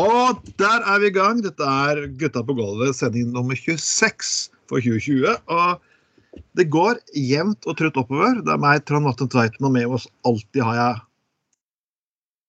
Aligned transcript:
Og 0.00 0.40
der 0.60 0.84
er 0.88 1.00
vi 1.02 1.10
i 1.10 1.14
gang. 1.14 1.42
Dette 1.44 1.66
er 1.68 2.06
Gutta 2.20 2.42
på 2.46 2.54
gulvet, 2.56 2.96
sending 2.96 3.32
nummer 3.34 3.56
26 3.58 4.50
for 4.70 4.80
2020. 4.80 5.34
Og 5.52 6.42
det 6.56 6.68
går 6.72 7.00
jevnt 7.12 7.66
og 7.68 7.76
trutt 7.76 7.98
oppover. 8.00 8.40
Det 8.40 8.54
er 8.54 8.60
meg, 8.62 8.84
Trond 8.88 9.04
Vatn 9.08 9.28
Tveiten, 9.32 9.66
og 9.68 9.74
med 9.74 9.92
oss 9.98 10.08
alltid 10.28 10.64
har 10.64 10.78
jeg 10.80 11.02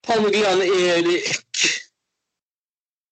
Helgeland 0.08 0.64
Erik 0.68 1.62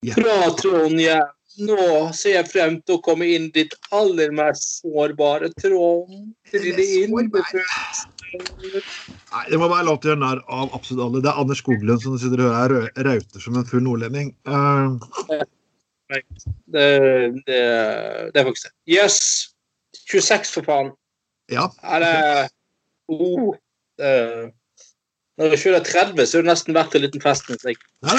Ja. 0.03 0.15
fra 0.17 0.49
Trondheim. 0.57 1.27
Nå 1.61 1.83
ser 2.15 2.37
jeg 2.37 2.47
frem 2.47 2.77
til 2.87 2.95
å 2.95 3.01
komme 3.03 3.27
inn 3.27 3.49
ditt 3.51 3.73
aller 3.93 4.31
mest 4.33 4.79
sårbare 4.79 5.51
Trond. 5.59 6.31
Til 6.49 6.63
dine 6.71 6.85
innbefølelser. 7.19 8.07
Nei, 8.31 9.45
Det 9.49 9.59
må 9.59 9.67
være 9.71 9.87
lov 9.87 9.99
til 10.01 10.11
å 10.11 10.13
gjøre 10.13 10.23
narr 10.23 10.43
av 10.47 10.75
absolutt 10.77 11.03
alle. 11.05 11.23
Det 11.23 11.31
er 11.31 11.41
Anders 11.41 11.61
Skoglund 11.63 12.03
som 12.03 12.17
sitter 12.21 12.45
og 12.45 12.55
hører 12.55 12.91
rauter 13.07 13.43
som 13.43 13.57
en 13.59 13.67
full 13.67 13.83
nordlending. 13.85 14.33
Uh... 14.47 14.97
Det, 16.11 16.23
det, 17.47 17.59
det 18.35 18.39
er 18.39 18.47
faktisk 18.47 18.67
det. 18.67 18.73
Yes! 18.91 19.19
26, 20.11 20.51
for 20.57 20.67
faen. 20.67 20.91
ja. 21.51 21.69
Er 21.83 22.03
det 22.03 22.15
oh, 23.11 23.53
det, 23.99 24.51
Når 25.39 25.55
jeg 25.55 25.59
fyller 25.59 25.83
30, 25.87 26.25
så 26.27 26.39
er 26.39 26.43
det 26.43 26.51
nesten 26.51 26.75
verdt 26.75 26.95
en 26.95 27.05
liten 27.05 27.23
fest. 27.23 27.51
jeg. 27.51 27.79
Ja. 28.03 28.17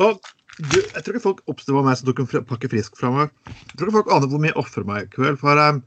Og 0.00 0.20
du, 0.60 0.80
jeg 0.80 1.02
tror 1.04 1.16
ikke 1.16 1.24
folk 1.24 1.42
oppstår 1.48 1.84
meg 1.84 1.96
som 1.96 2.08
tok 2.08 2.22
en 2.24 2.48
pakke 2.48 2.68
frisk 2.72 2.96
fra 3.00 3.12
meg. 3.14 3.32
Jeg 3.48 3.76
tror 3.76 3.88
ikke 3.88 3.98
folk 4.00 4.12
aner 4.16 4.32
hvor 4.32 4.42
mye 4.42 4.52
jeg 4.52 4.60
ofrer 4.60 4.88
meg 4.88 5.06
i 5.06 5.12
kveld. 5.14 5.38
For 5.40 5.60
eh, 5.60 5.80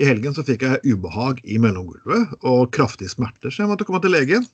i 0.00 0.06
helgen 0.08 0.34
så 0.36 0.44
fikk 0.46 0.64
jeg 0.66 0.94
ubehag 0.94 1.40
i 1.44 1.58
mellomgulvet 1.62 2.32
og 2.46 2.72
kraftige 2.74 3.12
smerter, 3.12 3.52
så 3.52 3.64
jeg 3.64 3.70
måtte 3.70 3.86
komme 3.88 4.02
til 4.02 4.14
legen. 4.14 4.46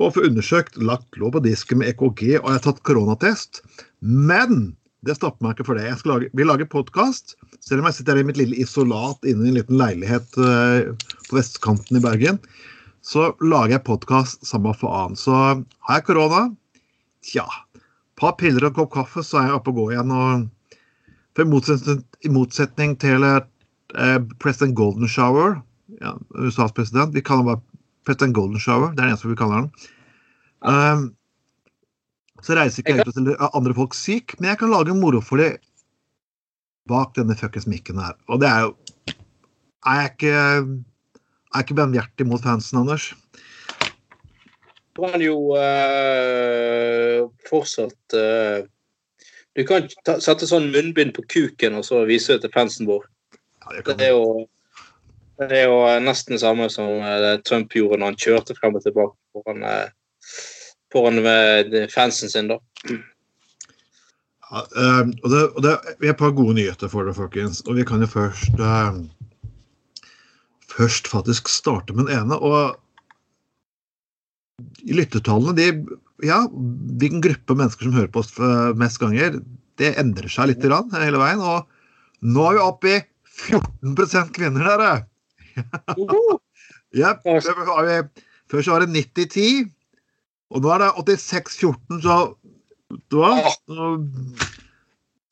Og 0.00 0.14
få 0.14 0.24
undersøkt, 0.26 0.78
lagt 0.80 1.18
lå 1.20 1.30
på 1.34 1.42
disken 1.44 1.82
med 1.82 1.92
EKG, 1.92 2.38
og 2.40 2.46
jeg 2.48 2.56
har 2.56 2.62
tatt 2.64 2.82
koronatest. 2.86 3.60
Men 4.00 4.72
det 5.06 5.18
stopper 5.18 5.44
meg 5.44 5.56
ikke 5.56 5.66
for 5.68 5.78
det. 5.78 5.88
Jeg 5.88 6.06
lage, 6.08 6.30
vil 6.38 6.48
lage 6.48 6.68
podkast, 6.70 7.36
selv 7.60 7.82
om 7.82 7.90
jeg 7.90 7.98
sitter 7.98 8.16
her 8.16 8.22
i 8.22 8.28
mitt 8.30 8.40
lille 8.40 8.58
isolat 8.62 9.26
inne 9.28 9.48
i 9.48 9.52
en 9.52 9.58
liten 9.58 9.78
leilighet 9.78 10.38
eh, 10.38 11.10
på 11.28 11.38
vestkanten 11.38 11.98
i 11.98 12.04
Bergen. 12.04 12.40
Så 13.02 13.32
lager 13.42 13.76
jeg 13.76 13.86
podkast 13.90 14.46
samme 14.46 14.74
faen. 14.78 15.18
Så 15.18 15.34
har 15.34 15.98
jeg 15.98 16.06
korona, 16.08 16.46
tja 17.26 17.48
par 18.22 18.36
piller 18.38 18.66
og 18.66 18.72
en 18.72 18.78
kopp 18.78 18.92
kaffe, 18.94 19.24
så 19.26 19.40
er 19.40 19.50
jeg 19.50 19.58
oppe 19.58 19.72
og 19.72 19.80
går 19.80 19.94
igjen. 19.96 20.14
Og 20.14 20.78
for 21.34 21.44
I 22.22 22.30
motsetning 22.30 22.94
til 23.02 23.26
eh, 23.98 24.18
president 24.42 24.76
Golden 24.78 25.08
Shower, 25.08 25.60
ja, 26.00 26.14
USAs 26.38 26.72
president 26.72 27.14
Vi 27.14 27.22
kaller 27.22 27.42
han 27.42 27.50
bare 27.50 27.80
president 28.06 28.34
Golden 28.36 28.60
Shower. 28.60 28.92
Det 28.92 29.02
er 29.02 29.10
det 29.10 29.12
eneste 29.14 29.30
vi 29.30 29.38
kaller 29.38 29.62
han. 29.62 29.68
Um, 30.62 31.10
så 32.42 32.56
reiser 32.58 32.82
ikke 32.82 32.96
jeg 32.96 33.02
ut 33.02 33.10
og 33.10 33.14
stiller 33.14 33.44
andre 33.52 33.74
folk 33.74 33.94
syk, 33.94 34.34
men 34.38 34.50
jeg 34.50 34.58
kan 34.62 34.72
lage 34.72 34.94
moro 34.98 35.20
for 35.22 35.42
dem 35.42 35.58
bak 36.90 37.14
denne 37.14 37.36
fuckings 37.38 37.68
mikken 37.70 38.00
her. 38.02 38.16
Og 38.28 38.40
det 38.42 38.48
er 38.50 38.66
jo 38.66 38.74
Er 39.82 39.96
jeg 39.98 40.10
ikke 40.12 40.34
er 41.52 41.64
ikke 41.64 41.74
benhjertig 41.74 42.26
mot 42.26 42.42
fansen, 42.42 42.78
Anders? 42.78 43.12
Du 44.94 45.02
kan 45.02 45.22
jo 45.22 45.56
uh, 45.56 47.26
fortsatt 47.48 48.14
uh, 48.14 48.62
Du 49.56 49.64
kan 49.66 49.88
ta, 50.06 50.20
sette 50.22 50.46
sånn 50.48 50.70
munnbind 50.72 51.14
på 51.16 51.24
kuken 51.28 51.74
og 51.80 51.84
så 51.84 52.04
vise 52.08 52.36
det 52.36 52.46
til 52.46 52.54
fansen 52.54 52.86
vår. 52.88 53.04
Det 53.72 54.08
er 54.08 54.12
jo, 54.12 54.46
det 55.40 55.62
er 55.62 55.70
jo 55.70 55.78
nesten 56.04 56.36
det 56.36 56.42
samme 56.44 56.68
som 56.72 57.00
eh, 57.00 57.38
Trump 57.46 57.72
gjorde 57.74 58.00
når 58.00 58.12
han 58.12 58.20
kjørte 58.20 58.56
frem 58.58 58.76
og 58.78 58.84
tilbake 58.84 59.16
foran, 59.32 59.64
eh, 59.64 60.28
foran 60.92 61.22
eh, 61.24 61.88
fansen 61.92 62.32
sin. 62.32 62.52
da. 62.52 62.60
Ja, 64.52 64.62
eh, 64.76 65.02
og 65.22 65.28
det, 65.32 65.42
og 65.56 65.64
det, 65.64 65.74
vi 66.02 66.10
har 66.10 66.16
et 66.16 66.20
par 66.20 66.34
gode 66.36 66.58
nyheter 66.58 66.92
for 66.92 67.08
det, 67.08 67.16
folkens. 67.16 67.62
Og 67.66 67.80
vi 67.80 67.86
kan 67.88 68.04
jo 68.04 68.10
først 68.12 68.60
eh, 68.60 69.02
Først 70.72 71.04
faktisk 71.12 71.50
starte 71.52 71.92
med 71.92 72.06
den 72.08 72.22
ene. 72.22 72.38
Og 72.40 72.78
lyttertallene, 74.88 75.56
de 75.56 75.98
Ja, 76.22 76.44
hvilken 76.48 77.20
gruppe 77.20 77.56
mennesker 77.58 77.88
som 77.88 77.96
hører 77.96 78.10
på 78.14 78.22
oss 78.22 78.30
eh, 78.38 78.72
mest 78.78 79.00
ganger, 79.02 79.40
det 79.80 79.96
endrer 79.98 80.30
seg 80.30 80.52
litt 80.52 80.62
grann, 80.62 80.92
hele 80.94 81.18
veien. 81.18 81.42
Og 81.42 81.66
nå 82.22 82.44
er 82.46 82.54
vi 82.54 82.62
oppe 82.62 82.92
i 82.92 83.00
14 83.48 84.32
kvinner, 84.36 84.66
dere! 84.68 84.92
Uhu! 85.98 86.38
Yep. 86.96 87.22
Før, 87.24 88.62
så 88.62 88.74
var 88.74 88.84
det 88.84 88.92
90-10, 89.16 89.70
og 90.52 90.64
nå 90.64 90.72
er 90.74 90.82
det 90.84 91.18
86-14, 91.20 92.02
så 92.04 92.16
hva? 93.12 93.30
så, 93.64 93.86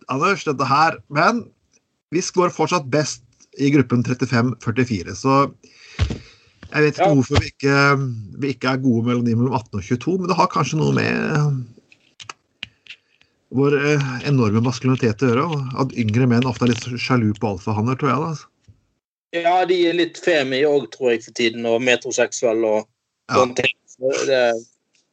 Anders, 0.09 0.47
dette 0.49 0.65
her 0.65 0.97
Men 1.13 1.43
vi 2.11 2.23
scorer 2.25 2.55
fortsatt 2.55 2.89
best 2.91 3.23
i 3.61 3.69
gruppen 3.75 4.01
35-44, 4.07 5.13
så 5.19 5.43
jeg 6.71 6.85
vet 6.85 6.95
ikke 6.95 7.09
Ja. 7.09 7.15
hvorfor 7.15 7.41
vi 7.43 7.51
ikke, 7.51 7.77
vi 8.41 8.53
ikke 8.55 8.69
er 8.73 8.83
gode 8.83 9.07
mellom 9.09 9.25
de 9.27 9.35
mellom 9.35 9.55
18 9.59 9.79
og 9.81 9.85
22, 9.85 10.19
men 10.23 10.31
det 10.31 10.37
har 10.39 10.51
kanskje 10.53 10.79
noe 10.79 10.95
med 10.95 11.61
vår 13.55 13.77
eh, 13.79 14.09
enorme 14.31 14.63
maskulinitet 14.65 15.23
å 15.27 15.31
gjøre. 15.33 15.61
At 15.83 15.95
yngre 15.99 16.29
menn 16.31 16.47
ofte 16.49 16.67
er 16.69 16.73
litt 16.75 16.87
sjalu 17.03 17.33
på 17.39 17.55
alfahanner, 17.55 17.99
tror 18.01 18.13
jeg. 18.13 18.21
da. 18.21 18.31
altså. 18.35 18.47
Ja, 19.37 19.57
de 19.67 19.77
er 19.87 19.95
litt 19.99 20.19
femi 20.19 20.63
òg, 20.67 20.89
tror 20.95 21.13
jeg, 21.15 21.25
for 21.27 21.37
tiden, 21.39 21.67
og 21.71 21.83
metroseksuelle 21.87 22.77
og 22.79 22.87
Ja. 23.31 23.45
ting. 23.55 23.77
Det, 24.27 24.45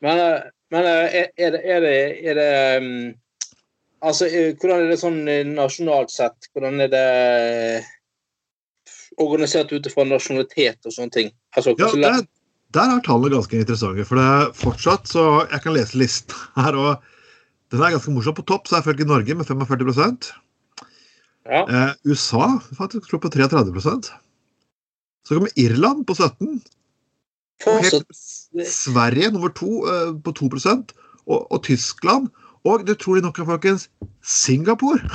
men 0.02 0.20
eh, 0.24 0.46
men 0.72 0.86
eh, 0.86 1.28
er 1.38 1.52
det, 1.56 1.62
er 1.64 1.84
det, 1.84 1.98
er 2.28 2.38
det 2.40 2.52
um, 2.84 3.14
Altså, 4.06 4.28
hvordan 4.62 4.84
er 4.84 4.92
det 4.92 5.00
sånn 5.02 5.24
nasjonalt 5.58 6.12
sett? 6.14 6.50
Hvordan 6.54 6.84
er 6.86 6.90
det 6.92 7.06
organisert 9.18 9.72
ut 9.74 9.88
ifra 9.90 10.06
nasjonalitet 10.06 10.86
og 10.86 10.94
sånne 10.94 11.16
ting? 11.16 11.31
Altså, 11.58 11.74
Ja, 11.80 11.90
der, 11.98 12.28
der 12.78 12.94
er 12.94 13.02
tallene 13.08 13.34
ganske 13.34 13.58
interessante. 13.58 14.06
For 14.06 14.22
det 14.22 14.28
er 14.36 14.52
fortsatt, 14.54 15.09
så 15.09 15.24
Jeg 15.50 15.64
kan 15.66 15.74
lese 15.74 15.98
listen 15.98 16.36
her, 16.62 16.78
og 16.78 17.08
den 17.72 17.84
er 17.84 17.96
ganske 17.96 18.14
morsom. 18.16 18.36
På 18.38 18.46
topp 18.48 18.68
så 18.68 18.78
er 18.78 18.82
selvfølgelig 18.82 19.08
Norge 19.10 19.36
med 19.36 19.46
45 19.46 20.34
ja. 21.48 21.62
eh, 21.64 21.94
USA 22.08 22.60
faktisk 22.78 23.10
tror 23.10 23.22
på 23.24 23.30
33% 23.32 24.10
Så 25.24 25.34
kommer 25.34 25.50
Irland 25.56 26.06
på 26.08 26.14
17 26.16 26.62
Helt, 27.66 28.06
Sverige 28.68 29.32
nummer 29.32 29.50
to 29.50 29.88
eh, 29.88 30.12
på 30.24 30.32
2 30.32 30.50
og, 31.26 31.52
og 31.52 31.64
Tyskland. 31.64 32.28
Og 32.64 32.88
det 32.88 33.00
tror 33.00 33.16
de 33.16 33.22
nok, 33.22 33.40
folkens, 33.46 33.90
Singapore. 34.24 35.00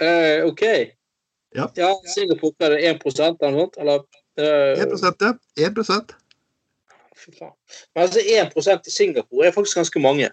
uh, 0.00 0.06
eh, 0.06 0.44
OK. 0.46 0.62
Ja. 1.54 1.66
ja 1.76 1.90
Singapore 2.14 2.52
er 2.60 2.70
det 2.74 2.90
1 2.90 3.02
eller 3.06 3.58
sånt? 3.60 3.76
Eller, 3.78 3.98
uh, 4.40 4.82
1 4.82 5.16
ja. 5.20 5.32
1 5.68 6.14
Fy 7.22 7.32
faen. 7.36 7.54
Men 7.94 8.06
altså 8.08 8.20
1 8.20 8.86
i 8.90 8.94
Singapore 8.94 9.46
er 9.46 9.54
faktisk 9.54 9.78
ganske 9.78 10.02
mange. 10.02 10.30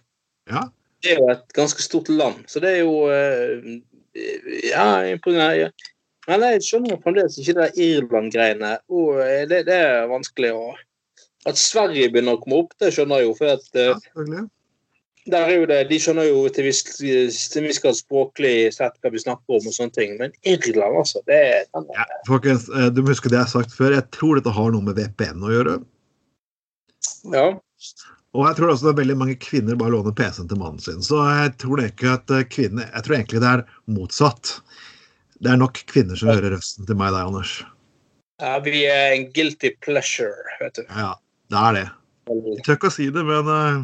Ja. 0.49 0.65
Det 1.03 1.13
er 1.13 1.21
jo 1.21 1.29
et 1.31 1.55
ganske 1.55 1.83
stort 1.83 2.09
land, 2.11 2.43
så 2.51 2.59
det 2.63 2.75
er 2.75 2.83
jo 2.83 3.07
eh, 3.13 3.79
Ja, 4.67 5.05
imponerende. 5.07 5.71
Men 6.27 6.43
jeg 6.45 6.63
skjønner 6.65 6.99
fremdeles 7.01 7.37
ikke 7.39 7.55
det 7.57 7.69
Irland-greiene. 7.79 8.75
Eh, 8.83 9.43
det, 9.49 9.63
det 9.69 9.81
er 9.85 10.09
vanskelig 10.11 10.53
å 10.57 10.63
At 11.47 11.57
Sverige 11.57 12.09
begynner 12.11 12.35
å 12.35 12.41
komme 12.41 12.65
opp, 12.65 12.73
det 12.83 12.91
skjønner 12.93 13.21
jeg 13.21 13.29
jo. 13.29 13.35
For 13.37 13.53
at, 13.53 13.69
eh, 13.77 13.93
ja, 13.93 13.99
selvfølgelig. 14.03 14.43
der 15.31 15.45
er 15.45 15.55
jo 15.61 15.69
det, 15.71 15.77
de 15.87 15.99
skjønner 16.03 16.27
jo 16.27 16.41
til 16.51 16.67
viss 16.67 16.83
til 16.89 17.63
viss 17.63 17.79
grad 17.79 17.95
språklig 17.95 18.73
sett 18.75 18.97
hva 18.99 19.13
vi 19.13 19.21
snakker 19.23 19.55
om 19.55 19.69
og 19.71 19.77
sånne 19.77 19.95
ting. 19.95 20.17
Men 20.19 20.35
Irland, 20.43 20.99
altså. 20.99 21.23
Det 21.29 21.39
er 21.39 21.63
Ja, 21.95 22.09
folkens, 22.27 22.67
du 22.67 23.01
må 23.01 23.13
huske 23.13 23.31
det 23.31 23.39
jeg 23.39 23.47
har 23.47 23.55
sagt 23.55 23.77
før. 23.77 23.95
Jeg 23.95 24.09
tror 24.11 24.41
dette 24.41 24.57
har 24.57 24.75
noe 24.75 24.89
med 24.89 24.99
VPN 24.99 25.47
å 25.47 25.53
gjøre. 25.55 25.79
Ja. 27.33 27.47
Og 28.37 28.45
jeg 28.45 28.57
tror 28.59 28.71
også 28.73 28.85
det 28.85 28.91
er 28.93 28.99
veldig 29.01 29.17
mange 29.17 29.35
kvinner 29.41 29.77
bare 29.79 29.93
låner 29.95 30.13
PC-en 30.15 30.49
til 30.51 30.59
mannen 30.61 30.81
sin. 30.83 31.01
Så 31.05 31.17
jeg 31.25 31.55
tror 31.61 31.81
ikke 31.81 32.13
at 32.19 32.33
eh, 32.35 32.45
kvinner 32.45 32.85
Jeg 32.91 33.05
tror 33.05 33.15
egentlig 33.17 33.41
det 33.41 33.51
er 33.55 33.63
motsatt. 33.89 34.51
Det 35.39 35.53
er 35.53 35.61
nok 35.61 35.79
kvinner 35.89 36.19
som 36.19 36.29
hører 36.29 36.53
røsten 36.57 36.85
til 36.85 36.99
meg 36.99 37.13
der, 37.15 37.29
Anders. 37.31 37.53
ja. 38.43 38.57
Vi 38.63 38.83
er 38.85 39.15
en 39.15 39.29
guilty 39.33 39.71
pleasure, 39.85 40.35
vet 40.59 40.77
du. 40.77 40.83
Ja, 40.91 41.13
det 41.49 41.63
er 41.63 41.77
det. 41.79 41.87
Jeg 42.29 42.63
tør 42.65 42.77
ikke 42.77 42.91
å 42.91 42.93
si 42.93 43.09
det, 43.09 43.23
men 43.25 43.49
eh, 43.55 43.81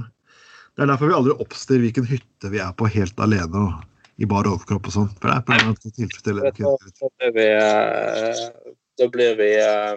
det 0.75 0.85
er 0.85 0.91
derfor 0.91 1.09
vi 1.09 1.17
aldri 1.17 1.37
oppstiller 1.41 1.87
hvilken 1.87 2.09
hytte 2.09 2.51
vi 2.53 2.59
er 2.61 2.73
på 2.77 2.89
helt 2.91 3.21
alene 3.23 3.65
og 3.65 4.21
i 4.21 4.27
bar 4.29 4.47
overkropp 4.47 4.91
og 4.91 4.93
sånn. 4.93 5.09
For 5.19 5.31
det 5.31 5.35
er 5.39 5.45
på 5.47 5.55
en 5.55 5.71
måte 5.71 5.89
å 5.89 5.95
tilfredsstille 5.95 6.39
Da, 6.45 6.51
da 9.01 9.07
blir 9.11 9.33
vi 9.39 9.49
eh, 9.59 9.95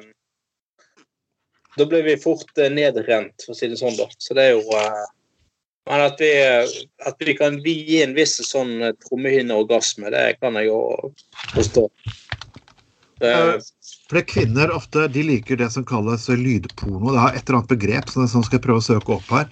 Da 1.79 1.87
blir 1.87 2.03
vi 2.03 2.17
eh, 2.17 2.21
fort 2.21 2.59
eh, 2.59 2.73
nedrent, 2.73 3.45
for 3.45 3.55
å 3.55 3.59
si 3.59 3.71
det 3.71 3.79
sånn, 3.81 3.97
da. 3.99 4.09
Så 4.19 4.37
det 4.37 4.49
er 4.49 4.57
jo 4.57 4.77
eh, 4.77 5.07
Men 5.89 6.03
at 6.05 6.21
vi, 6.21 6.31
at 7.09 7.23
vi 7.25 7.33
kan 7.37 7.55
vi 7.65 7.73
gi 7.89 8.03
en 8.05 8.17
viss 8.17 8.37
sånn 8.45 8.75
eh, 8.83 8.97
trommehinneorgasme, 9.07 10.11
det 10.13 10.25
kan 10.43 10.59
jeg 10.61 10.69
jo 10.69 10.81
forstå. 11.55 11.87
For 13.19 14.15
det 14.15 14.27
kvinner 14.31 14.71
ofte 14.71 15.07
de 15.11 15.25
liker 15.27 15.59
det 15.59 15.71
som 15.75 15.87
kalles 15.89 16.29
lydporno. 16.29 17.15
Det 17.15 17.23
har 17.23 17.35
et 17.35 17.43
eller 17.43 17.59
annet 17.59 17.73
begrep 17.73 18.13
som 18.13 18.23
jeg 18.23 18.35
sånn 18.35 18.47
skal 18.47 18.63
prøve 18.63 18.83
å 18.83 18.85
søke 18.85 19.17
opp 19.17 19.33
her. 19.33 19.49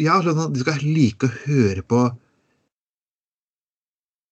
Ja, 0.00 0.20
sånn 0.24 0.40
at 0.46 0.54
de 0.54 0.62
skal 0.62 0.80
like 0.82 1.28
å 1.28 1.34
høre 1.44 1.84
på 1.86 2.04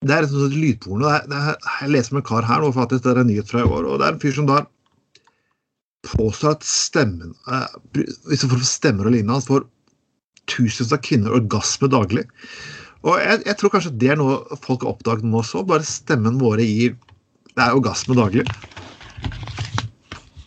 Det 0.02 0.14
er 0.16 0.24
et 0.26 0.32
sånt 0.32 0.56
lydporno. 0.58 1.04
Det 1.04 1.12
er, 1.18 1.26
det 1.30 1.42
er, 1.50 1.58
jeg 1.82 1.92
leser 1.96 2.14
med 2.16 2.22
en 2.22 2.30
kar 2.30 2.46
her 2.46 2.64
nå, 2.64 2.72
faktisk, 2.74 3.04
det 3.04 3.12
er 3.12 3.20
en 3.20 3.28
nyhet 3.30 3.50
fra 3.52 3.60
i 3.62 3.68
år, 3.68 3.86
og 3.86 4.00
det 4.00 4.06
er 4.06 4.16
en 4.16 4.22
fyr 4.22 4.38
som 4.38 4.48
da 4.48 4.62
påstår 6.06 6.56
at 6.56 6.66
stemmen 6.66 7.34
eh, 7.48 7.74
Hvis 8.28 8.44
man 8.44 8.54
får 8.54 8.64
stemmer 8.66 9.08
og 9.08 9.14
lignende, 9.14 9.42
får 9.46 9.66
tusenvis 10.50 10.92
av 10.94 11.02
kvinner 11.06 11.34
orgasme 11.36 11.88
daglig. 11.90 12.24
Og 13.06 13.18
jeg, 13.18 13.42
jeg, 13.46 13.56
tror 13.58 13.72
kanskje 13.74 13.94
det 13.98 14.10
er 14.14 14.18
noe 14.18 14.58
folk 14.62 14.84
har 14.84 14.94
oppdaget 14.94 15.26
nå 15.26 15.40
også. 15.42 15.62
Bare 15.66 15.86
stemmen 15.86 16.40
våre 16.42 16.66
gir 16.66 16.96
Det 17.52 17.62
er 17.62 17.76
orgasme 17.76 18.16
daglig. 18.18 18.44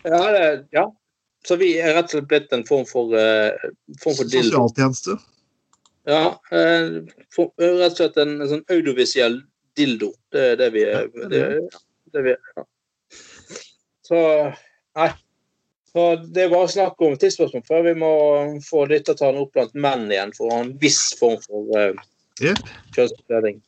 Ja, 0.06 0.20
det, 0.32 0.46
ja. 0.76 0.86
Så 1.46 1.56
vi 1.60 1.76
er 1.78 1.94
rett 1.94 2.10
og 2.10 2.16
slett 2.16 2.28
blitt 2.30 2.54
en 2.54 2.64
form 2.66 2.86
for, 2.88 3.12
uh, 3.14 3.54
form 4.02 4.16
for. 4.18 4.30
Sosialtjeneste. 4.30 5.16
Ja, 6.06 6.36
uh, 6.52 6.96
for, 7.34 7.52
rett 7.62 7.92
og 7.92 8.00
slett 8.00 8.18
en, 8.22 8.38
en 8.40 8.50
sånn 8.50 8.64
audiovisuell 8.72 9.40
dildo. 9.78 10.12
Det 10.34 10.48
er 10.52 10.58
det 10.60 10.70
vi 10.74 10.86
er. 10.88 11.10
Det, 11.30 11.44
det 12.14 12.24
vi 12.26 12.34
er 12.34 12.56
ja. 12.56 12.66
Så 14.06 14.18
Nei. 14.96 15.10
Så 15.96 16.04
det 16.36 16.42
er 16.44 16.50
bare 16.52 16.68
snakk 16.68 17.00
om 17.00 17.14
tidsspørsmål 17.16 17.62
før 17.64 17.86
vi 17.86 17.94
må 17.96 18.12
få 18.66 18.82
lyttertallene 18.90 19.46
opp 19.46 19.54
blant 19.56 19.72
menn 19.80 20.10
igjen 20.12 20.34
for 20.36 20.50
å 20.50 20.58
ha 20.58 20.64
en 20.66 20.74
viss 20.82 21.14
form 21.16 21.38
for 21.46 21.70
uh, 21.72 22.04
Yep. 22.44 22.58
kjønnsoppdeling. 22.92 23.62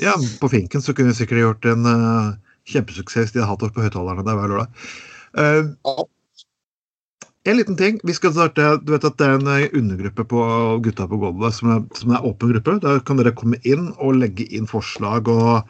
Ja, 0.00 0.14
på 0.40 0.48
Finken 0.48 0.80
så 0.84 0.94
kunne 0.96 1.12
vi 1.12 1.18
sikkert 1.18 1.42
gjort 1.42 1.66
en 1.68 1.84
uh, 1.84 2.36
kjempesuksess 2.68 3.34
de 3.34 3.42
har 3.42 3.50
hatt 3.50 3.64
oss 3.64 3.74
på 3.76 3.84
høyttalerne 3.84 4.24
der 4.24 4.38
hver 4.38 4.54
lørdag. 4.54 4.86
Uh, 5.36 5.74
Ja. 5.84 6.06
en 7.48 7.56
liten 7.56 7.76
ting. 7.76 8.00
Vi 8.04 8.16
skal 8.16 8.32
starte, 8.32 8.70
du 8.84 8.92
vet 8.92 9.04
at 9.04 9.16
det 9.20 9.26
er 9.28 9.36
en 9.38 9.52
eh, 9.52 9.68
undergruppe 9.76 10.24
på 10.28 10.40
Gutta 10.84 11.06
på 11.08 11.20
gulvet 11.20 11.56
som 11.56 11.70
er, 11.76 11.84
som 11.96 12.12
er 12.12 12.24
åpen 12.28 12.52
gruppe. 12.52 12.78
Der 12.84 13.00
kan 13.04 13.20
dere 13.20 13.32
komme 13.36 13.60
inn 13.68 13.90
og 13.98 14.18
legge 14.20 14.44
inn 14.52 14.68
forslag 14.68 15.28
og 15.32 15.68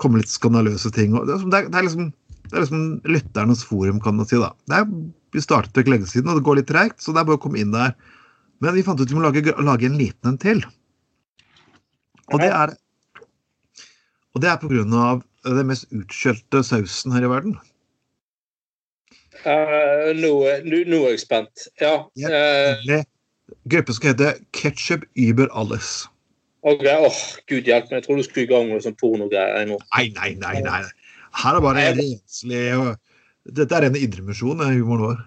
komme 0.00 0.20
litt 0.20 0.32
skandaløse 0.32 0.92
ting. 0.96 1.16
Det, 1.16 1.36
er, 1.36 1.68
det, 1.68 1.76
er 1.76 1.84
liksom, 1.88 2.12
det 2.50 2.56
er 2.56 2.64
liksom 2.64 2.86
lytternes 3.10 3.64
forum, 3.66 4.00
kan 4.02 4.16
man 4.18 4.28
si. 4.28 4.38
da. 4.40 4.52
Det 4.70 4.80
er, 4.80 4.88
vi 5.34 5.44
startet 5.44 5.74
for 5.74 5.84
ikke 5.84 5.94
lenge 5.96 6.10
siden, 6.10 6.30
og 6.30 6.40
det 6.40 6.46
går 6.46 6.60
litt 6.60 6.70
treigt, 6.70 6.98
så 7.02 7.14
det 7.14 7.22
er 7.22 7.28
bare 7.28 7.40
å 7.40 7.44
komme 7.44 7.60
inn 7.60 7.74
der. 7.74 7.94
Men 8.64 8.76
vi 8.76 8.84
fant 8.86 9.00
ut 9.00 9.10
vi 9.10 9.18
må 9.18 9.24
lage, 9.24 9.54
lage 9.60 9.88
en 9.88 9.98
liten 10.00 10.32
en 10.32 10.40
til. 10.40 10.64
Og 12.32 12.42
det 12.42 12.50
er 12.50 12.74
og 14.36 14.42
det 14.44 14.50
er 14.52 14.58
på 14.60 14.68
grunn 14.68 14.92
av 14.92 15.22
den 15.46 15.70
mest 15.70 15.86
utskjelte 15.96 16.60
sausen 16.66 17.14
her 17.14 17.24
i 17.24 17.30
verden. 17.32 17.54
Uh, 19.46 20.12
nå, 20.16 20.32
nå, 20.66 20.82
nå 20.90 20.98
er 21.06 21.14
jeg 21.14 21.22
spent. 21.22 21.68
Ja. 21.80 21.94
Ja. 22.18 22.32
eh, 22.98 23.06
gruppen 23.70 23.96
skal 23.96 24.12
hete 24.12 24.34
Ketchup 24.56 25.06
über 25.16 25.48
alles. 25.56 26.04
OK. 26.66 26.84
Åh, 26.84 27.22
gud 27.48 27.68
hjelpe 27.70 27.94
meg. 27.94 28.02
Jeg 28.02 28.06
tror 28.08 28.20
du 28.20 28.26
skulle 28.26 28.44
i 28.44 28.50
gang 28.50 28.68
med 28.68 28.84
sånn 28.84 28.98
pornogreier. 29.00 29.70
Nei, 29.70 30.06
nei, 30.18 30.32
nei. 30.42 30.58
nei. 30.66 30.82
Her 31.36 31.58
er 31.58 31.64
bare 31.64 31.88
renslig 31.96 32.62
Dette 33.56 33.76
er 33.78 33.86
en 33.86 33.98
indremisjon, 33.98 34.62
er 34.64 34.74
humoren 34.74 35.04
vår. 35.04 35.18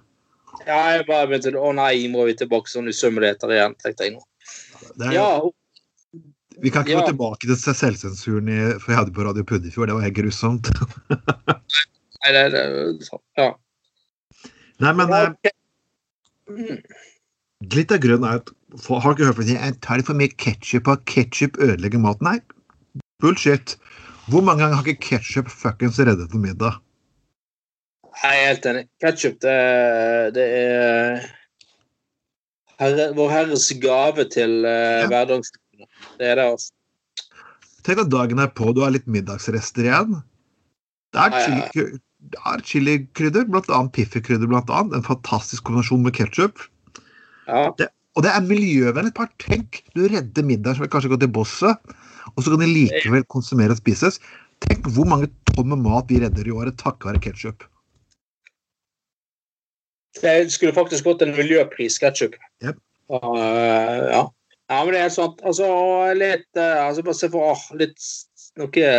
Ja, 0.65 0.79
jeg 0.95 1.05
bare 1.07 1.29
begynte 1.29 1.53
Å 1.55 1.71
nei, 1.77 1.93
må 2.11 2.25
vi 2.27 2.35
tilbake 2.39 2.71
sånn 2.71 2.89
usømmeligheter 2.91 3.53
igjen, 3.55 3.77
tenkte 3.79 4.07
jeg 4.07 4.17
nå. 4.17 4.23
Er, 4.99 5.13
Ja, 5.15 5.29
vi 6.59 6.71
kan 6.73 6.83
ikke 6.83 6.95
ja. 6.97 7.01
gå 7.01 7.13
tilbake 7.13 7.47
til 7.47 7.75
selvsensuren 7.77 8.49
i, 8.51 8.59
for 8.81 8.91
jeg 8.91 8.99
hadde 8.99 9.15
på 9.15 9.23
Radio 9.23 9.45
Puddefjord. 9.47 9.89
Det 9.89 9.95
var 9.95 10.05
helt 10.07 10.17
grusomt. 10.17 10.71
nei, 12.23 12.31
det, 12.35 12.43
det, 12.55 12.63
ja. 13.39 13.49
Nei, 14.83 14.93
men 14.95 15.13
ja, 15.13 15.21
okay. 15.31 15.53
eh, 16.51 16.81
litt 17.75 17.93
av 17.95 18.01
grunnen 18.03 18.27
er 18.27 18.41
at 18.41 18.51
for, 18.83 19.01
Har 19.01 19.15
du 19.15 19.21
ikke 19.21 19.29
hørt 19.31 19.39
på 19.39 19.47
det? 19.47 19.55
Jeg 19.55 19.77
tar 19.85 19.99
litt 19.99 20.09
for 20.09 20.19
mye 20.19 20.31
ketsjup, 20.35 20.91
og 20.91 21.05
ketsjup 21.09 21.57
ødelegger 21.63 22.03
maten. 22.03 22.27
Nei, 22.27 23.03
bullshit. 23.23 23.77
Hvor 24.29 24.43
mange 24.45 24.61
ganger 24.63 24.77
har 24.79 24.87
ikke 24.87 25.07
ketsjup 25.15 25.49
fuckings 25.51 25.99
reddet 25.99 26.33
en 26.35 26.43
middag? 26.43 26.79
Jeg 28.19 28.39
er 28.41 28.47
helt 28.49 28.65
enig. 28.69 28.83
Ketsjup, 29.01 29.37
det, 29.43 29.53
det 30.35 30.45
er 30.57 31.21
herre, 32.81 33.05
Vår 33.17 33.31
Herres 33.31 33.69
gave 33.81 34.25
til 34.33 34.59
uh, 34.65 35.05
Ja. 35.05 35.07
hverdagslivet. 35.11 35.87
Det 36.19 36.27
er 36.27 36.35
det, 36.39 36.45
altså. 36.55 36.73
Tenk 37.87 38.01
at 38.03 38.11
dagen 38.11 38.41
er 38.43 38.51
på, 38.51 38.73
du 38.75 38.81
har 38.83 38.91
litt 38.93 39.07
middagsrester 39.07 39.87
igjen. 39.87 40.19
Det 41.15 41.21
er 41.23 41.31
Ja, 41.33 41.39
ja, 41.39 41.55
ja. 41.55 41.69
chili- 41.73 42.65
chilikrydder, 42.67 43.47
blant 43.49 43.69
annet 43.71 43.93
pifferkrydder, 43.95 44.49
blant 44.51 44.69
annet. 44.69 44.97
En 44.99 45.07
fantastisk 45.07 45.63
kombinasjon 45.65 46.03
med 46.03 46.13
ketsjup. 46.17 46.59
Ja. 47.47 47.69
Og 48.17 48.25
det 48.25 48.33
er 48.35 48.43
miljøvennlig. 48.45 49.13
Bare 49.15 49.31
tenk, 49.39 49.79
du 49.95 50.03
redder 50.11 50.43
middag 50.45 50.75
som 50.75 50.89
kanskje 50.91 51.13
går 51.15 51.21
til 51.23 51.31
bosset, 51.33 51.95
og 52.35 52.43
så 52.43 52.53
kan 52.53 52.63
de 52.63 52.69
likevel 52.69 53.25
konsumere 53.31 53.75
og 53.75 53.81
spises. 53.81 54.19
Tenk 54.65 54.89
hvor 54.93 55.07
mange 55.07 55.29
tonn 55.53 55.69
med 55.71 55.83
mat 55.85 56.09
vi 56.11 56.19
redder 56.23 56.47
i 56.47 56.55
året 56.55 56.79
takket 56.79 57.11
være 57.11 57.23
ketsjup. 57.27 57.63
Det 60.19 60.33
skulle 60.51 60.75
faktisk 60.75 61.07
gått 61.07 61.21
en 61.23 61.35
miljøpris, 61.37 61.99
ketsjup. 62.01 62.35
Jep. 62.65 62.79
ja. 63.09 64.23
ja, 64.25 64.79
men 64.83 64.91
det 64.93 65.03
er 65.05 65.13
sånn. 65.13 65.37
Altså, 65.47 65.69
litt 66.17 66.49
uh, 66.59 66.87
altså, 66.89 67.05
Bare 67.05 67.17
se 67.17 67.29
for 67.31 67.53
uh, 67.53 67.69
litt 67.79 68.09
noe 68.59 68.91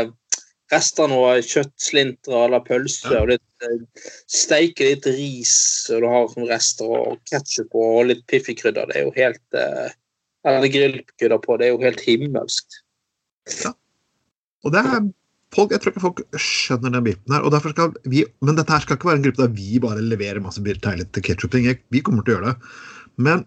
rester 0.70 1.04
av 1.04 1.10
noe 1.10 1.30
kjøttslintre 1.44 2.44
eller 2.46 2.62
pølse, 2.66 3.08
Ja. 3.10 3.22
og 3.22 3.32
litt 3.32 3.66
eh, 3.66 4.04
steike 4.30 4.86
litt 4.86 5.06
ris 5.06 5.54
og 5.90 6.04
du 6.04 6.08
har 6.10 6.28
som 6.30 6.46
rester, 6.46 6.86
og 6.86 7.18
ketsjup 7.30 7.74
og 7.74 8.06
litt 8.10 8.22
piffikrydder. 8.30 8.86
Det 8.90 9.00
er 9.00 9.08
jo 9.08 9.16
helt 9.16 9.58
eh, 9.58 9.96
Eller 10.48 10.70
grillkrydder 10.72 11.36
på. 11.44 11.58
Det 11.60 11.66
er 11.66 11.74
jo 11.74 11.82
helt 11.82 12.00
himmelsk. 12.00 12.64
Og 14.64 14.74
det 14.74 14.80
er 14.82 15.00
folk, 15.54 15.72
Jeg 15.72 15.80
tror 15.80 15.92
ikke 15.92 16.04
folk 16.04 16.20
skjønner 16.36 16.92
den 16.94 17.04
biten 17.04 17.34
her. 17.34 17.42
og 17.42 17.52
derfor 17.52 17.72
skal 17.74 17.94
vi, 18.04 18.24
Men 18.42 18.56
dette 18.56 18.72
her 18.72 18.80
skal 18.80 18.96
ikke 18.96 19.08
være 19.08 19.16
en 19.20 19.24
gruppe 19.24 19.42
der 19.42 19.54
vi 19.56 19.78
bare 19.78 20.02
leverer 20.02 20.40
masse 20.40 20.60
tegnete 20.60 21.22
ketsjup-ting. 21.22 21.78
Vi 21.90 22.00
kommer 22.00 22.22
til 22.22 22.34
å 22.34 22.38
gjøre 22.38 22.52
det. 22.52 22.56
Men 23.18 23.46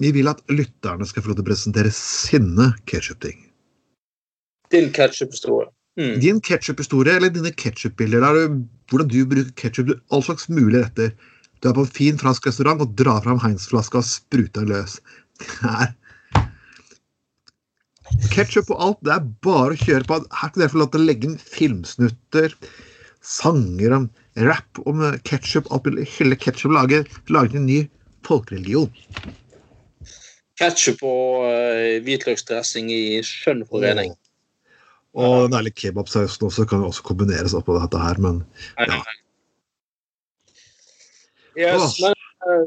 vi 0.00 0.12
vil 0.12 0.28
at 0.28 0.42
lytterne 0.48 1.06
skal 1.06 1.22
få 1.22 1.28
lov 1.32 1.38
til 1.38 1.46
å 1.46 1.50
presentere 1.50 1.90
sine 1.90 2.74
ketsjupting. 2.86 3.38
Din 4.70 4.92
ketsjuphistorie. 4.92 5.70
Mm. 5.98 6.20
Din 6.20 6.40
ketsjuphistorie 6.40 7.16
eller 7.16 7.30
dine 7.30 7.50
ketsjupbilder. 7.50 8.20
Hvordan 8.90 9.08
du 9.08 9.24
bruker 9.26 9.54
ketsjup. 9.58 9.94
All 10.12 10.22
slags 10.22 10.48
mulige 10.48 10.84
retter. 10.84 11.14
Du 11.60 11.68
er 11.68 11.74
på 11.74 11.82
en 11.82 11.90
fin 11.90 12.18
fransk 12.20 12.46
restaurant 12.46 12.80
og 12.84 12.94
drar 12.94 13.24
fram 13.24 13.40
Heinz-flaska 13.42 13.98
og 13.98 14.06
spruter 14.06 14.68
løs. 14.68 15.00
Det 15.38 15.66
er 15.66 15.94
Ketsjup 18.26 18.70
og 18.74 18.82
alt. 18.82 19.00
Det 19.06 19.14
er 19.14 19.26
bare 19.46 19.74
å 19.74 19.80
kjøre 19.80 20.06
på. 20.08 20.20
Her 20.40 20.52
kan 20.52 20.62
dere 20.62 20.72
få 20.72 20.82
lov 20.82 20.92
til 20.92 21.02
å 21.04 21.08
legge 21.08 21.28
inn 21.30 21.36
filmsnutter, 21.38 22.54
sanger 23.24 23.94
om 23.96 24.08
rap 24.48 24.80
om 24.90 25.04
ketsjup. 25.28 25.70
Hylle 26.18 26.38
ketsjup. 26.38 26.74
Lage, 26.74 27.04
lage 27.32 27.58
en 27.58 27.68
ny 27.68 27.82
folkereligion. 28.26 28.90
Ketsjup 30.58 31.04
og 31.06 31.44
uh, 31.46 31.98
hvitløksdressing 32.02 32.90
i 32.90 33.20
skjønn 33.26 33.62
forening. 33.70 34.16
Og 35.18 35.46
den 35.46 35.56
ærlige 35.58 35.84
kebabsausen 35.84 36.48
også 36.48 36.66
kan 36.68 36.82
jo 36.82 36.90
også 36.90 37.06
kombineres 37.06 37.54
oppå 37.56 37.78
dette 37.78 38.02
her, 38.02 38.20
men 38.22 38.42
Ja. 38.78 38.98
Yes, 41.58 41.96
men 41.98 42.14
uh, 42.46 42.66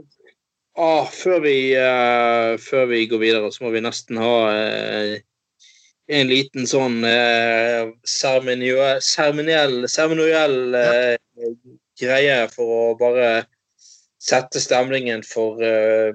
ah, 0.76 1.06
før, 1.08 1.38
vi, 1.46 1.56
uh, 1.80 2.58
før 2.60 2.90
vi 2.90 3.06
går 3.08 3.22
videre, 3.22 3.52
så 3.56 3.64
må 3.64 3.72
vi 3.72 3.84
nesten 3.84 4.20
ha 4.20 4.34
eh, 4.52 5.22
en 6.10 6.28
liten 6.28 6.68
sånn 6.68 7.04
uh, 7.06 7.92
seremoniell 8.08 9.78
eh, 10.76 11.18
greie 12.02 12.48
for 12.52 12.66
å 12.66 12.96
bare 13.00 13.46
sette 14.22 14.62
stemningen 14.62 15.24
for 15.26 15.62
eh, 15.66 16.14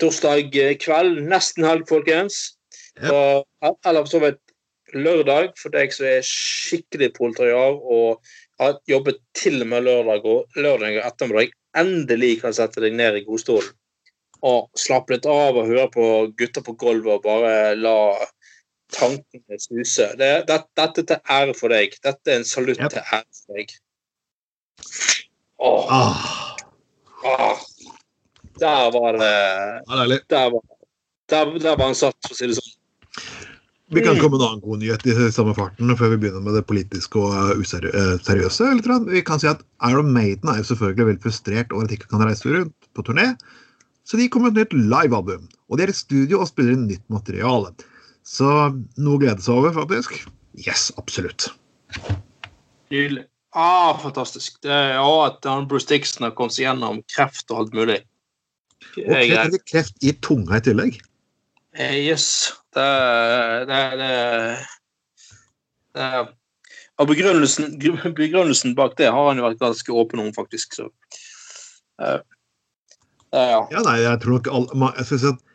torsdag 0.00 0.54
kveld. 0.80 1.22
Nesten 1.28 1.64
helg, 1.68 1.84
folkens. 1.88 2.58
Og, 3.04 3.44
eller 3.60 4.04
for 4.06 4.12
så 4.14 4.20
vidt 4.22 4.40
lørdag, 4.96 5.52
for 5.60 5.74
deg 5.74 5.92
som 5.92 6.06
er 6.08 6.24
skikkelig 6.24 7.10
proletariat 7.16 7.76
og 7.82 8.22
har 8.60 8.78
jobbet 8.88 9.20
til 9.36 9.60
og 9.60 9.68
med 9.74 9.84
lørdag 9.84 10.24
og 10.24 10.46
lørdag 10.56 11.02
ettermiddag, 11.02 11.52
endelig 11.76 12.40
kan 12.40 12.56
sette 12.56 12.80
deg 12.80 12.96
ned 12.96 13.20
i 13.20 13.26
godstolen 13.26 13.74
og 14.44 14.68
slappe 14.78 15.14
litt 15.14 15.26
av 15.28 15.56
og 15.56 15.68
høre 15.68 15.88
på 15.92 16.06
gutter 16.38 16.64
på 16.64 16.76
gulvet 16.78 17.14
og 17.16 17.24
bare 17.24 17.74
la 17.78 17.96
tankene 18.94 19.58
suser. 19.60 20.14
Det, 20.20 20.30
det, 20.48 20.60
dette 20.78 21.02
er 21.02 21.06
til 21.10 21.32
ære 21.38 21.54
for 21.58 21.72
deg. 21.74 21.96
Dette 22.04 22.32
er 22.32 22.40
en 22.42 22.44
salutt 22.48 22.78
Yep. 22.80 22.90
til 22.94 23.02
ære 23.02 23.40
for 23.40 23.58
deg. 23.60 23.74
Åh, 25.58 25.86
ah, 25.90 26.56
åh. 27.24 27.58
Der 28.60 28.90
var 28.92 29.12
det 29.20 29.26
er. 29.28 30.20
Der 30.30 30.50
var, 30.52 30.62
der, 31.28 31.58
der 31.58 31.76
var 31.76 31.84
han 31.90 31.94
satt, 31.98 32.16
for 32.24 32.32
å 32.32 32.38
si 32.38 32.46
det 32.48 32.56
sånn. 32.58 32.72
Vi 33.94 34.02
kan 34.02 34.16
Mm. 34.16 34.20
komme 34.20 34.34
med 34.38 34.42
en 34.42 34.48
annen 34.48 34.60
god 34.64 34.80
nyhet 34.82 35.04
i 35.06 35.30
samme 35.30 35.52
farten 35.54 35.92
før 35.96 36.10
vi 36.10 36.16
begynner 36.24 36.42
med 36.42 36.54
det 36.58 36.64
politiske 36.66 37.20
og 37.22 37.60
useriøse. 37.62 38.70
Vi 39.12 39.20
kan 39.22 39.38
si 39.38 39.46
at 39.46 39.62
Iron 39.86 40.10
Maiden 40.12 40.48
er 40.50 40.56
jo 40.58 40.64
selvfølgelig 40.74 41.06
veldig 41.06 41.22
frustrert 41.22 41.70
over 41.72 41.84
at 41.84 41.90
de 41.90 41.94
ikke 41.94 42.08
kan 42.10 42.24
reise 42.26 42.48
rundt 42.50 42.74
på 42.94 43.02
turné. 43.06 43.36
Så 44.04 44.16
de 44.18 44.28
kommer 44.28 44.50
med 44.50 44.58
et 44.58 44.72
nytt 44.72 44.90
livealbum. 44.90 45.46
Og 45.70 45.78
de 45.78 45.84
er 45.84 45.88
i 45.88 45.92
studio 45.92 46.40
og 46.40 46.48
spiller 46.48 46.72
inn 46.74 46.88
nytt 46.88 47.04
materiale. 47.08 47.70
Så 48.26 48.50
noe 48.98 49.16
å 49.16 49.22
glede 49.22 49.44
seg 49.44 49.60
over, 49.60 49.72
faktisk. 49.76 50.18
Yes, 50.58 50.88
absolutt. 50.98 51.48
Nydelig. 52.90 53.26
Ah, 53.56 53.94
fantastisk. 54.02 54.58
Det 54.66 54.72
er 54.72 54.96
ja, 54.98 55.10
at 55.28 55.46
han 55.48 55.68
Bruce 55.70 55.88
Dixon 55.88 56.26
har 56.26 56.34
kommet 56.36 56.56
seg 56.56 56.66
gjennom 56.66 57.00
kreft 57.12 57.48
og 57.52 57.62
alt 57.62 57.76
mulig. 57.76 58.00
Og 59.00 59.12
kreft, 59.12 59.62
kreft 59.70 60.04
i 60.04 60.12
tunga 60.24 60.58
i 60.58 60.64
tillegg. 60.66 60.98
Eh, 61.76 61.94
yes. 62.08 62.26
Det, 62.74 62.88
det, 63.70 63.80
det, 64.00 64.10
det 65.96 66.10
Og 67.00 67.08
begrunnelsen, 67.08 67.78
begrunnelsen, 68.16 68.74
bak 68.76 68.98
det 69.00 69.08
har 69.12 69.30
han 69.30 69.40
jo 69.40 69.46
vært 69.46 69.62
ganske 69.62 69.96
åpen 70.02 70.24
om, 70.24 70.32
faktisk. 70.36 70.76
Så. 70.76 70.90
Uh, 72.00 72.20
ja. 73.32 73.62
ja, 73.72 73.80
nei, 73.84 73.98
jeg 74.02 74.20
tror 74.22 74.38
nok 74.38 74.52
alle 74.52 74.92
jeg 74.98 75.10
synes 75.10 75.30
at 75.32 75.45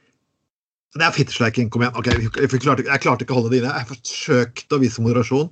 Det 0.95 1.03
er 1.05 1.11
fittesleiking. 1.15 1.67
Kom 1.71 1.81
igjen. 1.85 1.95
Okay, 1.99 2.13
jeg, 2.17 2.21
jeg, 2.35 2.47
klarte, 2.63 2.83
jeg, 2.87 2.99
klarte, 3.03 3.21
ikke 3.23 3.33
å 3.35 3.37
holde 3.39 3.51
det 3.53 3.59
inne. 3.61 3.77
Jeg 3.77 3.89
forsøkte 3.93 4.75
å 4.75 4.81
vise 4.81 5.03
moderasjon. 5.03 5.49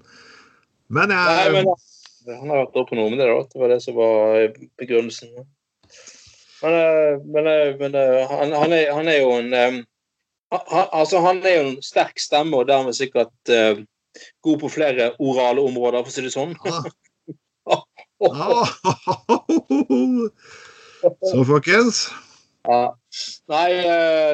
Men 0.92 1.08
jeg 1.14 1.24
nei, 1.30 1.48
men, 1.54 1.64
Han 2.42 2.50
har 2.52 2.58
vært 2.66 2.92
med 2.98 3.20
det, 3.22 3.28
da. 3.30 3.38
Det 3.54 3.60
var 3.62 3.70
det 3.72 3.82
som 3.86 3.94
var 3.98 4.18
begrunnelsen. 4.82 5.30
Men, 6.60 6.74
eh, 6.76 7.14
men, 7.24 7.44
eh, 7.48 7.72
men 7.80 7.92
han, 8.34 8.50
han, 8.52 8.72
er, 8.76 8.86
han, 8.92 9.08
er, 9.08 9.18
jo 9.22 9.30
en 9.38 9.50
han, 10.52 10.88
altså, 10.92 11.18
han 11.24 11.38
er 11.46 11.54
jo 11.56 11.64
en 11.70 11.82
sterk 11.86 12.20
stemme, 12.20 12.58
og 12.58 12.68
dermed 12.68 12.94
sikkert 12.98 13.40
uh, 13.54 13.76
god 14.44 14.58
på 14.60 14.68
flere 14.74 15.14
orale 15.24 15.62
områder, 15.64 16.04
for 16.04 16.12
å 16.12 16.16
si 16.16 16.22
det 16.26 16.36
sånn. 16.36 16.54
Ah. 16.68 16.84
Så, 21.30 21.38
folkens 21.48 22.10
ja. 22.68 22.84
Nei, 23.50 23.70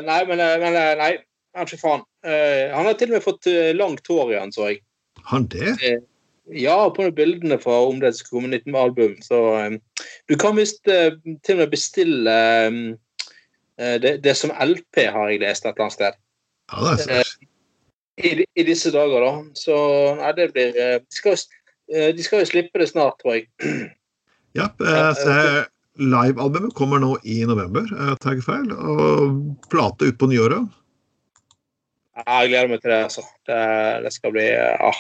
nei, 0.06 0.20
men, 0.30 0.44
men 0.64 0.78
nei. 1.02 1.14
Ikke 1.56 1.80
faen. 1.80 2.04
Han 2.26 2.88
har 2.90 2.98
til 3.00 3.14
og 3.14 3.16
med 3.16 3.24
fått 3.24 3.48
langt 3.78 4.10
hår 4.12 4.34
igjen, 4.34 4.52
så 4.52 4.68
jeg. 4.74 4.82
Han 5.30 5.46
det? 5.54 5.76
Ja, 6.52 6.76
på 6.94 7.06
bildene 7.16 7.56
fra 7.62 7.78
om 7.88 8.02
det 8.02 8.12
skulle 8.18 8.42
komme 8.42 8.52
nytt 8.52 8.68
album. 8.76 9.16
Så 9.24 9.40
du 10.28 10.36
kan 10.42 10.58
visst 10.60 10.84
til 10.84 11.56
og 11.56 11.62
med 11.62 11.72
bestille 11.72 12.36
det, 14.04 14.18
det, 14.24 14.36
som 14.36 14.52
LP, 14.52 15.06
har 15.16 15.32
jeg 15.32 15.42
lest 15.46 15.66
et 15.66 15.72
eller 15.72 15.86
annet 15.88 15.96
sted. 15.96 16.20
Ja, 16.72 16.92
det 16.92 17.08
er 17.08 17.30
sant. 17.30 17.48
i, 18.18 18.46
I, 18.56 18.64
disse 18.64 18.92
dager, 18.92 19.24
da. 19.24 19.32
Så 19.60 19.78
nei, 20.20 20.32
det 20.38 20.50
blir 20.54 20.76
de, 20.76 21.16
skal, 21.16 21.40
de, 21.90 22.24
skal, 22.24 22.44
jo 22.44 22.50
slippe 22.52 22.82
det 22.82 22.90
snart, 22.92 23.20
tror 23.22 23.38
jeg. 23.38 23.48
Ja, 24.56 24.70
uh, 24.80 25.66
livealbumet 26.02 26.74
kommer 26.76 27.00
nå 27.02 27.14
i 27.24 27.42
november, 27.48 27.88
tar 28.24 28.38
jeg 28.38 28.46
feil. 28.46 28.72
Og 28.74 29.70
plate 29.72 30.10
ut 30.10 30.18
på 30.20 30.30
nyåret. 30.32 30.66
Jeg 32.16 32.50
gleder 32.52 32.72
meg 32.72 32.82
til 32.84 32.94
det, 32.94 33.04
altså. 33.10 33.24
Det, 33.48 33.62
det 34.06 34.12
skal 34.16 34.34
bli 34.36 34.46
ah, 34.56 35.00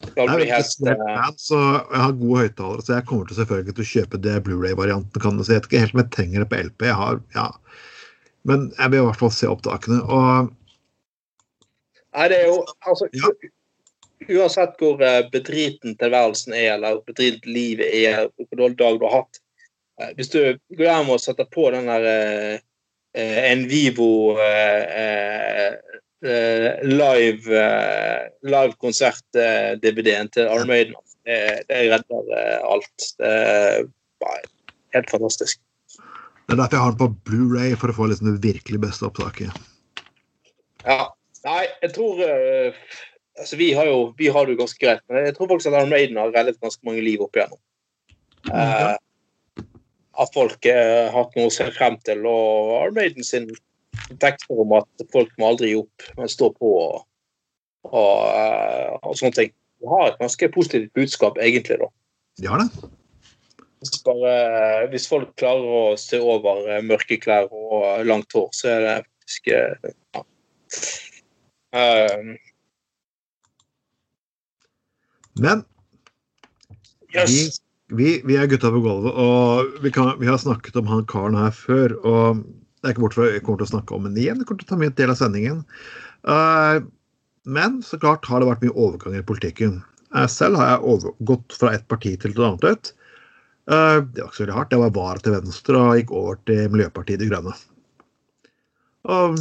jeg 0.00 0.24
er 0.24 0.30
veldig 0.32 0.94
fan, 0.96 1.34
så 1.36 1.58
jeg 1.60 2.00
har 2.00 2.14
gode 2.16 2.44
høyttalere, 2.44 2.84
så 2.84 2.94
jeg 2.96 3.06
kommer 3.08 3.28
til 3.28 3.36
selvfølgelig 3.36 3.74
til 3.76 3.84
å 3.84 3.90
kjøpe 3.90 4.20
det 4.24 4.36
Blu-ray-varianten. 4.46 5.22
kan 5.22 5.36
du 5.36 5.44
si. 5.44 5.52
Jeg 5.52 5.60
vet 5.60 5.68
ikke 5.68 5.82
helt 5.82 5.94
om 5.94 6.00
jeg 6.02 6.12
trenger 6.16 6.44
det 6.44 6.48
på 6.50 6.60
LP. 6.68 6.86
Jeg 6.88 6.98
har, 7.00 7.20
ja. 7.36 7.48
Men 8.48 8.70
jeg 8.78 8.92
vil 8.92 9.02
i 9.02 9.06
hvert 9.10 9.20
fall 9.20 9.34
se 9.36 9.50
opptakene. 9.50 10.00
og 10.00 10.48
Nei, 12.16 12.26
det 12.32 12.38
er 12.40 12.48
jo 12.48 12.62
altså, 12.88 13.10
ja. 13.14 13.32
Uansett 14.30 14.80
hvor 14.80 15.00
eh, 15.04 15.28
bedriten 15.32 15.94
tilværelsen 16.00 16.56
er, 16.56 16.74
eller 16.74 17.00
bedritent 17.06 17.46
livet 17.48 17.88
er, 17.88 18.26
hvor 18.36 18.58
dårlig 18.58 18.78
dag 18.80 18.98
du 19.00 19.06
har 19.06 19.22
hatt 19.22 19.38
eh, 19.38 19.44
Hvis 20.16 20.32
du 20.32 20.40
går 20.76 20.86
hjem 20.86 21.12
og 21.14 21.20
setter 21.22 21.48
på 21.50 21.68
den 21.74 21.88
der 21.90 22.06
eh, 22.10 22.60
en 23.50 23.66
Vivo 23.68 24.36
eh, 24.40 25.78
Eh, 26.20 26.84
live 26.84 27.60
livekonsert-DVD-en 28.44 30.26
uh, 30.26 30.32
til 30.32 30.48
Armaden. 30.52 30.94
Det, 31.24 31.38
det 31.68 31.78
redder 31.94 32.34
alt. 32.68 33.06
Det 33.16 33.30
er 34.28 34.42
helt 34.92 35.10
fantastisk. 35.10 35.60
Det 35.96 36.52
er 36.52 36.60
derfor 36.60 36.76
jeg 36.76 36.84
har 36.84 36.92
den 36.92 37.00
på 37.00 37.08
Blu-ray 37.24 37.72
for 37.80 37.92
å 37.92 37.96
få 37.96 38.10
liksom 38.10 38.34
det 38.34 38.42
virkelig 38.44 38.82
beste 38.82 39.08
opptaket. 39.08 39.56
Ja. 40.84 41.08
Nei, 41.40 41.62
jeg 41.80 41.94
tror 41.96 42.18
altså 42.20 43.56
Vi 43.56 43.70
har 43.72 43.86
jo 43.88 44.00
vi 44.18 44.26
har 44.28 44.44
det 44.44 44.52
jo 44.52 44.58
ganske 44.58 44.82
greit, 44.82 45.00
men 45.08 45.24
jeg 45.24 45.38
tror 45.38 45.48
faktisk 45.48 45.70
at 45.70 45.78
Armaden 45.78 46.18
har 46.20 46.34
reddet 46.34 46.60
ganske 46.60 46.84
mange 46.84 47.00
liv 47.06 47.22
opp 47.24 47.38
igjennom. 47.38 47.60
Mm, 48.50 48.98
at 50.20 50.34
folk 50.34 50.66
har 50.68 51.10
hatt 51.14 51.36
noe 51.38 51.48
å 51.48 51.54
se 51.54 51.66
frem 51.72 51.96
til, 52.04 52.26
og 52.28 52.74
Armaden 52.82 53.24
sin 53.26 53.48
tekster 54.20 54.60
om 54.60 54.74
at 54.78 55.06
folk 55.12 55.32
må 55.38 55.52
aldri 55.52 55.72
gi 55.72 55.80
opp, 55.80 56.06
men 56.18 56.30
stå 56.30 56.50
på 56.56 56.72
og, 56.76 57.02
og, 57.88 58.14
eh, 58.28 58.96
og 59.00 59.16
sånne 59.18 59.36
ting. 59.38 59.52
De 59.80 59.88
har 59.88 60.10
et 60.10 60.20
ganske 60.20 60.50
positivt 60.52 60.92
budskap, 60.96 61.38
egentlig, 61.40 61.78
da. 61.80 61.88
De 62.40 62.50
har 62.50 62.62
det. 62.62 62.90
Hvis, 63.80 64.02
bare, 64.04 64.34
hvis 64.92 65.08
folk 65.08 65.32
klarer 65.40 65.64
å 65.64 65.84
se 66.00 66.20
over 66.20 66.66
eh, 66.68 66.82
mørke 66.84 67.16
klær 67.22 67.48
og 67.48 68.04
langt 68.04 68.36
hår, 68.36 68.50
så 68.56 68.74
er 68.74 68.84
det 68.84 68.96
faktisk 69.06 69.52
eh, 69.56 69.90
ja. 70.16 70.26
Um, 71.70 72.32
Men 75.38 75.62
yes. 77.14 77.60
Vi, 77.96 78.20
vi, 78.26 78.36
er 78.38 78.48
gutta 78.50 78.70
på 78.72 78.80
gulvet, 78.84 79.12
og 79.18 79.82
vi, 79.84 79.90
kan, 79.94 80.14
vi, 80.20 80.28
har 80.30 80.38
snakket 80.40 80.78
om 80.78 80.88
han 80.90 81.06
karen 81.10 81.38
her 81.38 81.54
før. 81.54 81.96
og 82.06 82.42
det 82.80 82.88
er 82.88 82.94
ikke 82.94 83.04
bort 83.04 83.16
fra 83.16 83.28
jeg 83.28 83.42
kommer 83.44 83.60
til 83.60 83.68
å 83.68 83.72
snakke 83.74 83.92
om 83.96 84.06
ham 84.08 84.16
igjen. 84.16 84.40
Jeg 84.40 84.48
kommer 84.48 84.62
til 84.62 84.68
å 84.68 84.72
ta 84.72 84.80
mye 84.80 84.94
del 84.96 85.10
av 85.12 85.18
sendingen. 85.20 85.58
Uh, 86.24 86.80
men 87.44 87.80
så 87.84 87.98
klart 88.00 88.24
har 88.28 88.40
det 88.40 88.48
vært 88.48 88.64
mye 88.64 88.72
overganger 88.72 89.20
i 89.20 89.26
politikken. 89.28 89.74
Uh, 90.16 90.24
selv 90.32 90.56
har 90.56 90.72
jeg 90.72 90.86
over, 90.94 91.12
gått 91.28 91.56
fra 91.60 91.74
et 91.76 91.84
parti 91.92 92.14
til 92.16 92.32
et 92.32 92.40
annet 92.40 92.64
et. 92.70 92.92
Uh, 93.68 94.00
det 94.00 94.22
var 94.22 94.30
ikke 94.30 94.38
så 94.38 94.44
veldig 94.46 94.56
hardt. 94.56 94.72
Jeg 94.72 94.84
var 94.84 94.96
vara 94.96 95.24
til 95.24 95.36
venstre 95.36 95.82
og 95.82 96.00
gikk 96.00 96.14
over 96.22 96.40
til 96.48 96.72
Miljøpartiet 96.72 97.20
De 97.20 97.28
Grønne. 97.28 97.52
Og, 99.10 99.36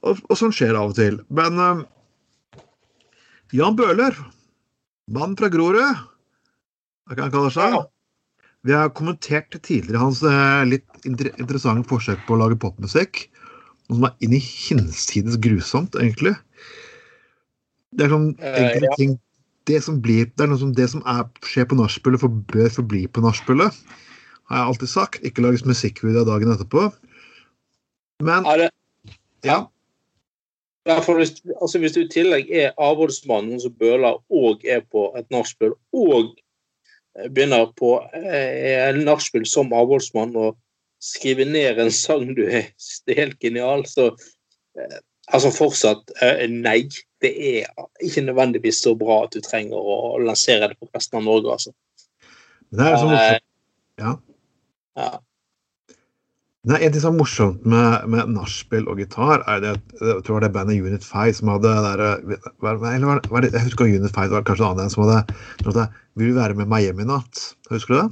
og, 0.00 0.24
og, 0.24 0.34
sånn 0.40 0.56
skjer 0.56 0.72
det 0.72 0.80
av 0.80 0.94
og 0.94 0.96
til. 0.96 1.20
Men 1.28 1.84
Jan 3.56 3.76
Bøhler, 3.76 4.16
mann 5.12 5.36
fra 5.36 5.52
Grorud, 5.52 6.00
hva 7.08 7.16
kan 7.16 7.32
kalle 7.32 7.52
seg? 7.54 7.78
Vi 8.66 8.74
har 8.74 8.90
kommentert 8.92 9.54
tidligere 9.54 10.02
hans 10.02 10.20
eh, 10.26 10.64
litt 10.68 11.06
interessante 11.08 11.86
forsøk 11.88 12.20
på 12.26 12.34
å 12.36 12.40
lage 12.42 12.58
popmusikk. 12.60 13.28
Noe 13.88 13.96
som 13.96 14.08
er 14.10 14.26
inn 14.26 14.34
i 14.36 14.42
hinsides 14.42 15.38
grusomt, 15.40 15.96
egentlig. 15.96 16.34
Det 17.96 18.04
er 18.04 18.12
sånn 18.12 18.28
enkelte 18.36 18.84
uh, 18.84 18.90
ja. 18.90 18.96
ting 19.00 19.14
Det 19.68 19.78
som 19.80 19.96
blir 20.04 20.26
Det 20.36 20.44
er 20.44 20.50
noe 20.50 20.60
som 20.60 20.74
det 20.76 20.84
som 20.92 21.00
er, 21.08 21.22
skjer 21.48 21.64
på 21.70 21.78
nachspielet, 21.78 22.20
for, 22.20 22.34
bør 22.52 22.68
forbli 22.72 23.06
på 23.08 23.24
nachspielet. 23.24 23.78
Har 24.50 24.60
jeg 24.60 24.72
alltid 24.72 24.92
sagt. 24.92 25.24
Ikke 25.24 25.44
lages 25.44 25.64
musikkvideo 25.68 26.26
dagen 26.28 26.52
etterpå. 26.52 26.90
Men 28.24 28.44
ja. 28.48 28.68
ja. 29.46 29.58
ja 30.90 30.98
for 31.06 31.20
hvis, 31.20 31.38
altså 31.60 31.80
hvis 31.80 31.96
du 31.96 32.02
i 32.02 32.10
tillegg 32.12 32.52
er 32.52 32.76
avholdsmann, 32.76 33.54
som 33.62 33.76
bøler, 33.80 34.20
og 34.28 34.64
er 34.66 34.84
på 34.92 35.08
et 35.16 35.28
nachspiel, 35.32 35.76
og 35.96 36.34
begynner 37.28 37.70
på 37.78 37.96
eh, 38.14 38.96
nachspiel 38.96 39.46
som 39.48 39.72
avholdsmann 39.74 40.36
og 40.38 40.56
skrive 41.02 41.46
ned 41.46 41.78
en 41.78 41.92
sang 41.94 42.32
du 42.36 42.44
er, 42.46 42.70
helt 43.08 43.38
genial, 43.42 43.86
så 43.88 44.10
eh, 44.78 44.98
Altså 45.28 45.50
fortsatt 45.52 46.08
eh, 46.24 46.46
nei. 46.48 46.86
Det 47.20 47.28
er 47.28 47.66
ikke 48.00 48.22
nødvendigvis 48.24 48.78
så 48.80 48.94
bra 48.96 49.18
at 49.26 49.34
du 49.36 49.42
trenger 49.44 49.76
å 49.76 50.16
lansere 50.22 50.70
det 50.70 50.78
på 50.80 50.88
resten 50.94 51.18
av 51.18 51.26
Norge, 51.26 51.52
altså. 51.52 51.74
Det 52.72 52.86
er 52.86 52.96
sånn. 53.02 53.12
Ja. 54.00 54.12
ja. 54.96 55.10
Nei, 56.68 56.82
en 56.84 56.92
ting 56.92 57.00
som 57.00 57.14
er 57.14 57.22
morsomt 57.22 57.64
med, 57.64 58.04
med 58.12 58.30
nachspiel 58.34 58.88
og 58.92 58.98
gitar, 59.00 59.40
er 59.48 59.62
det 59.62 59.70
jeg 60.02 60.22
tror 60.26 60.42
det 60.42 60.50
er 60.50 60.54
bandet 60.56 60.82
Unit 60.84 61.04
5 61.06 61.38
som 61.38 61.50
hadde 61.54 61.70
der, 61.84 62.02
eller 62.60 63.22
var 63.30 63.44
det, 63.44 63.54
Jeg 63.54 63.70
husker 63.70 63.88
Unit 63.88 64.12
5 64.12 64.32
var 64.34 64.44
kanskje 64.44 64.66
en 64.66 64.74
annen 64.74 64.92
som 64.92 65.06
hadde 65.06 65.86
'Vil 66.18 66.32
du 66.32 66.36
være 66.36 66.58
med 66.58 66.68
meg 66.68 66.84
hjem 66.84 67.00
i 67.00 67.06
natt'? 67.08 67.54
Husker 67.70 67.94
du 67.94 68.00
det? 68.00 68.08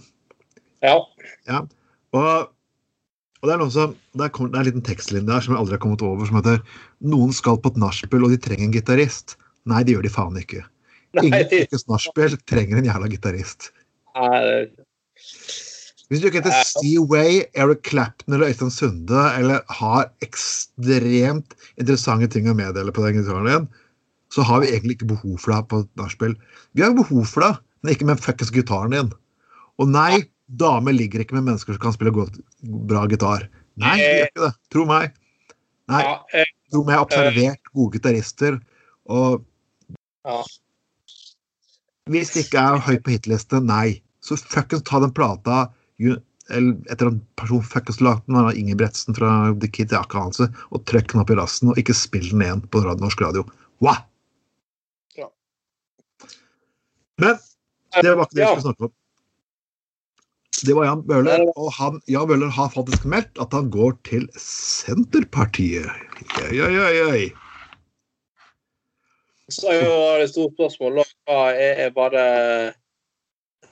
Ja. 0.88 0.96
ja. 1.50 1.60
Og, 2.16 2.48
og, 3.42 3.44
det 3.44 3.52
er 3.52 3.60
noen 3.60 3.75
som, 3.75 3.96
det 4.14 4.25
er, 4.25 4.32
det 4.32 4.56
er 4.56 4.62
en 4.62 4.68
liten 4.70 4.88
tekstlinje 4.88 5.28
der 5.28 5.44
som 5.44 5.52
jeg 5.52 5.60
aldri 5.60 5.76
har 5.76 5.82
kommet 5.84 6.06
over, 6.06 6.25
som 6.25 6.40
heter 6.40 6.62
'Noen 7.04 7.36
skal 7.36 7.60
på 7.60 7.75
et 7.75 7.82
nachspiel, 7.82 8.25
og 8.25 8.32
de 8.32 8.40
trenger 8.40 8.70
en 8.70 8.76
gitarist'. 8.78 9.36
Nei, 9.66 9.82
det 9.82 9.98
gjør 9.98 10.06
de 10.06 10.16
faen 10.16 10.40
ikke. 10.40 10.64
Ingen 11.20 11.76
som 11.76 11.98
trenger 12.46 12.78
en 12.78 12.88
jævla 12.88 13.08
gitarist. 13.10 13.72
Hvis 16.06 16.22
du 16.22 16.28
ikke 16.28 16.38
heter 16.38 16.54
Steve 16.68 17.02
Way, 17.10 17.42
Eric 17.58 17.82
Clapton 17.88 18.36
eller 18.36 18.52
Øystein 18.52 18.70
Sunde, 18.70 19.22
eller 19.38 19.64
har 19.80 20.06
ekstremt 20.22 21.56
interessante 21.80 22.28
ting 22.30 22.46
å 22.46 22.54
meddele 22.54 22.94
på 22.94 23.02
den 23.02 23.18
gitaren 23.18 23.48
din, 23.50 23.66
så 24.30 24.44
har 24.46 24.62
vi 24.62 24.70
egentlig 24.70 24.98
ikke 24.98 25.14
behov 25.16 25.38
for 25.42 25.54
deg 25.54 25.66
på 25.70 25.80
et 25.82 25.90
nachspiel. 25.98 26.36
Vi 26.78 26.84
har 26.84 26.94
behov 26.94 27.26
for 27.30 27.46
deg 27.46 27.62
men 27.86 27.94
ikke 27.94 28.08
med 28.08 28.18
fuckings 28.18 28.50
gitaren 28.50 28.94
din. 28.94 29.12
Og 29.78 29.90
nei, 29.92 30.25
damer 30.58 30.94
ligger 30.96 31.22
ikke 31.22 31.36
med 31.36 31.46
mennesker 31.46 31.76
som 31.76 31.84
kan 31.84 31.94
spille 31.94 32.14
godt, 32.16 32.40
bra 32.90 33.04
gitar. 33.10 33.46
Nei, 33.78 33.94
de 34.00 34.06
gjør 34.08 34.30
ikke 34.30 34.42
det. 34.42 34.52
Tro 34.75 34.86
meg. 34.88 35.18
Nei, 35.92 36.00
eh, 36.34 36.50
tro 36.72 36.82
meg, 36.82 36.96
jeg 36.96 36.98
har 36.98 37.06
observert 37.06 37.70
gode 37.76 37.94
gitarister, 37.94 38.56
og 39.06 39.44
hvis 42.10 42.32
det 42.34 42.46
ikke 42.48 42.62
er 42.62 42.82
høyt 42.88 43.04
på 43.06 43.14
hitliste, 43.14 43.62
nei. 43.62 44.00
Så 44.18 44.34
fuckings 44.40 44.82
ta 44.88 44.98
den 45.02 45.14
plata 45.14 45.68
etter 45.99 47.07
en 47.11 47.21
person 47.38 47.62
fuckas 47.65 48.00
laten 48.00 48.37
av 48.37 48.47
var 48.47 48.55
det 48.55 48.61
Inger 48.61 48.79
Bretsen 48.83 49.17
fra 49.17 49.31
The 49.61 49.71
Kid 49.73 49.93
hans, 49.93 50.41
og 50.41 50.85
trykk 50.87 51.12
den 51.12 51.23
opp 51.23 51.33
i 51.33 51.38
rassen, 51.38 51.73
og 51.73 51.81
ikke 51.81 51.97
spill 51.97 52.29
den 52.31 52.45
igjen 52.45 52.62
på 52.71 52.85
norsk 52.87 53.25
radio. 53.25 53.47
Wow! 53.85 54.05
Ja. 55.19 55.31
Men 57.19 57.41
det 58.03 58.15
var 58.15 58.29
ikke 58.29 58.38
det 58.38 58.45
vi 58.45 58.53
skulle 58.53 58.69
snakke 58.69 58.91
om. 58.91 58.95
Det 60.65 60.73
var 60.73 60.87
Jan 60.87 61.03
Bøhler, 61.05 61.43
og 61.53 61.73
han, 61.76 61.99
Jan 62.09 62.29
Bøhler 62.31 62.53
har 62.53 62.71
faktisk 62.73 63.05
meldt 63.05 63.37
at 63.43 63.53
han 63.53 63.69
går 63.71 63.99
til 64.09 64.25
Senterpartiet. 64.41 65.91
Oi, 66.47 66.55
oi, 66.65 67.03
oi. 67.11 67.26
Så 69.53 69.69
er 69.71 69.85
jo 69.85 69.99
det 70.23 70.31
store 70.33 70.55
spørsmålet 70.55 71.12
hva 71.29 71.43
er, 71.53 71.91
bare 71.95 72.23
eh, 72.25 72.79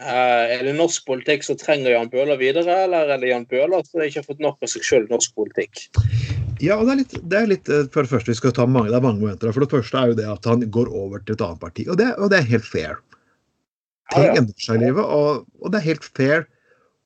Er 0.05 0.61
det 0.67 0.75
norsk 0.77 1.07
politikk 1.09 1.47
som 1.47 1.57
trenger 1.57 1.95
Jan 1.95 2.11
Bøhler 2.13 2.37
videre, 2.41 2.85
eller 2.85 3.15
er 3.15 3.21
det 3.23 3.31
Jan 3.31 3.47
Bøhler 3.49 3.85
som 3.89 4.03
ikke 4.05 4.21
har 4.21 4.27
fått 4.29 4.43
nok 4.45 4.61
av 4.61 4.71
seg 4.71 4.85
sjøl 4.85 5.07
norsk 5.09 5.33
politikk? 5.39 5.87
Ja, 6.63 6.77
og 6.79 6.87
det 6.87 6.93
er 6.93 7.01
litt, 7.01 7.17
det 7.33 7.39
er 7.39 7.49
litt 7.51 7.69
eh, 7.73 7.87
For 7.93 8.07
det 8.07 8.13
første, 8.13 8.31
vi 8.31 8.39
skal 8.39 8.55
ta 8.57 8.67
mange, 8.69 8.93
det 8.93 8.99
er 8.99 9.05
mange 9.05 9.23
momenter. 9.23 9.53
For 9.55 9.65
det 9.65 9.73
første 9.73 10.01
er 10.01 10.13
jo 10.13 10.19
det 10.21 10.29
at 10.31 10.49
han 10.49 10.65
går 10.75 10.93
over 10.93 11.25
til 11.25 11.37
et 11.37 11.45
annet 11.45 11.63
parti, 11.63 11.87
og 11.89 11.99
det, 12.01 12.13
og 12.19 12.31
det 12.33 12.41
er 12.41 12.51
helt 12.53 12.69
fair. 12.69 13.01
Ja, 14.13 14.19
Ting 14.19 14.29
ja. 14.29 14.37
endrer 14.43 14.67
seg 14.67 14.79
i 14.79 14.85
livet, 14.85 15.05
og, 15.05 15.45
og 15.61 15.73
det 15.73 15.81
er 15.81 15.89
helt 15.89 16.07
fair 16.07 16.47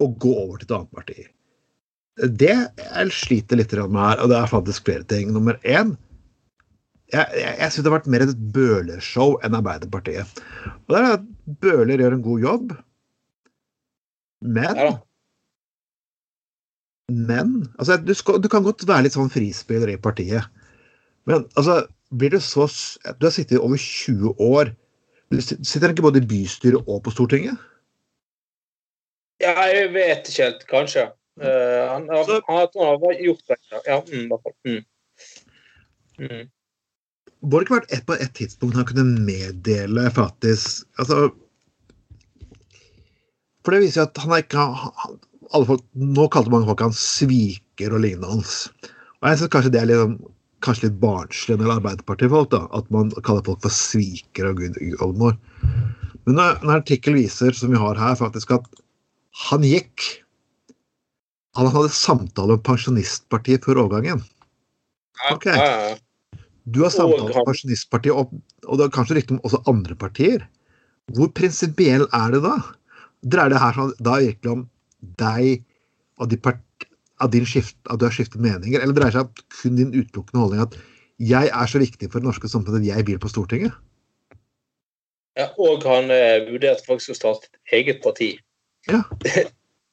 å 0.03 0.11
gå 0.11 0.35
over 0.35 0.59
til 0.59 0.69
et 0.69 0.77
annet 0.77 0.99
parti. 0.99 1.29
Det 2.43 2.55
jeg 2.57 3.15
sliter 3.15 3.61
litt 3.61 3.73
med 3.79 4.03
her, 4.03 4.21
og 4.25 4.33
det 4.33 4.39
er 4.41 4.51
faktisk 4.51 4.89
flere 4.89 5.07
ting. 5.07 5.31
Nummer 5.35 5.59
én 5.63 5.95
Jeg, 7.09 7.25
jeg, 7.33 7.53
jeg 7.57 7.73
syns 7.73 7.85
det 7.85 7.89
har 7.89 7.95
vært 7.95 8.11
mer 8.13 8.23
et 8.27 8.41
Bøhler-show 8.53 9.39
enn 9.47 9.55
Arbeiderpartiet. 9.57 10.43
Og 10.67 10.93
det 10.93 10.99
er 10.99 11.15
at 11.15 11.23
Bøhler 11.63 12.03
gjør 12.03 12.17
en 12.19 12.25
god 12.27 12.43
jobb, 12.43 12.75
men 14.41 14.77
Ja. 14.77 14.97
Men 17.09 17.63
altså, 17.79 17.97
du, 17.97 18.13
skal, 18.15 18.43
du 18.43 18.49
kan 18.53 18.63
godt 18.67 18.85
være 18.85 19.07
litt 19.07 19.15
sånn 19.17 19.31
frispiller 19.33 19.89
i 19.89 19.97
partiet. 19.97 20.45
Men 21.25 21.47
altså, 21.57 21.87
blir 22.13 22.35
det 22.35 22.43
så 22.45 22.67
Du 23.17 23.25
har 23.25 23.33
sittet 23.33 23.57
i 23.57 23.63
over 23.63 23.81
20 23.81 24.35
år. 24.37 24.75
Du 25.33 25.41
sitter 25.41 25.93
ikke 25.93 26.05
både 26.05 26.21
i 26.21 26.29
bystyret 26.29 26.85
og 26.85 27.03
på 27.05 27.13
Stortinget? 27.13 27.57
Ja, 29.41 29.55
jeg 29.71 29.93
vet 29.95 30.29
ikke 30.29 30.45
helt, 30.45 30.63
kanskje. 30.69 31.09
Uh, 31.39 31.85
han, 31.95 32.09
han, 32.11 32.31
han, 32.49 32.71
han 32.77 33.03
har 33.05 33.19
gjort 33.23 33.45
det. 33.49 33.59
Ja, 33.87 34.01
mm, 34.01 34.25
i 34.25 34.29
hvert 34.29 34.47
fall. 34.47 34.57
Mm. 34.69 34.81
Mm. 36.19 36.47
Burde 37.41 37.61
det 37.61 37.67
ikke 37.69 37.77
vært 37.77 37.93
et, 37.95 38.07
på 38.09 38.17
et 38.19 38.33
tidspunkt 38.35 38.77
han 38.77 38.89
kunne 38.89 39.05
meddele 39.23 40.09
faktisk 40.11 40.83
altså, 40.99 41.29
For 43.69 43.77
det 43.77 43.83
viser 43.83 44.01
jo 44.01 44.07
at 44.09 44.19
han 44.25 44.31
er 44.33 44.41
ikke 44.47 44.63
alle 45.53 45.67
folk, 45.69 45.83
Nå 46.01 46.23
kalte 46.33 46.49
mange 46.49 46.71
folk 46.71 46.81
han 46.87 46.95
sviker 46.97 47.93
og 47.93 48.01
lignende 48.01 48.31
hans. 48.31 48.55
Og 49.21 49.27
jeg 49.29 49.41
synes 49.43 49.51
kanskje 49.53 49.73
det 49.75 49.81
er 49.83 49.91
litt, 49.91 50.23
kanskje 50.65 50.87
litt 50.87 50.95
barnslig 51.03 51.53
en 51.53 51.61
del 51.61 51.75
Arbeiderpartifolk, 51.75 52.49
da, 52.55 52.63
at 52.79 52.89
man 52.95 53.11
kaller 53.27 53.45
folk 53.45 53.61
for 53.67 53.75
svikere 53.77 54.55
og 54.55 54.63
gud 54.63 54.79
oldemor. 55.05 55.37
Men 56.25 56.41
en 56.41 56.73
artikkel 56.73 57.19
viser, 57.19 57.53
som 57.53 57.75
vi 57.75 57.83
har 57.83 58.01
her, 58.01 58.17
faktisk 58.17 58.55
at 58.57 58.65
han 59.51 59.69
gikk 59.69 60.07
Han 61.61 61.69
hadde 61.75 61.93
samtale 61.93 62.57
med 62.57 62.65
Pensjonistpartiet 62.65 63.69
før 63.69 63.83
overgangen. 63.83 64.21
Ok. 65.29 65.49
Du 66.73 66.81
har 66.87 66.93
samtalt 66.95 67.35
med 67.35 67.51
Pensjonistpartiet, 67.51 68.17
og, 68.17 68.33
og 68.65 68.81
det 68.81 68.89
er 68.89 68.97
kanskje 68.97 69.21
riktig 69.21 69.37
om 69.37 69.45
også 69.45 69.61
andre 69.69 69.97
partier. 69.99 70.49
Hvor 71.13 71.29
prinsipiell 71.37 72.09
er 72.17 72.33
det 72.33 72.47
da? 72.49 72.57
Dreier 73.27 73.51
det 73.51 73.61
her 73.63 73.75
sånn, 73.77 73.93
da 74.05 74.19
virkelig 74.23 74.53
om 74.53 74.63
deg 75.19 75.65
og 76.19 76.31
de 76.31 76.39
part, 76.43 76.63
din 77.33 77.47
skift, 77.47 77.77
at 77.91 77.99
du 77.99 78.07
har 78.07 78.15
skiftet 78.15 78.43
meninger, 78.43 78.81
eller 78.83 78.95
dreier 78.95 79.11
det 79.11 79.19
seg 79.19 79.27
om 79.27 79.33
kun 79.61 79.79
din 79.79 79.95
utelukkende 79.95 80.43
holdning 80.43 80.63
at 80.67 80.77
jeg 81.19 81.51
er 81.51 81.67
så 81.71 81.81
viktig 81.83 82.11
for 82.13 82.21
det 82.23 82.29
norske 82.29 82.51
samfunnet 82.51 82.85
at 82.85 82.91
jeg 82.93 83.07
vil 83.09 83.19
på 83.23 83.31
Stortinget? 83.31 83.75
Ja, 85.39 85.49
og 85.59 85.83
han 85.87 86.11
eh, 86.15 86.47
vurderte 86.51 86.87
faktisk 86.87 87.15
å 87.15 87.19
starte 87.19 87.47
et 87.51 87.75
eget 87.81 88.03
parti. 88.05 88.33
Ja. 88.91 89.03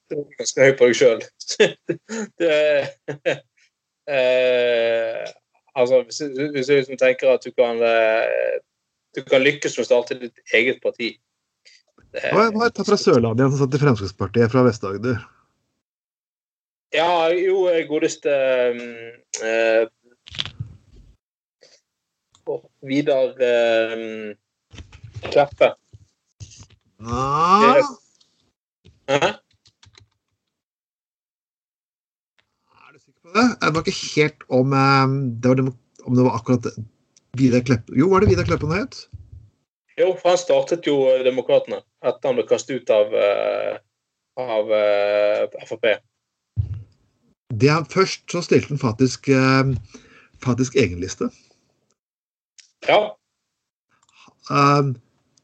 Det 0.06 0.14
er 0.14 0.36
ganske 0.38 0.62
høy 0.62 0.74
på 0.78 0.86
deg 0.86 0.94
sjøl. 1.00 1.22
eh, 4.16 5.24
Altså, 5.76 6.02
hvis, 6.02 6.16
du- 6.16 6.52
hvis 6.52 6.66
du 6.66 6.72
liksom 6.72 6.96
tenker 6.96 7.28
at 7.34 7.44
du 7.44 7.50
kan 7.52 7.76
eh, 7.82 8.56
du 9.16 9.22
kan 9.28 9.42
lykkes 9.44 9.76
med 9.76 9.84
å 9.84 9.88
starte 9.88 10.16
ditt 10.20 10.38
eget 10.56 10.78
parti 10.80 11.10
det, 12.16 12.30
Hva 12.32 12.42
hva 12.54 12.62
er 12.66 12.70
det 12.74 12.86
fra 12.88 12.96
Sørlandet 13.00 13.50
som 13.52 13.60
satt 13.62 13.76
i 13.76 13.82
Fremskrittspartiet 13.82 14.52
fra 14.52 14.60
Vest-Agder? 14.66 15.16
Ja, 16.94 17.28
jo, 17.34 17.56
eh, 17.68 17.82
godeste 17.88 18.30
eh, 19.44 19.84
å, 22.46 22.48
Vidar 22.86 23.34
eh, 23.42 23.96
Kleppe. 25.26 25.68
Ah, 27.02 27.82
Hæ? 29.10 29.12
er 29.12 29.18
du 32.92 32.98
sikker 32.98 33.20
på 33.20 33.28
det? 33.34 33.46
Jeg 33.60 33.74
var 33.74 33.80
ikke 33.82 34.02
helt 34.14 34.40
om 34.60 34.68
eh, 34.72 35.06
det 35.42 35.48
var, 35.52 35.58
om 36.06 36.12
det 36.16 36.24
var 36.30 36.34
akkurat 36.38 36.64
Vidar 37.36 37.62
Kleppe 37.66 37.90
Jo, 37.98 38.04
var 38.14 38.18
det 38.24 38.30
Vidar 38.32 38.46
Kleppe 38.48 38.66
han 38.70 38.80
het? 38.86 38.94
Jo, 39.96 40.10
for 40.20 40.34
han 40.34 40.40
startet 40.40 40.86
jo 40.88 40.98
eh, 41.08 41.22
Demokratene 41.24 41.80
etter 42.04 42.28
han 42.28 42.36
ble 42.38 42.44
kastet 42.48 42.82
ut 42.82 42.92
av, 42.92 43.14
eh, 43.16 43.78
av 44.42 44.72
eh, 44.76 45.64
Frp. 45.68 45.88
Det 47.56 47.72
han 47.72 47.88
Først 47.88 48.26
så 48.28 48.42
stilte 48.44 48.74
han 48.74 48.82
faktisk, 48.82 49.30
faktisk 50.44 50.76
egenliste. 50.76 51.30
Ja. 52.84 53.16
Uh, 54.50 54.92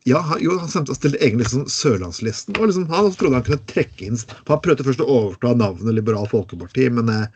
ja, 0.04 0.18
han, 0.18 0.40
jo, 0.42 0.56
han 0.58 0.68
stilte 0.68 1.20
egenliste 1.22 1.54
som 1.54 1.68
Sørlandslisten. 1.70 2.58
og 2.58 2.68
liksom, 2.68 2.88
Han 2.90 3.12
trodde 3.14 3.38
han 3.38 3.46
kunne 3.46 3.70
trekke 3.70 4.08
inn 4.08 4.18
for 4.18 4.56
Han 4.56 4.62
prøvde 4.64 4.86
først 4.88 5.04
å 5.04 5.08
overta 5.08 5.54
navnet 5.54 5.94
Liberal 5.94 6.26
Folkeparti, 6.30 6.88
men 6.90 7.10
eh, 7.12 7.28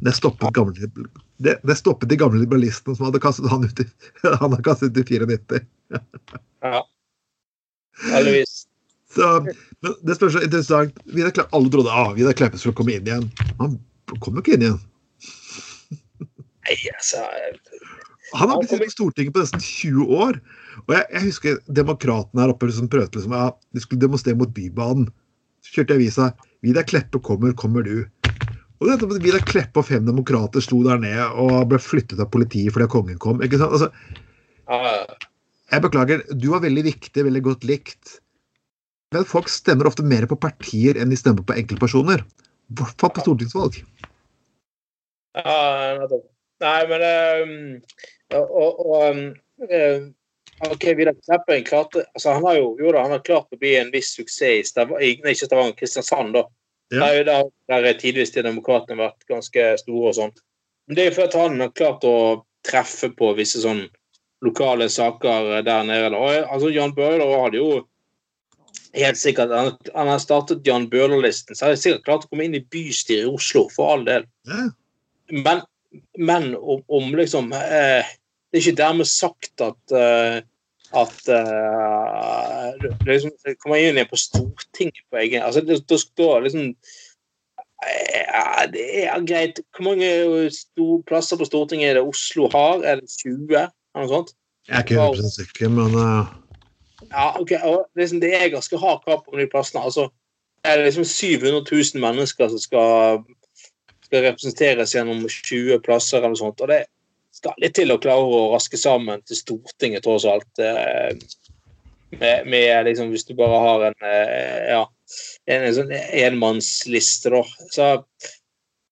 det 0.00 0.12
stoppet 0.16 0.54
gamle 0.56 0.90
det, 1.36 1.58
det 1.62 1.76
stoppet 1.76 2.08
de 2.08 2.16
gamle 2.20 2.40
liberalistene 2.40 2.96
som 2.96 3.08
hadde 3.08 3.20
kastet 3.22 3.50
han 3.52 3.64
ut 3.64 3.82
i, 3.82 3.86
han 4.24 4.48
hadde 4.48 4.64
kastet 4.64 4.96
ut 4.96 5.12
i 5.12 5.20
94. 5.20 5.60
ja. 6.64 6.82
Heldigvis. 8.10 8.66
Så, 9.14 9.26
men 9.82 9.96
det 10.06 10.16
spørs 10.16 10.36
så 10.36 10.44
interessant. 10.46 11.00
Vidar 11.10 11.34
Kleppe, 11.34 11.50
alle 11.56 11.72
trodde 11.72 11.92
ah, 11.92 12.12
Vidar 12.14 12.36
Kleppe 12.38 12.60
skulle 12.60 12.78
komme 12.78 12.94
inn 12.94 13.08
igjen. 13.08 13.26
Han 13.58 13.76
kom 14.22 14.38
jo 14.38 14.44
ikke 14.44 14.54
inn 14.56 14.66
igjen. 14.68 14.80
Nei, 16.68 16.76
altså 16.94 17.24
Han 18.38 18.52
har 18.52 18.60
ikke 18.60 18.70
sittet 18.70 18.86
på 18.86 18.94
Stortinget 18.94 19.34
på 19.34 19.42
nesten 19.42 19.64
20 19.66 20.14
år. 20.14 20.38
Og 20.86 20.94
jeg, 20.94 21.06
jeg 21.10 21.24
husker 21.26 21.58
demokratene 21.80 22.44
her 22.44 22.54
oppe 22.54 22.70
som 22.72 22.88
prøvde 22.90 23.18
liksom, 23.18 23.34
ja, 23.34 23.50
de 23.74 23.82
skulle 23.82 24.04
demonstrere 24.04 24.38
mot 24.38 24.54
Bybanen. 24.54 25.10
Så 25.66 25.74
kjørte 25.74 25.96
jeg 25.96 26.04
avisa 26.04 26.30
'Vidar 26.62 26.86
Kleppe 26.86 27.18
kommer, 27.24 27.52
kommer 27.56 27.82
du'. 27.82 28.06
Og 28.80 28.88
det, 28.88 29.08
Vidar 29.20 29.44
Kleppe 29.44 29.82
og 29.82 29.88
fem 29.90 30.06
demokrater 30.06 30.64
sto 30.64 30.80
der 30.86 31.00
nede 31.02 31.26
og 31.42 31.68
ble 31.68 31.80
flyttet 31.82 32.20
av 32.22 32.30
politiet 32.32 32.72
fordi 32.72 32.88
kongen 32.92 33.20
kom. 33.20 33.42
ikke 33.44 33.60
sant? 33.60 33.76
Altså, 33.76 33.90
jeg 35.70 35.84
beklager, 35.84 36.24
du 36.32 36.48
var 36.54 36.64
veldig 36.64 36.86
viktig, 36.88 37.24
veldig 37.26 37.42
godt 37.44 37.66
likt. 37.68 38.16
Men 39.12 39.26
folk 39.28 39.50
stemmer 39.52 39.90
ofte 39.90 40.06
mer 40.06 40.24
på 40.30 40.38
partier 40.40 40.96
enn 40.96 41.12
de 41.12 41.18
stemmer 41.18 41.44
på 41.44 41.56
enkeltpersoner. 41.60 42.24
I 42.70 42.78
hvert 42.78 43.02
fall 43.02 43.12
på 43.14 43.24
stortingsvalg. 43.26 43.82
ja. 45.36 46.20
Nei, 46.60 46.80
men 46.90 47.02
øh, 47.08 47.80
Og, 48.36 48.80
og, 48.90 49.14
ehm, 49.70 50.10
OK, 50.68 50.84
Vidar 50.96 51.16
Kleppen 51.24 51.64
klarte 51.64 52.04
altså 52.14 52.34
Han 52.36 52.44
har 52.44 52.58
jo 52.58 52.76
jo 52.80 52.92
da, 52.92 53.02
han 53.02 53.14
har 53.16 53.22
klart 53.24 53.54
å 53.54 53.58
bli 53.58 53.74
en 53.78 53.90
viss 53.94 54.12
suksess 54.14 54.60
i 54.60 54.66
Stavanger, 54.68 55.06
ikke 55.32 55.48
Stavanger, 55.48 55.76
Kristiansand, 55.78 56.36
da. 56.36 56.44
Ja. 56.90 57.06
Der, 57.06 57.24
der, 57.24 57.50
der 57.70 57.86
er 57.86 57.98
tidvis 57.98 58.32
de 58.34 58.42
demokratene 58.42 58.98
vært 58.98 59.26
ganske 59.30 59.66
store 59.78 60.10
og 60.10 60.16
sånn. 60.16 60.32
Men 60.88 60.96
det 60.96 61.04
er 61.04 61.10
jo 61.10 61.16
fordi 61.20 61.42
han 61.44 61.62
har 61.62 61.74
klart 61.78 62.06
å 62.08 62.16
treffe 62.66 63.12
på 63.14 63.30
visse 63.38 63.62
sånn 63.62 63.84
lokale 64.44 64.88
saker 64.90 65.60
der 65.66 65.86
nede. 65.86 66.10
Og, 66.16 66.32
altså, 66.50 66.72
Jan 66.74 66.94
Bøhler 66.96 67.30
hadde 67.44 67.60
jo 67.60 67.70
helt 68.96 69.18
sikkert 69.20 69.52
Han, 69.54 69.74
han 69.94 70.08
har 70.10 70.18
startet 70.22 70.66
Jan 70.66 70.88
Bøhler-listen, 70.90 71.54
så 71.54 71.66
hadde 71.66 71.76
han 71.76 71.82
sikkert 71.84 72.06
klart 72.08 72.26
å 72.26 72.30
komme 72.32 72.48
inn 72.48 72.58
i 72.58 72.64
bystyret 72.74 73.28
i 73.28 73.30
Oslo, 73.30 73.68
for 73.70 73.94
all 73.94 74.06
del. 74.08 74.26
Ja. 74.50 74.64
Men, 75.30 75.62
men 76.18 76.54
om, 76.58 76.82
om 76.90 77.12
liksom 77.14 77.52
eh, 77.54 78.08
Det 78.50 78.58
er 78.58 78.64
ikke 78.64 78.80
dermed 78.80 79.06
sagt 79.06 79.62
at 79.62 79.94
eh, 79.94 80.40
at 80.90 81.28
uh, 81.30 82.72
liksom, 83.06 83.30
kommer 83.62 83.78
inn 83.78 83.98
igjen 83.98 84.10
på 84.10 84.18
Stortinget 84.18 85.04
på 85.10 85.20
egen 85.22 85.44
altså, 85.46 85.62
det, 85.62 85.84
det 85.86 86.00
står 86.02 86.46
liksom 86.46 86.72
Ja, 87.80 88.66
det 88.68 88.82
er 89.06 89.22
greit. 89.24 89.60
Hvor 89.72 89.86
mange 89.86 90.08
sto- 90.52 91.00
plasser 91.06 91.38
på 91.40 91.46
Stortinget 91.48 91.90
er 91.92 92.00
det 92.00 92.02
Oslo 92.04 92.50
har? 92.52 92.82
Er 92.84 93.00
det 93.00 93.08
20? 93.22 93.54
Eller 93.56 93.70
noe 94.02 94.10
sånt? 94.10 94.34
Jeg 94.68 94.76
er 94.76 94.84
ikke 94.84 94.98
100 95.00 95.30
sikker, 95.38 95.70
men 95.72 95.94
uh... 95.96 96.28
Ja, 97.08 97.30
ok. 97.40 97.54
Og 97.64 97.86
liksom, 97.96 98.20
det 98.20 98.34
er 98.36 98.52
ganske 98.52 98.78
hard 98.78 99.00
krav 99.06 99.22
på 99.24 99.38
de 99.38 99.48
plassene. 99.48 99.80
Altså, 99.80 100.10
det 100.60 100.74
er 100.74 100.84
liksom 100.84 101.06
700 101.08 101.64
000 101.64 102.04
mennesker 102.04 102.52
som 102.52 102.60
skal, 102.60 103.22
skal 104.04 104.26
representeres 104.28 104.92
gjennom 104.94 105.24
20 105.24 105.80
plasser 105.86 106.20
eller 106.20 106.34
noe 106.34 106.42
sånt. 106.42 106.60
Og 106.60 106.68
det 106.68 106.82
skal 107.40 107.56
litt 107.62 107.76
til 107.78 107.92
å 107.92 108.00
klare 108.00 108.26
å 108.26 108.50
raske 108.54 108.78
sammen 108.80 109.22
til 109.24 109.38
Stortinget, 109.38 110.04
tross 110.04 110.28
alt. 110.28 110.50
eh, 110.58 111.16
Med, 112.10 112.46
med 112.50 112.84
liksom, 112.88 113.12
hvis 113.14 113.22
du 113.28 113.36
bare 113.38 113.58
har 113.62 113.84
en 113.86 113.94
eh, 114.02 114.72
ja, 114.72 114.80
en, 115.46 115.62
en 115.62 115.74
sånn 115.76 115.92
enmannsliste, 115.94 117.30
da. 117.30 117.42
Så, 117.70 117.86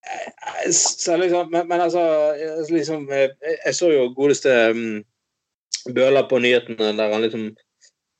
eh, 0.07 0.69
så 0.71 1.17
liksom, 1.19 1.51
men, 1.51 1.67
men 1.67 1.83
altså 1.83 2.05
liksom, 2.71 3.09
eh, 3.11 3.35
Jeg 3.65 3.75
så 3.75 3.91
jo 3.91 4.13
godeste 4.15 4.55
mm, 4.71 5.01
Bøhler 5.91 6.29
på 6.31 6.39
nyhetene 6.45 6.93
der 6.95 7.15
han 7.15 7.27
liksom 7.27 7.51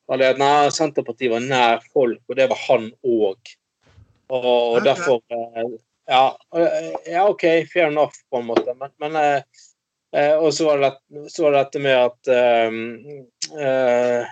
var 0.09 0.23
at 0.25 0.39
nei, 0.41 0.69
Senterpartiet 0.73 1.31
var 1.31 1.43
nær 1.45 1.83
folk, 1.93 2.19
og 2.27 2.35
det 2.35 2.47
var 2.49 2.57
han 2.65 2.87
òg. 3.05 3.51
Og, 4.33 4.45
og 4.45 4.79
okay. 4.79 4.85
derfor 4.87 5.19
ja, 6.09 6.23
ja, 7.05 7.25
OK, 7.29 7.43
fair 7.69 7.91
enough, 7.91 8.17
på 8.33 8.39
en 8.41 8.47
måte. 8.47 8.73
Men, 8.79 8.89
men 8.97 9.43
Og 10.17 10.49
så 10.57 10.65
var, 10.65 10.79
det, 10.81 10.91
så 11.29 11.43
var 11.43 11.53
det 11.53 11.59
dette 11.67 11.79
med 11.83 11.93
at 11.93 12.29
eh, 12.33 12.77
eh, 13.61 14.31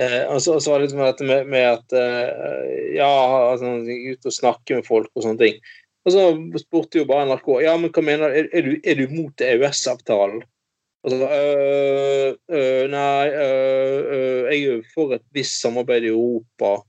eh, 0.00 0.22
og 0.32 0.38
så, 0.40 0.54
og 0.56 0.62
så 0.64 0.72
var 0.72 0.80
det 0.80 0.86
liksom 0.86 1.02
dette 1.04 1.26
med, 1.28 1.50
med 1.52 1.66
at 1.74 1.96
eh, 2.00 2.94
Ja, 2.96 3.10
altså, 3.50 3.74
ut 3.84 4.30
og 4.30 4.32
snakke 4.32 4.78
med 4.78 4.88
folk 4.88 5.10
og 5.12 5.26
sånne 5.26 5.42
ting. 5.42 5.60
Og 6.06 6.14
så 6.14 6.24
spurte 6.62 7.02
jo 7.02 7.08
bare 7.08 7.26
NRK 7.28 7.48
ja, 7.66 7.74
men 7.76 7.92
hva 7.92 8.04
mener 8.06 8.30
du, 8.30 8.38
er, 8.40 8.50
er 8.54 8.64
du, 8.64 8.74
er 8.80 9.00
du 9.00 9.12
mot 9.12 9.42
EØS-avtalen. 9.42 10.44
Og 11.06 11.12
så, 11.12 11.16
øh, 11.22 12.30
øh, 12.50 12.84
nei, 12.90 13.28
øh, 13.28 14.46
jeg 14.48 14.56
er 14.56 14.62
jo 14.64 14.82
for 14.94 15.14
et 15.14 15.22
visst 15.34 15.60
samarbeid 15.60 16.02
i 16.02 16.14
Europa. 16.14 16.80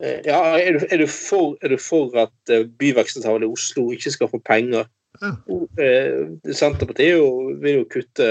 Eh, 0.00 0.20
ja, 0.24 0.38
er 0.58 0.72
du, 0.72 0.86
er 0.90 0.96
du, 1.02 1.06
for, 1.06 1.56
er 1.62 1.68
du 1.68 1.76
for 1.80 2.16
at 2.18 2.52
eh, 2.52 2.64
byvekstavtalen 2.78 3.44
i 3.44 3.52
Oslo 3.52 3.90
ikke 3.92 4.10
skal 4.10 4.30
få 4.32 4.40
penger? 4.44 4.88
Eh, 5.22 6.52
Senterpartiet 6.52 7.12
er 7.12 7.20
jo, 7.20 7.28
vil 7.62 7.78
jo 7.78 7.84
kutte 7.86 8.26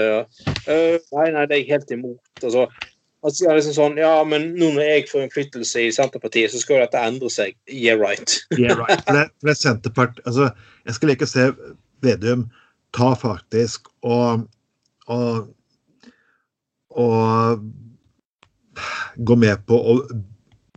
eh, 0.68 0.98
Nei, 1.16 1.30
nei, 1.32 1.46
det 1.48 1.56
er 1.56 1.62
jeg 1.62 1.70
helt 1.70 1.94
imot. 1.96 2.20
Altså, 2.42 2.66
han 3.24 3.32
sier 3.32 3.56
liksom 3.56 3.76
sånn 3.76 4.00
Ja, 4.00 4.18
men 4.28 4.50
nå 4.58 4.68
når 4.74 4.90
jeg 4.90 5.06
får 5.10 5.24
innflytelse 5.24 5.86
i 5.86 5.94
Senterpartiet, 5.96 6.52
så 6.52 6.60
skal 6.60 6.78
jo 6.78 6.84
dette 6.84 7.06
endre 7.08 7.30
seg. 7.32 7.56
Yeah, 7.70 7.96
right. 8.00 8.36
yeah, 8.60 8.76
right. 8.76 9.00
For 9.06 9.16
det, 9.16 9.24
for 9.38 9.48
det 9.48 9.54
er 9.54 9.62
Senterpart 9.62 10.20
altså, 10.24 10.50
Jeg 10.84 10.98
skal 10.98 11.12
like 11.12 11.28
å 11.28 11.32
se 11.32 11.48
Vedum 12.04 12.48
ta 12.94 13.14
faktisk 13.18 13.88
og 14.04 14.44
og, 15.10 15.50
og 16.96 17.64
gå 19.16 19.36
med 19.36 19.66
på 19.68 19.76
å 19.76 19.96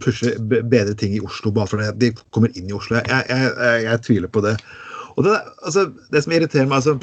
pushe 0.04 0.34
bedre 0.40 0.96
ting 1.00 1.16
i 1.16 1.22
Oslo 1.24 1.54
bare 1.56 1.72
fordi 1.72 1.88
de 2.02 2.10
kommer 2.36 2.52
inn 2.60 2.68
i 2.70 2.76
Oslo. 2.76 3.00
Jeg, 3.00 3.08
jeg, 3.08 3.54
jeg, 3.56 3.86
jeg 3.88 4.04
tviler 4.06 4.34
på 4.34 4.44
det. 4.46 4.58
Og 5.18 5.26
det, 5.26 5.36
altså, 5.66 5.88
det 6.14 6.24
som 6.24 6.34
irriterer 6.36 6.68
meg 6.70 6.80
altså, 6.80 6.98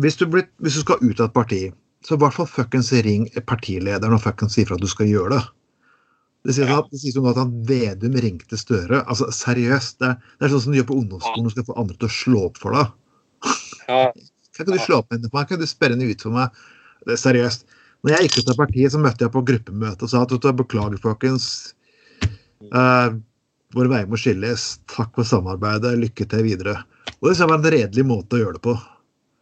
hvis, 0.00 0.16
du 0.20 0.26
blir, 0.30 0.46
hvis 0.62 0.78
du 0.78 0.84
skal 0.84 1.02
ut 1.02 1.20
av 1.20 1.30
et 1.30 1.36
parti, 1.36 1.62
så 2.06 2.16
i 2.16 2.20
hvert 2.22 2.36
fall 2.36 2.48
fuckings 2.48 2.92
ring 3.04 3.26
partilederen 3.50 4.14
og 4.16 4.22
fuckings 4.24 4.54
si 4.56 4.64
fra 4.64 4.78
at 4.78 4.84
du 4.84 4.88
skal 4.90 5.10
gjøre 5.10 5.34
det. 5.34 5.42
Det 6.46 6.54
sies, 6.56 6.68
Ja. 6.70 6.80
jo 6.80 7.22
nå 7.22 7.32
at 7.34 7.36
han 7.36 7.50
Vedum 7.68 8.14
ringte 8.16 8.56
Støre. 8.56 9.02
Altså, 9.04 9.28
seriøst. 9.34 9.98
Det, 10.00 10.14
det 10.38 10.46
er 10.46 10.52
sånn 10.54 10.62
som 10.64 10.72
du 10.72 10.78
gjør 10.78 10.88
på 10.88 11.00
ungdomsskolen 11.02 11.44
når 11.44 11.52
du 11.52 11.56
skal 11.58 11.66
få 11.68 11.76
andre 11.82 11.98
til 11.98 12.08
å 12.08 12.16
slå 12.16 12.44
opp 12.46 12.60
for 12.62 12.76
deg. 12.76 12.94
Ja, 13.90 14.12
Kan 14.56 14.68
du 14.68 14.78
slå 14.80 15.00
opp 15.00 15.12
henne 15.12 15.28
på 15.28 15.36
meg? 15.36 15.48
Kan 15.50 15.60
du 15.60 15.66
spørre 15.68 15.96
henne 15.96 16.08
ut 16.08 16.24
for 16.24 16.32
meg? 16.32 16.56
Det 17.04 17.16
er 17.16 17.20
seriøst. 17.20 17.66
Når 18.04 18.14
jeg 18.14 18.28
gikk 18.28 18.38
ut 18.38 18.52
av 18.52 18.60
partiet, 18.62 18.92
så 18.94 19.00
møtte 19.00 19.26
jeg 19.26 19.32
på 19.34 19.42
gruppemøte 19.50 20.06
og 20.06 20.12
sa 20.12 20.22
at 20.24 20.56
beklager, 20.56 21.00
folkens. 21.00 21.74
Uh, 22.72 23.20
våre 23.76 23.92
veier 23.92 24.08
må 24.08 24.16
skilles. 24.20 24.78
Takk 24.88 25.12
for 25.16 25.28
samarbeidet. 25.28 25.92
Lykke 26.00 26.26
til 26.28 26.46
videre. 26.46 26.78
Og 27.20 27.28
det 27.28 27.34
synes 27.34 27.44
jeg 27.44 27.52
var 27.52 27.60
en 27.60 27.74
redelig 27.76 28.06
måte 28.08 28.36
å 28.36 28.40
gjøre 28.40 28.56
det 28.56 28.64
på. 28.64 28.74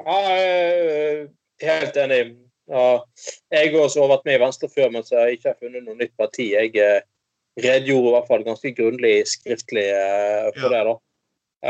Ja, 0.02 0.18
er 0.34 1.26
helt 1.62 1.98
enig. 2.04 2.22
Ja, 2.68 2.88
jeg 3.54 3.70
har 3.72 3.84
også 3.84 4.08
vært 4.10 4.26
med 4.28 4.36
i 4.36 4.42
Venstre 4.42 4.68
før, 4.72 4.90
men 4.92 5.06
så 5.06 5.16
har 5.16 5.30
jeg 5.30 5.38
ikke 5.38 5.56
funnet 5.62 5.86
noe 5.86 5.96
nytt 5.96 6.12
parti. 6.20 6.50
Jeg 6.52 6.74
eh, 6.76 7.00
redegjorde 7.58 8.10
i 8.10 8.14
hvert 8.16 8.28
fall 8.28 8.44
ganske 8.46 8.72
grundig 8.76 9.14
skriftlig 9.30 9.86
eh, 9.94 10.50
for 10.58 10.68
Ja. 10.68 10.72
det, 10.74 10.82
da. 10.90 10.96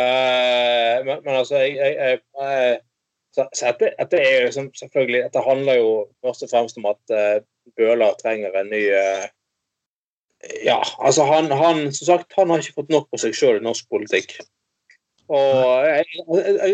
Eh, 0.00 0.96
men, 1.04 1.22
men 1.24 1.34
altså, 1.34 1.60
jeg, 1.62 1.76
jeg, 1.76 2.20
jeg, 2.40 2.80
så, 3.32 3.46
så 3.54 3.70
dette, 3.70 3.94
dette 3.96 4.20
er 4.20 4.46
jo 4.46 4.66
selvfølgelig 4.76 5.22
Dette 5.22 5.44
handler 5.44 5.78
jo 5.78 5.90
først 6.24 6.44
og 6.44 6.50
fremst 6.52 6.80
om 6.80 6.88
at 6.90 7.14
uh, 7.14 7.38
Bøhler 7.76 8.16
trenger 8.20 8.56
en 8.58 8.68
ny 8.72 8.82
eh, 8.92 9.26
Ja, 10.64 10.80
altså 10.98 11.24
han, 11.28 11.48
han 11.52 11.86
Som 11.92 12.04
sagt, 12.10 12.32
han 12.36 12.50
har 12.50 12.60
ikke 12.60 12.80
fått 12.82 12.92
nok 12.92 13.08
på 13.12 13.20
seg 13.22 13.36
sjøl 13.36 13.60
i 13.60 13.64
norsk 13.64 13.88
politikk. 13.92 14.36
Og 15.28 15.86
jeg, 15.88 16.24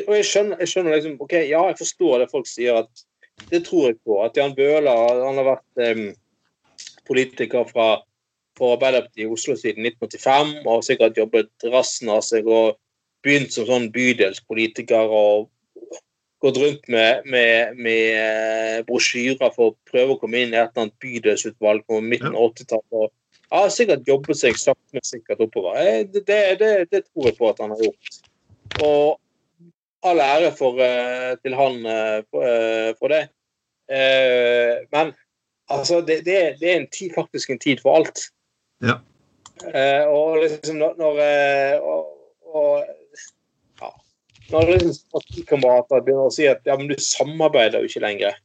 og 0.06 0.14
jeg, 0.14 0.26
skjønner, 0.28 0.60
jeg 0.62 0.70
skjønner 0.70 0.96
liksom 0.96 1.16
OK, 1.24 1.32
ja, 1.48 1.62
jeg 1.70 1.78
forstår 1.80 2.22
det 2.22 2.30
folk 2.30 2.46
sier, 2.46 2.84
at 2.84 3.48
det 3.50 3.64
tror 3.66 3.88
jeg 3.90 3.98
på. 4.06 4.20
At 4.22 4.36
Jan 4.38 4.54
Bøhler 4.54 5.24
han 5.24 5.40
har 5.40 5.48
vært 5.48 5.86
um, 5.90 6.04
politiker 7.08 7.66
fra 7.70 7.88
for 8.58 8.76
Arbeiderpartiet 8.76 9.24
i 9.24 9.30
Oslo 9.30 9.56
siden 9.58 9.86
1985 9.88 10.52
og 10.62 10.70
har 10.70 10.84
sikkert 10.86 11.18
jobbet 11.18 11.66
rassen 11.72 12.12
av 12.14 12.22
seg 12.22 12.46
og 12.46 12.76
begynt 13.24 13.54
som 13.54 13.66
sånn 13.66 13.88
bydelspolitiker 13.94 15.10
og 15.10 15.48
gått 16.44 16.60
rundt 16.60 16.88
med, 16.92 17.24
med, 17.30 17.78
med 17.80 18.84
brosjyrer 18.88 19.50
for 19.56 19.72
å 19.72 19.76
prøve 19.88 20.14
å 20.14 20.20
komme 20.20 20.42
inn 20.44 20.52
i 20.52 20.60
et 20.60 20.68
eller 20.68 20.84
annet 20.84 20.98
bydelsutvalg 21.02 21.86
på 21.88 22.02
midten 22.04 22.34
av 22.34 22.52
80-tallet. 22.52 22.98
og 23.00 23.54
Har 23.54 23.72
sikkert 23.72 24.08
jobbet 24.08 24.40
seg 24.40 24.60
sakte, 24.60 24.90
men 24.92 25.06
sikkert 25.08 25.40
oppover. 25.46 25.80
Det, 26.12 26.22
det, 26.28 26.40
det, 26.60 26.72
det 26.92 27.02
tror 27.08 27.30
jeg 27.30 27.38
på 27.38 27.48
at 27.48 27.62
han 27.64 27.72
har 27.72 27.86
gjort. 27.86 28.20
Og 28.82 29.20
all 30.04 30.20
ære 30.20 30.52
for, 30.56 30.80
eh, 30.80 31.34
til 31.42 31.56
han 31.56 31.86
eh, 31.86 32.20
for, 32.30 32.44
eh, 32.44 32.92
for 32.98 33.12
det. 33.12 33.28
Men 34.92 35.12
altså, 35.68 36.00
det, 36.00 36.24
det, 36.24 36.56
det 36.60 36.70
er 36.70 36.76
en 36.80 36.90
tid, 36.90 37.10
faktisk 37.14 37.50
en 37.50 37.58
tid 37.58 37.82
for 37.82 37.98
alt. 37.98 38.20
Ja. 38.80 38.96
Og 40.08 40.38
liksom 40.40 40.78
når, 40.80 40.94
når 40.98 41.20
og, 41.84 42.06
og, 42.54 42.86
ja, 43.80 43.90
når 44.50 44.72
liksom 44.72 45.12
partikamerater 45.12 46.00
begynner 46.00 46.30
å 46.30 46.32
si 46.32 46.48
at 46.48 46.64
ja, 46.64 46.78
men 46.80 46.88
du 46.88 46.96
samarbeider 46.96 47.84
jo 47.84 47.92
ikke 47.92 48.04
lenger. 48.06 48.40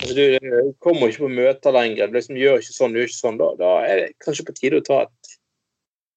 Altså, 0.00 0.16
du, 0.16 0.24
du 0.40 0.72
kommer 0.80 1.12
ikke 1.12 1.26
på 1.26 1.36
møter 1.36 1.76
lenger. 1.76 2.08
Du 2.08 2.16
liksom 2.16 2.40
gjør 2.40 2.64
ikke 2.64 2.78
sånn, 2.78 2.96
du 2.96 3.02
gjør 3.02 3.12
ikke 3.12 3.20
sånn. 3.20 3.40
Da, 3.44 3.52
da 3.60 3.76
er 3.86 4.00
det 4.00 4.10
kanskje 4.24 4.48
på 4.48 4.56
tide 4.56 4.80
å 4.80 4.88
ta 4.88 5.00
et, 5.04 5.36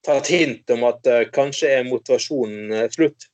ta 0.08 0.18
et 0.22 0.32
hint 0.32 0.76
om 0.76 0.88
at 0.88 1.12
uh, 1.12 1.22
kanskje 1.36 1.76
er 1.76 1.88
motivasjonen 1.92 2.88
slutt. 2.96 3.28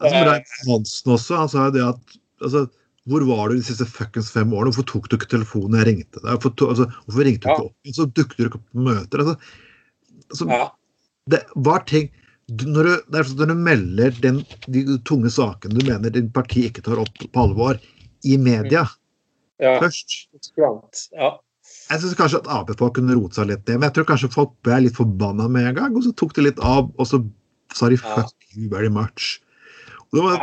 Altså, 0.00 0.24
Reif 0.26 0.54
Hansen 0.66 1.12
også, 1.14 1.36
han 1.38 1.50
sa 1.52 1.68
jo 1.68 1.74
det 1.76 1.84
at 1.86 2.16
altså, 2.42 2.64
Hvor 3.06 3.24
var 3.28 3.52
du 3.52 3.58
de 3.58 3.66
siste 3.66 3.86
fuckings 3.86 4.30
fem 4.32 4.50
årene? 4.56 4.72
Hvorfor 4.72 4.88
tok 4.88 5.08
du 5.10 5.16
ikke 5.18 5.28
telefonen 5.30 5.78
jeg 5.82 5.88
ringte 5.90 6.22
deg? 6.22 6.30
Hvorfor, 6.32 6.54
to, 6.56 6.70
altså, 6.72 6.86
hvorfor 7.04 7.28
ringte 7.28 7.44
du 7.44 7.50
Ja. 7.50 7.54
ikke 7.54 7.68
opp? 7.68 7.94
Så 7.98 8.06
dukket 8.16 8.36
du 8.36 8.44
ikke 8.48 8.60
opp 8.60 8.68
på 8.72 8.86
møter. 8.88 9.22
Altså, 9.24 9.36
altså, 10.32 10.48
Ja. 10.50 10.68
det 11.30 11.42
var 11.54 11.84
ting 11.86 12.10
du, 12.48 12.66
når, 12.68 12.82
du, 12.84 12.94
det 13.08 13.18
er 13.20 13.28
sånn 13.28 13.38
når 13.40 13.48
du 13.54 13.60
melder 13.64 14.16
den, 14.20 14.40
de 14.68 14.98
tunge 15.08 15.30
sakene 15.32 15.78
du 15.78 15.86
mener 15.86 16.12
din 16.12 16.26
parti 16.28 16.66
ikke 16.68 16.82
tar 16.84 17.00
opp 17.00 17.22
på 17.32 17.40
alvor, 17.40 17.78
i 18.24 18.36
media 18.36 18.84
ja. 19.60 19.78
først 19.80 20.28
Ja. 20.60 21.30
Jeg 21.90 22.00
syns 22.00 22.16
kanskje 22.18 22.40
at 22.42 22.48
Ap-folk 22.52 22.94
kunne 22.96 23.16
rote 23.16 23.36
seg 23.38 23.48
litt 23.48 23.64
ned, 23.68 23.78
men 23.78 23.88
jeg 23.88 23.94
tror 23.96 24.08
kanskje 24.12 24.32
folk 24.32 24.52
ble 24.64 24.82
litt 24.84 24.96
forbanna 24.96 25.48
med 25.48 25.70
en 25.70 25.78
gang, 25.78 25.96
og 25.96 26.04
så 26.04 26.12
tok 26.16 26.34
de 26.36 26.46
litt 26.48 26.60
av, 26.60 26.90
og 26.96 27.08
så 27.08 27.20
sa 27.76 27.88
de 27.88 27.96
fuck 28.00 28.32
you 28.56 28.68
very 28.72 28.90
much. 28.92 29.38
Man 30.14 30.38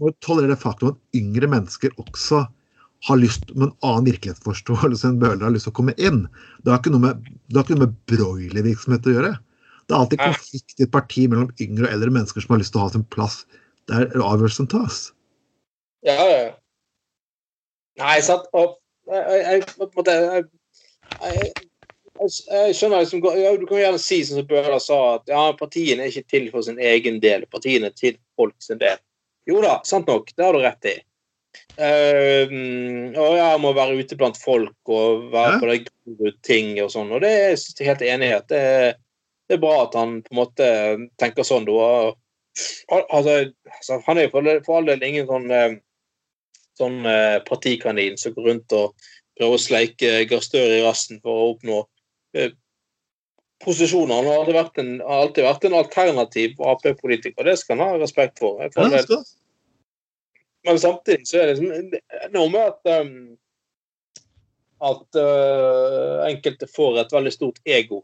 må 0.00 0.12
tolerere 0.24 0.52
det 0.52 0.60
faktum 0.60 0.92
at 0.92 1.16
yngre 1.16 1.48
mennesker 1.48 1.94
også 2.00 2.44
har 3.04 3.20
lyst 3.20 3.50
med 3.52 3.68
en 3.68 3.74
annen 3.84 4.06
virkelighetsforståelse 4.08 5.08
enn 5.10 5.18
Bøhler 5.20 5.46
har 5.46 5.52
lyst 5.52 5.68
til 5.68 5.74
å 5.74 5.78
komme 5.78 5.94
inn. 6.00 6.24
Det 6.64 6.72
har 6.72 6.80
ikke 6.80 6.92
noe 6.94 7.04
med, 7.04 7.26
ikke 7.52 7.76
noe 7.76 7.86
med 7.86 7.98
broilervirksomhet 8.10 9.08
å 9.08 9.16
gjøre. 9.16 9.32
Det 9.84 9.92
er 9.92 10.00
alltid 10.00 10.22
konflikt 10.22 10.78
i 10.80 10.86
et 10.86 10.92
parti 10.94 11.26
mellom 11.28 11.50
yngre 11.60 11.88
og 11.88 11.92
eldre 11.92 12.14
mennesker 12.16 12.44
som 12.44 12.54
har 12.54 12.62
lyst 12.62 12.72
til 12.72 12.80
å 12.80 12.86
ha 12.86 12.94
sin 12.94 13.04
plass 13.12 13.42
der 13.92 14.08
avgjørelsen 14.16 14.70
tas. 14.72 15.02
Ja, 16.04 16.16
ja. 16.16 16.48
Nei, 18.00 18.16
sant. 18.24 18.48
Og 18.56 18.78
jeg, 19.12 19.20
jeg, 19.44 19.60
jeg, 21.20 21.52
jeg, 22.16 22.76
skjønner 22.78 23.04
liksom 23.04 23.20
Du 23.20 23.66
kan 23.68 23.82
gjerne 23.82 24.00
si 24.00 24.22
som 24.24 24.48
Bøhler 24.48 24.80
sa, 24.80 25.00
at 25.18 25.28
ja, 25.28 25.44
partiene 25.58 26.06
er 26.06 26.12
ikke 26.12 26.32
til 26.32 26.48
for 26.54 26.64
sin 26.64 26.80
egen 26.80 27.20
del. 27.20 27.44
Partiene 27.52 27.92
er 27.92 27.98
til 27.98 28.16
folk 28.40 28.56
sin 28.64 28.80
del. 28.80 28.96
Jo 29.50 29.60
da, 29.64 29.78
sant 29.84 30.08
nok. 30.08 30.30
Det 30.36 30.44
har 30.44 30.56
du 30.56 30.62
rett 30.64 30.88
i. 30.88 30.94
Uh, 31.78 32.50
og 33.20 33.36
jeg 33.38 33.60
må 33.62 33.70
være 33.76 33.98
ute 33.98 34.16
blant 34.18 34.38
folk 34.38 34.90
og 34.90 35.28
være 35.34 35.52
Ja. 35.54 35.58
på 35.60 35.70
de 35.70 35.78
gode 35.84 36.32
ting 36.46 36.74
og 36.82 36.90
sånn. 36.90 37.12
Og 37.14 37.22
det 37.22 37.30
er 37.30 37.48
jeg 37.54 37.88
helt 37.88 38.02
enig 38.02 38.30
i. 38.30 38.36
at 38.38 38.48
det, 38.50 38.62
det 39.48 39.56
er 39.58 39.62
bra 39.62 39.84
at 39.84 39.94
han 39.98 40.20
på 40.24 40.34
en 40.34 40.40
måte 40.40 40.68
tenker 41.20 41.46
sånn. 41.46 41.66
Da. 41.68 42.14
altså, 43.10 43.52
altså, 43.66 44.00
Han 44.06 44.18
er 44.18 44.28
jo 44.28 44.34
for, 44.34 44.50
for 44.66 44.78
all 44.78 44.88
del 44.88 45.02
ingen 45.02 45.26
sånn, 45.30 45.50
eh, 45.50 45.76
sånn 46.78 47.04
eh, 47.06 47.38
partikanin 47.46 48.18
som 48.18 48.34
går 48.34 48.50
rundt 48.50 48.72
og 48.72 48.94
prøver 49.38 49.58
å 49.58 49.62
sleike 49.62 50.12
Gahr 50.30 50.42
Støre 50.42 50.78
i 50.78 50.84
rassen 50.84 51.20
for 51.22 51.34
å 51.34 51.48
oppnå 51.54 51.82
eh, 52.38 52.54
posisjoner. 53.64 54.14
Han 54.14 54.28
har 54.30 54.42
alltid 54.42 54.58
vært 54.58 54.82
en, 54.82 54.90
har 55.04 55.22
alltid 55.26 55.46
vært 55.46 55.64
en 55.68 55.78
alternativ 55.78 56.60
Ap-politiker. 56.72 57.46
Det 57.46 57.56
skal 57.60 57.80
han 57.80 57.94
ha 57.94 58.02
respekt 58.02 58.42
for. 58.42 58.60
Ja, 60.64 60.72
men 60.72 60.80
samtidig 60.80 61.28
så 61.28 61.40
er 61.42 61.50
det 61.50 61.56
liksom 61.60 61.96
noe 62.32 62.52
med 62.52 62.70
at 62.70 62.92
um, 63.02 63.16
at 64.84 65.18
uh, 65.20 66.24
enkelte 66.28 66.68
får 66.68 67.02
et 67.02 67.12
veldig 67.12 67.32
stort 67.32 67.60
ego 67.68 68.02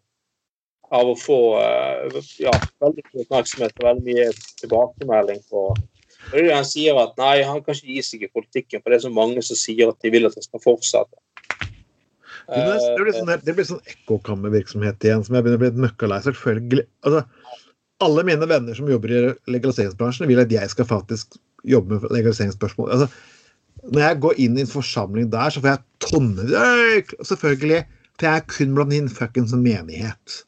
av 0.92 1.09
å 1.09 1.16
få 1.18 1.38
uh, 1.57 2.20
ja, 2.40 2.53
veldig 2.83 3.07
mye 3.07 3.25
oppmerksomhet 3.25 3.81
og 3.81 3.88
veldig 3.88 4.07
mye 4.07 4.29
tilbakemelding 4.61 5.40
på 5.49 5.70
og 6.20 6.37
det 6.37 6.42
er 6.42 6.46
det 6.51 6.57
han 6.59 6.68
sier 6.68 6.99
at 7.01 7.16
nei, 7.18 7.40
han 7.46 7.62
kan 7.64 7.75
ikke 7.75 7.94
gi 7.96 8.03
seg 8.05 8.25
i 8.27 8.31
politikken, 8.31 8.83
for 8.83 8.92
det 8.92 9.01
er 9.01 9.07
så 9.07 9.12
mange 9.14 9.42
som 9.42 9.59
sier 9.59 9.90
at 9.90 9.99
de 10.05 10.12
vil 10.12 10.29
at 10.29 10.37
han 10.37 10.44
skal 10.44 10.62
fortsette. 10.62 11.16
Det 12.51 12.63
blir, 12.67 13.13
Eh, 13.13 13.15
sånn, 13.15 13.31
det 13.47 13.55
blir 13.55 13.67
sånn 13.69 13.83
ekkokammervirksomhet 13.87 15.05
igjen, 15.07 15.23
som 15.27 15.37
jeg 15.37 15.45
begynner 15.47 15.61
å 15.61 15.63
bli 15.63 15.85
møkkalei. 15.87 16.19
Selvfølgelig. 16.25 16.87
Altså, 17.07 17.23
alle 18.03 18.25
mine 18.27 18.49
venner 18.51 18.75
som 18.75 18.89
jobber 18.91 19.13
i 19.15 19.21
legaliseringsbransjen, 19.55 20.27
vil 20.31 20.43
at 20.43 20.51
jeg 20.51 20.73
skal 20.73 20.89
faktisk 20.89 21.37
jobbe 21.69 22.01
med 22.01 22.11
legaliseringsspørsmål. 22.17 22.91
Altså, 22.97 23.09
når 23.95 24.03
jeg 24.03 24.21
går 24.25 24.41
inn 24.45 24.59
i 24.59 24.65
en 24.65 24.71
forsamling 24.71 25.31
der, 25.33 25.53
så 25.53 25.63
får 25.63 25.75
jeg 25.75 25.85
tonner 26.05 26.49
Selvfølgelig. 27.23 27.85
For 28.19 28.29
jeg 28.29 28.37
er 28.43 28.49
kun 28.53 28.75
blant 28.77 28.93
din 28.93 29.09
fuckings 29.09 29.55
menighet. 29.57 30.43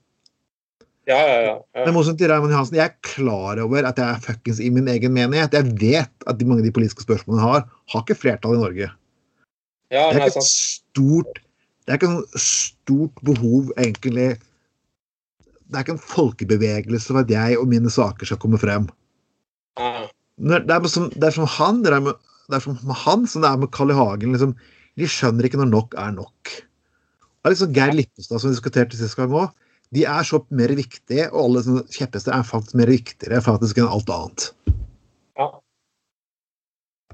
ja, 1.08 1.16
ja, 1.16 1.38
ja, 1.40 1.54
ja. 1.74 1.84
Men 1.86 1.94
motsatt 1.96 2.18
til 2.20 2.28
Raymond 2.30 2.52
Johansen, 2.52 2.76
jeg 2.76 2.84
er 2.84 2.98
klar 3.06 3.58
over 3.62 3.86
at 3.88 3.98
jeg 3.98 4.06
er 4.06 4.20
fuckings 4.26 4.60
i 4.60 4.68
min 4.70 4.90
egen 4.92 5.14
menighet. 5.14 5.54
Jeg 5.56 5.72
vet 5.80 6.26
at 6.26 6.38
de 6.38 6.44
mange 6.48 6.62
av 6.62 6.68
de 6.68 6.74
politiske 6.74 7.06
spørsmålene 7.06 7.42
jeg 7.42 7.52
har, 7.54 7.64
har 7.94 8.04
ikke 8.04 8.18
flertall 8.18 8.58
i 8.58 8.62
Norge. 8.62 8.90
ja 9.92 10.04
Det 10.12 10.20
er 10.20 10.28
ikke 10.28 10.44
et 10.44 10.50
stort 10.50 11.41
Det 11.82 11.92
er 11.92 11.98
ikke 11.98 12.12
noe 12.12 12.40
stort 12.40 13.22
behov, 13.26 13.72
egentlig 13.80 14.36
Det 14.38 15.78
er 15.78 15.84
ikke 15.84 15.96
en 15.96 16.04
folkebevegelse 16.04 17.10
for 17.10 17.22
at 17.22 17.30
jeg 17.32 17.58
og 17.58 17.70
mine 17.70 17.90
saker 17.90 18.28
skal 18.28 18.40
komme 18.42 18.60
frem. 18.60 18.86
Det 20.42 20.74
er 20.74 20.88
som, 20.90 21.08
det 21.14 21.28
er 21.28 21.34
som 21.34 21.48
han, 21.48 21.80
det 21.82 21.94
er, 21.94 22.04
med, 22.04 22.18
det 22.50 22.58
er 22.58 22.64
som 22.64 22.76
han 23.06 23.26
som 23.26 23.42
det 23.44 23.50
er 23.50 23.62
med 23.62 23.72
Carl 23.74 23.92
I. 23.94 23.96
Hagen. 23.96 24.36
Liksom, 24.36 24.54
de 25.00 25.08
skjønner 25.08 25.48
ikke 25.48 25.60
når 25.60 25.70
nok 25.72 25.96
er 25.98 26.12
nok. 26.14 26.52
Det 26.52 27.48
er 27.48 27.54
liksom 27.54 27.74
Geir 27.74 27.96
Lippestad, 27.96 28.38
som 28.38 28.50
vi 28.50 28.56
diskuterte 28.56 28.98
sist 28.98 29.18
gang 29.18 29.32
òg. 29.34 29.50
De 29.92 30.04
er 30.08 30.24
så 30.24 30.40
mer 30.54 30.72
viktige, 30.76 31.26
og 31.32 31.40
alle 31.46 31.62
sånne 31.66 31.82
kjepphester 31.92 32.32
er 32.36 32.46
faktisk 32.48 32.76
mer 32.80 32.92
viktigere 32.92 33.42
faktisk 33.44 33.80
enn 33.80 33.90
alt 33.92 34.12
annet. 34.12 34.46
Ja. 35.40 35.48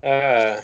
Eh, 0.07 0.61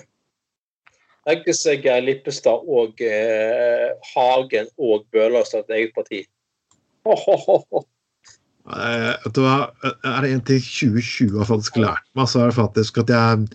Legger 1.24 1.56
seg 1.56 1.86
Geir 1.86 2.04
Lippestad 2.04 2.66
og 2.68 3.00
eh, 3.04 3.90
Hagen 4.12 4.68
og 4.76 5.06
Bøhler 5.14 5.46
som 5.48 5.64
et 5.64 5.72
eget 5.78 5.94
parti. 5.96 6.24
Oh, 7.08 7.28
oh, 7.32 7.62
oh. 7.70 7.86
Eh, 8.64 9.10
vet 9.24 9.36
du 9.36 9.42
hva, 9.44 9.56
er 9.84 10.24
det 10.24 10.30
en 10.32 10.44
til 10.48 10.60
2020 10.64 11.36
har 11.36 11.48
faktisk 11.48 11.80
lært 11.80 12.06
meg, 12.16 12.28
så 12.32 12.40
er 12.40 12.52
det 12.52 12.56
faktisk 12.56 13.02
at 13.02 13.12
jeg 13.12 13.48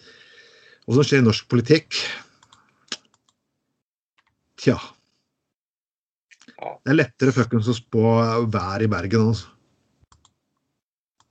Hva 0.85 0.97
som 0.97 1.05
skjer 1.05 1.23
i 1.23 1.25
norsk 1.25 1.47
politikk 1.49 1.97
Tja. 4.59 4.75
Det 6.59 6.91
er 6.91 6.97
lettere 6.97 7.33
fuckings 7.33 7.69
å 7.71 7.75
spå 7.77 8.03
vær 8.51 8.83
i 8.83 8.89
Bergen, 8.91 9.31
altså. 9.31 9.47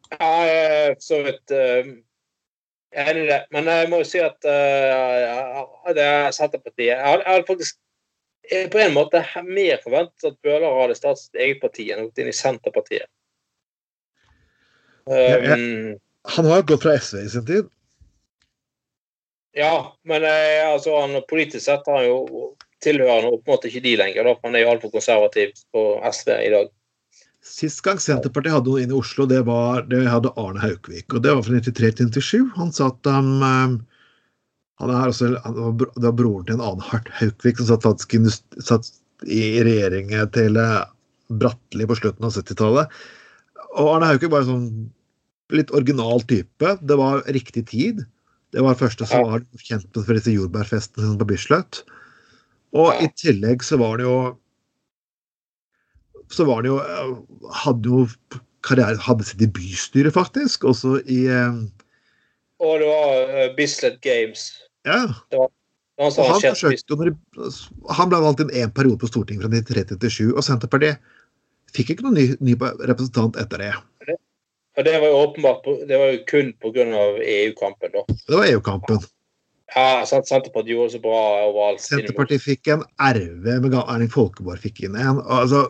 Ja, 0.09 0.31
for 0.95 1.05
så 1.05 1.19
vidt 1.27 1.53
eh, 1.53 1.91
enig 2.93 3.25
i 3.25 3.29
det. 3.29 3.43
Men 3.55 3.69
jeg 3.71 3.91
må 3.91 4.01
jo 4.03 4.09
si 4.09 4.23
at 4.23 4.49
eh, 4.49 5.61
det 5.97 6.05
er 6.05 6.35
Senterpartiet 6.35 6.95
Jeg 6.95 7.05
hadde, 7.05 7.47
faktisk 7.49 7.79
eh, 8.51 8.67
på 8.73 8.83
en 8.83 8.95
måte 8.97 9.23
mer 9.47 9.81
forventet 9.85 10.31
at 10.33 10.39
Bøhler 10.45 10.81
hadde 10.83 10.99
startet 10.99 11.27
sitt 11.27 11.41
eget 11.41 11.63
parti 11.65 11.89
enn 11.93 12.09
gått 12.09 12.23
inn 12.23 12.31
i 12.33 12.37
Senterpartiet. 12.37 13.09
Um, 15.09 15.97
Han 16.37 16.49
har 16.51 16.61
jo 16.61 16.69
gått 16.75 16.85
fra 16.85 16.97
SV 17.01 17.23
i 17.23 17.29
sin 17.33 17.47
tid. 17.49 17.69
Ja, 19.57 19.97
men 20.07 20.25
eh, 20.29 20.65
altså, 20.69 20.99
han, 21.01 21.17
politisk 21.29 21.65
sett 21.65 21.87
har 21.89 22.03
han 22.03 22.09
jo 22.09 22.51
tilhørende 22.85 23.33
på 23.33 23.49
en 23.49 23.55
måte 23.57 23.71
ikke 23.71 23.83
de 23.83 23.95
lenger. 23.99 24.27
Da, 24.27 24.35
for 24.37 24.51
han 24.51 24.59
er 24.59 24.67
jo 24.67 24.75
altfor 24.75 24.93
konservativ 24.93 25.55
på 25.75 25.85
SV 26.13 26.35
i 26.45 26.53
dag. 26.53 26.69
Sist 27.49 27.81
gang 27.87 28.01
Senterpartiet 28.03 28.53
hadde 28.53 28.69
noen 28.69 28.85
inn 28.85 28.93
i 28.93 28.99
Oslo, 28.99 29.25
det 29.29 29.41
var 29.49 29.87
det 29.89 30.03
hadde 30.07 30.35
Arne 30.41 30.61
Haukvik. 30.63 31.07
og 31.15 31.23
Det 31.25 31.33
var 31.33 31.45
fra 31.47 31.57
93 31.57 31.95
til 31.99 32.11
97. 32.13 32.51
Han 32.59 32.75
sa 32.77 32.91
at 32.93 33.09
um, 33.11 33.81
han 34.79 34.93
er 34.95 35.11
også, 35.11 35.33
Det 35.35 36.05
var 36.05 36.17
broren 36.19 36.47
til 36.47 36.59
en 36.59 36.65
annen 36.65 36.85
Hart 36.85 37.09
Haukvik 37.19 37.59
som 37.59 37.71
satt 37.71 37.87
faktisk 37.87 38.15
satt 38.63 38.93
i 39.27 39.59
regjeringen 39.67 40.29
til 40.31 40.59
eh, 40.61 40.85
Bratteli 41.41 41.89
på 41.89 41.97
slutten 41.99 42.29
av 42.29 42.37
70-tallet. 42.37 42.93
Og 43.75 43.91
Arne 43.97 44.13
Haukvik 44.13 44.31
var 44.31 44.45
en 44.45 44.53
sånn 44.53 44.69
litt 45.59 45.73
original 45.75 46.23
type. 46.31 46.77
Det 46.85 46.99
var 47.01 47.25
riktig 47.35 47.65
tid. 47.73 48.05
Det 48.55 48.63
var 48.65 48.79
første 48.79 49.09
som 49.09 49.27
var 49.27 49.43
kjent 49.61 49.91
for 49.97 50.15
disse 50.15 50.33
jordbærfestene 50.33 51.17
på 51.19 51.27
Bislett. 51.33 51.83
Og 52.77 53.03
i 53.03 53.09
tillegg 53.19 53.65
så 53.65 53.81
var 53.81 53.99
det 53.99 54.07
jo 54.07 54.19
så 56.31 56.47
var 56.49 56.63
det 56.63 56.73
jo 56.73 56.79
eh, 56.83 57.13
Hadde 57.65 57.93
jo 57.93 58.07
karriere 58.67 59.01
Hadde 59.03 59.27
sitt 59.27 59.45
i 59.45 59.51
bystyret, 59.59 60.15
faktisk. 60.15 60.67
Også 60.69 60.99
i 61.07 61.25
eh, 61.33 61.61
Og 62.65 62.81
det 62.83 62.89
var 62.91 63.35
uh, 63.35 63.45
Bislett 63.57 64.01
Games. 64.05 64.51
Ja. 64.89 65.05
Han, 65.33 65.39
var 65.39 65.51
Og 65.99 66.09
han 66.09 66.25
arrangerte 66.25 66.55
forsøkte 66.63 66.99
når 66.99 67.95
Han 67.99 68.11
ble 68.11 68.23
valgt 68.25 68.43
inn 68.45 68.55
én 68.55 68.75
periode 68.75 69.01
på 69.03 69.11
Stortinget 69.11 69.47
fra 69.47 69.53
93 69.55 69.87
til 69.93 70.01
97, 70.11 70.33
og 70.35 70.45
Senterpartiet 70.47 71.15
fikk 71.75 71.93
ikke 71.93 72.07
noen 72.07 72.17
ny, 72.17 72.27
ny 72.41 72.57
representant 72.89 73.37
etter 73.41 73.61
det. 73.61 73.73
Og 74.79 74.87
det 74.87 74.95
var 75.03 75.11
jo 75.11 75.21
åpenbart 75.25 75.65
det 75.91 75.99
var 75.99 76.13
jo 76.15 76.19
kun 76.31 76.53
pga. 76.63 76.85
EU-kampen, 77.19 77.95
da. 77.97 78.05
Det 78.09 78.37
var 78.37 78.51
EU-kampen. 78.53 79.01
Ja, 79.75 80.05
sant, 80.09 80.29
Senterpartiet 80.31 80.73
gjorde 80.73 80.93
det 80.93 80.97
så 80.97 81.03
bra 81.05 81.19
overalt. 81.49 81.83
Senterpartiet 81.85 82.45
fikk 82.45 82.71
en 82.73 82.85
RV 82.97 83.51
med 83.65 83.75
Erling 83.83 84.13
Folkeborg 84.13 84.63
fikk 84.63 84.85
inn 84.87 84.97
en. 84.97 85.21
Altså, 85.27 85.67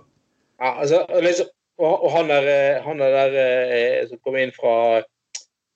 Ja, 0.58 0.72
altså, 0.82 1.04
liksom, 1.22 1.50
og, 1.78 2.04
og 2.04 2.10
han 2.16 2.32
der, 2.32 2.48
eh, 2.50 2.82
han 2.82 2.98
der 2.98 3.36
eh, 3.38 4.08
som 4.10 4.18
kom 4.26 4.36
inn 4.40 4.50
fra, 4.56 5.02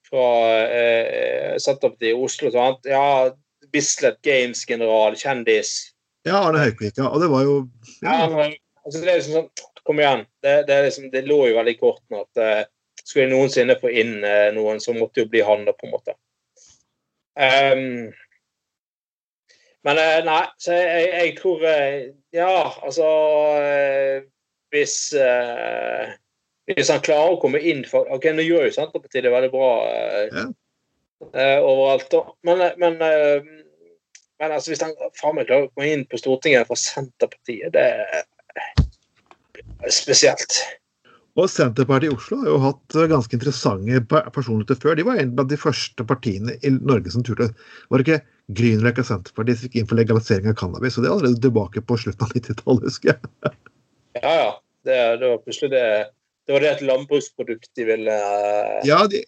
fra 0.09 0.27
eh, 0.67 1.55
Senterpartiet 1.63 2.11
i 2.11 2.19
Oslo, 2.19 2.51
sant? 2.55 2.89
ja, 2.91 3.31
Bislett 3.73 4.19
Games-general, 4.27 5.17
kjendis. 5.17 5.93
ja, 6.27 6.41
Arne 6.43 6.59
Haukvik, 6.65 6.99
ja. 6.99 7.07
Og 7.09 7.23
det 7.23 7.31
var 7.31 7.47
jo 7.47 7.55
Ja, 8.03 8.17
ja, 8.27 8.49
altså, 8.85 8.99
det 8.99 9.09
er 9.09 9.21
liksom 9.21 9.39
sånn, 9.39 9.69
Kom 9.83 9.99
igjen. 9.99 10.21
Det, 10.43 10.53
det, 10.69 10.77
liksom, 10.85 11.09
det 11.11 11.25
lå 11.27 11.41
jo 11.49 11.57
veldig 11.57 11.73
i 11.75 11.79
kortene 11.81 12.21
at 12.23 12.39
eh, 12.39 12.67
skulle 13.03 13.25
jeg 13.25 13.33
noensinne 13.33 13.75
få 13.81 13.91
inn 13.91 14.21
eh, 14.23 14.51
noen, 14.55 14.79
så 14.79 14.95
måtte 14.95 15.25
jo 15.25 15.31
bli 15.31 15.41
han, 15.43 15.65
da, 15.67 15.75
på 15.75 15.89
en 15.89 15.95
måte. 15.97 16.15
Um, 17.35 18.13
men 19.83 19.99
eh, 19.99 20.21
nei, 20.23 20.45
så 20.63 20.77
jeg, 20.77 21.09
jeg 21.17 21.33
tror 21.41 21.65
eh, 21.67 21.97
Ja, 22.37 22.53
altså 22.85 23.09
eh, 23.65 24.23
Hvis 24.73 24.97
eh, 25.19 26.13
hvis 26.71 26.89
han 26.93 27.03
klarer 27.05 27.35
å 27.35 27.41
komme 27.43 27.59
inn 27.59 27.81
for 27.91 28.07
Ok, 28.15 28.29
nå 28.33 28.45
gjør 28.47 28.69
jo 28.69 28.75
Senterpartiet 28.77 29.25
det 29.27 29.33
veldig 29.35 29.51
bra 29.53 29.71
eh, 29.91 30.29
Ja. 30.33 30.45
eh, 31.33 31.59
overalt. 31.59 32.15
Men, 32.47 32.63
men, 32.81 33.01
eh, 33.03 33.43
men 34.41 34.55
altså, 34.55 34.71
hvis 34.73 34.85
han 34.85 34.95
faen 35.19 35.37
meg 35.41 35.49
klarer 35.51 35.67
å 35.67 35.73
komme 35.75 35.91
inn 35.91 36.05
på 36.09 36.21
Stortinget 36.23 36.71
fra 36.71 36.79
Senterpartiet, 36.79 37.75
det 37.75 37.89
er 38.63 39.93
spesielt. 39.93 40.55
Og 41.41 41.49
Senterpartiet 41.49 42.13
i 42.13 42.15
Oslo 42.15 42.39
har 42.43 42.51
jo 42.53 42.61
hatt 42.63 42.97
eh, 43.01 43.09
ganske 43.11 43.37
interessante 43.39 44.03
pe- 44.11 44.25
personligheter 44.35 44.79
før. 44.83 44.97
De 44.99 45.07
var 45.09 45.19
en 45.23 45.35
blant 45.37 45.51
de 45.51 45.59
første 45.61 46.07
partiene 46.09 46.57
i 46.63 46.73
Norge 46.79 47.11
som 47.15 47.25
turte 47.27 47.49
Var 47.91 47.99
det 48.03 48.07
ikke 48.07 48.23
Grünerløkka 48.59 49.05
Senterpartiet 49.09 49.59
som 49.63 49.69
gikk 49.71 49.81
inn 49.83 49.89
for 49.91 49.99
legalisering 49.99 50.51
av 50.53 50.59
cannabis? 50.61 50.99
Og 50.99 51.05
det 51.07 51.11
er 51.11 51.17
allerede 51.17 51.43
tilbake 51.47 51.83
på 51.89 51.99
slutten 52.05 52.27
av 52.29 52.35
90-tallet, 52.37 52.89
husker 52.91 53.15
jeg. 53.17 53.21
Ja, 54.21 54.35
ja. 54.37 54.51
Det, 54.85 54.97
det 55.23 55.29
var 55.31 55.39
plutselig 55.45 55.71
det 55.71 55.85
Det 56.47 56.53
var 56.57 56.61
det 56.65 56.71
et 56.73 56.81
landbruksprodukt 56.83 57.69
de 57.79 57.85
ville 57.87 58.17
eh, 58.19 58.81
Ja, 58.89 59.05
de, 59.07 59.23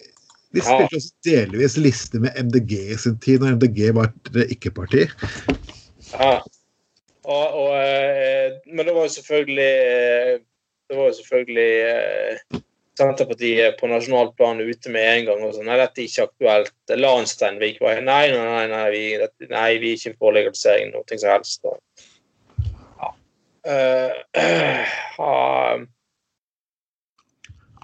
de 0.54 0.60
Ja. 0.60 0.66
spilte 0.66 0.98
også 0.98 1.12
delvis 1.26 1.76
liste 1.78 2.20
med 2.22 2.34
MDG 2.38 2.72
i 2.94 2.98
sin 2.98 3.18
tid, 3.22 3.40
når 3.42 3.56
MDG 3.60 3.94
var 3.94 4.10
et 4.10 4.36
eh, 4.36 4.50
ikke-parti. 4.56 5.06
Ja. 6.14 6.40
Og, 7.24 7.46
og, 7.54 7.70
eh, 7.78 8.58
men 8.66 8.84
det 8.86 8.94
var 8.94 9.06
jo 9.08 9.14
selvfølgelig 9.14 9.70
Det 10.90 10.98
var 10.98 11.06
jo 11.08 11.16
selvfølgelig 11.20 12.60
Senterpartiet 12.98 13.78
på 13.80 13.88
nasjonalt 13.90 14.36
plan 14.38 14.60
ute 14.60 14.90
med 14.94 15.06
en 15.18 15.24
gang. 15.30 15.40
og 15.42 15.54
sånn, 15.56 15.66
Nei, 15.66 15.78
dette 15.80 16.02
er 16.02 16.06
ikke 16.06 16.26
aktuelt. 16.28 16.74
Landsteinvik 16.94 17.80
var 17.82 17.98
Nei, 18.06 18.28
nei, 18.30 18.44
nei, 18.44 18.66
nei, 18.70 18.84
vi, 18.94 19.02
dette, 19.18 19.48
nei, 19.50 19.70
vi 19.82 19.94
er 19.94 19.98
ikke 19.98 20.18
for 20.20 20.36
legalisering 20.36 20.92
noe 20.94 21.18
som 21.18 21.30
helst. 21.32 21.64
Og, 21.66 21.74
ja. 21.80 21.83
Eh, 23.64 24.10
ja. 25.18 25.78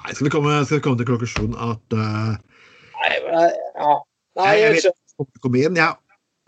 Nei, 0.01 0.15
skal 0.15 0.27
vi 0.27 0.33
komme, 0.33 0.59
skal 0.65 0.81
vi 0.81 0.85
komme 0.85 1.01
til 1.01 1.09
konklusjonen 1.09 1.57
at 1.61 1.97
eh, 1.97 2.31
ja. 3.01 3.97
Nei, 4.41 4.53
jeg, 4.61 4.85
jeg, 4.85 5.27
kom 5.43 5.57
jeg 5.57 5.75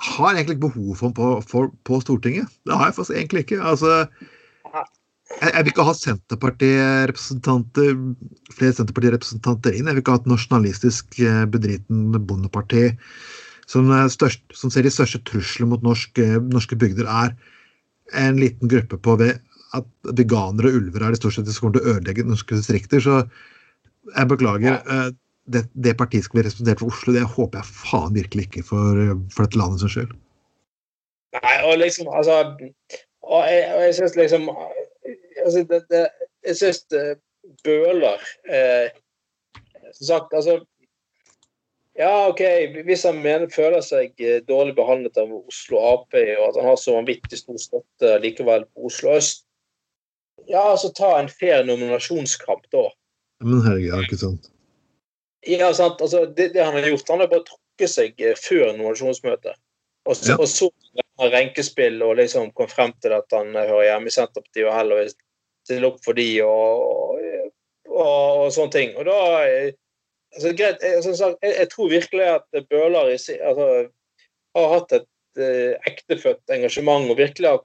har 0.03 0.35
egentlig 0.35 0.57
ikke 0.57 0.69
behov 0.69 0.97
for 0.99 1.09
den 1.09 1.17
på, 1.17 1.27
for, 1.47 1.73
på, 1.87 2.01
Stortinget. 2.03 2.51
Det 2.67 2.77
har 2.77 2.91
jeg 2.91 2.97
faktisk 2.97 3.17
egentlig 3.19 3.45
ikke. 3.45 3.61
Altså, 3.63 4.07
jeg, 5.41 5.51
jeg 5.53 5.61
vil 5.61 5.73
ikke 5.73 5.87
ha 5.87 5.95
Senterpartirepresentanter, 5.99 7.95
flere 8.57 8.77
Senterpartirepresentanter 8.79 9.77
inn. 9.77 9.87
Jeg 9.87 9.97
vil 9.97 10.05
ikke 10.05 10.17
ha 10.17 10.23
et 10.23 10.31
nasjonalistisk 10.33 11.21
eh, 11.23 11.45
bedriten 11.53 12.13
bondeparti 12.19 12.91
som, 13.71 13.89
størst, 14.13 14.43
som 14.59 14.73
ser 14.73 14.87
de 14.87 14.93
største 14.93 15.23
truslene 15.29 15.71
mot 15.73 15.85
norsk, 15.87 16.19
norske 16.51 16.79
bygder, 16.79 17.07
er 17.09 17.37
en 18.19 18.39
liten 18.41 18.71
gruppe 18.71 18.99
på 19.01 19.17
ved 19.21 19.41
at 19.77 20.13
veganere 20.19 20.69
og 20.69 20.79
ulver 20.81 21.05
er 21.05 21.15
det 21.15 21.21
stort 21.21 21.37
sett 21.39 21.49
som 21.49 21.67
kommer 21.67 21.79
til 21.79 21.85
å 21.87 21.95
ødelegge 21.95 22.27
norske 22.29 22.59
distrikter. 22.59 23.03
Så 23.03 23.23
jeg 24.13 24.31
beklager. 24.33 24.77
Ja. 24.77 24.81
Eh, 25.07 25.13
det, 25.53 25.65
det, 25.75 25.97
partiet 25.99 26.27
skal 26.27 26.39
bli 26.39 26.45
representert 26.47 26.83
for 26.83 26.93
Oslo, 26.93 27.15
det 27.17 27.25
håper 27.27 27.59
jeg 27.59 27.79
faen 27.81 28.15
virkelig 28.15 28.45
ikke 28.47 28.63
for, 28.69 29.01
for 29.35 29.47
dette 29.47 29.59
landet 29.59 29.83
sin 29.83 29.91
skyld. 29.91 30.13
Nei, 31.35 31.55
og 31.67 31.79
liksom, 31.81 32.11
altså 32.13 32.37
Og 33.23 33.45
jeg, 33.49 33.61
og 33.73 33.83
jeg 33.87 33.95
syns 33.97 34.17
liksom 34.19 34.43
altså, 34.53 35.63
det, 35.71 35.79
det, 35.89 36.03
Jeg 36.45 36.59
syns 36.61 36.83
Bøhler 37.65 38.21
eh, 38.53 38.91
Som 39.97 40.07
sagt, 40.11 40.35
altså 40.37 40.59
Ja, 42.01 42.29
OK, 42.31 42.41
hvis 42.87 43.05
han 43.05 43.19
mener, 43.21 43.51
føler 43.53 43.83
seg 43.85 44.17
eh, 44.25 44.41
dårlig 44.49 44.73
behandlet 44.79 45.19
av 45.21 45.33
Oslo 45.43 45.81
Ap, 45.91 46.15
og 46.17 46.45
at 46.47 46.57
han 46.57 46.71
har 46.71 46.79
så 46.81 46.95
vanvittig 46.97 47.43
stor 47.43 47.59
støtte 47.61 48.15
likevel 48.23 48.65
på 48.73 48.89
Oslo 48.89 49.13
øst, 49.19 49.45
ja, 50.49 50.63
altså 50.71 50.89
ta 50.97 51.13
en 51.21 51.29
fair 51.29 51.67
nominasjonskamp, 51.69 52.65
da. 52.73 52.87
Men 53.45 53.63
herregud, 53.67 54.07
ikke 54.07 54.19
sant? 54.19 54.49
Ja, 55.47 55.73
sant. 55.75 56.01
Altså, 56.01 56.25
det, 56.27 56.53
det, 56.55 56.65
han 56.65 56.75
har 56.79 56.89
gjort, 56.89 57.09
han 57.11 57.23
har 57.23 57.31
bare 57.31 57.47
trukket 57.47 57.93
seg 57.93 58.23
eh, 58.23 58.39
før 58.39 58.73
nominasjonsmøtet. 58.73 59.59
Og 60.09 60.17
så, 60.19 60.33
ja. 60.33 60.39
og 60.41 60.49
så 60.51 60.71
renkespill 61.31 62.01
og 62.03 62.17
liksom 62.19 62.51
kom 62.59 62.71
frem 62.71 62.91
til 63.03 63.15
at 63.15 63.31
han 63.35 63.53
hører 63.55 63.87
hjemme 63.87 64.11
i 64.11 64.15
Senterpartiet 64.15 64.67
og 64.67 64.75
heller 64.75 64.99
vil 64.99 65.13
stille 65.63 65.91
opp 65.93 66.01
for 66.03 66.19
de 66.19 66.27
og, 66.43 67.21
og, 67.87 68.01
og, 68.03 68.49
sånne 68.55 68.75
ting. 68.75 68.97
Og 68.99 69.07
da 69.07 69.19
eh, 69.47 69.69
altså, 70.35 70.53
greit, 70.59 70.83
jeg, 70.83 71.03
sagt, 71.05 71.39
jeg, 71.43 71.55
jeg, 71.59 71.69
tror 71.73 71.91
virkelig 71.93 72.29
at 72.37 72.65
Bøhler 72.71 73.13
altså, 73.13 73.69
har 74.57 74.73
hatt 74.75 74.97
et 74.99 75.43
eh, 75.43 75.77
ektefødt 75.89 76.57
engasjement 76.57 77.11
og 77.11 77.21
virkelig 77.21 77.51
har 77.51 77.63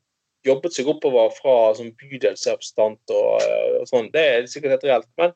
jobbet 0.48 0.76
seg 0.76 0.90
oppover 0.92 1.34
fra 1.36 1.56
som 1.78 1.92
bydelsrepresentant 2.00 3.16
og, 3.16 3.48
og 3.82 3.90
sånn. 3.90 4.12
Det 4.14 4.24
er 4.24 4.50
sikkert 4.52 4.78
helt 4.78 4.88
reelt. 4.88 5.10
Men 5.20 5.34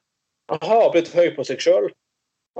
han 0.52 0.68
har 0.68 0.92
blitt 0.94 1.12
høy 1.16 1.32
på 1.36 1.46
seg 1.48 1.64
sjøl. 1.64 1.90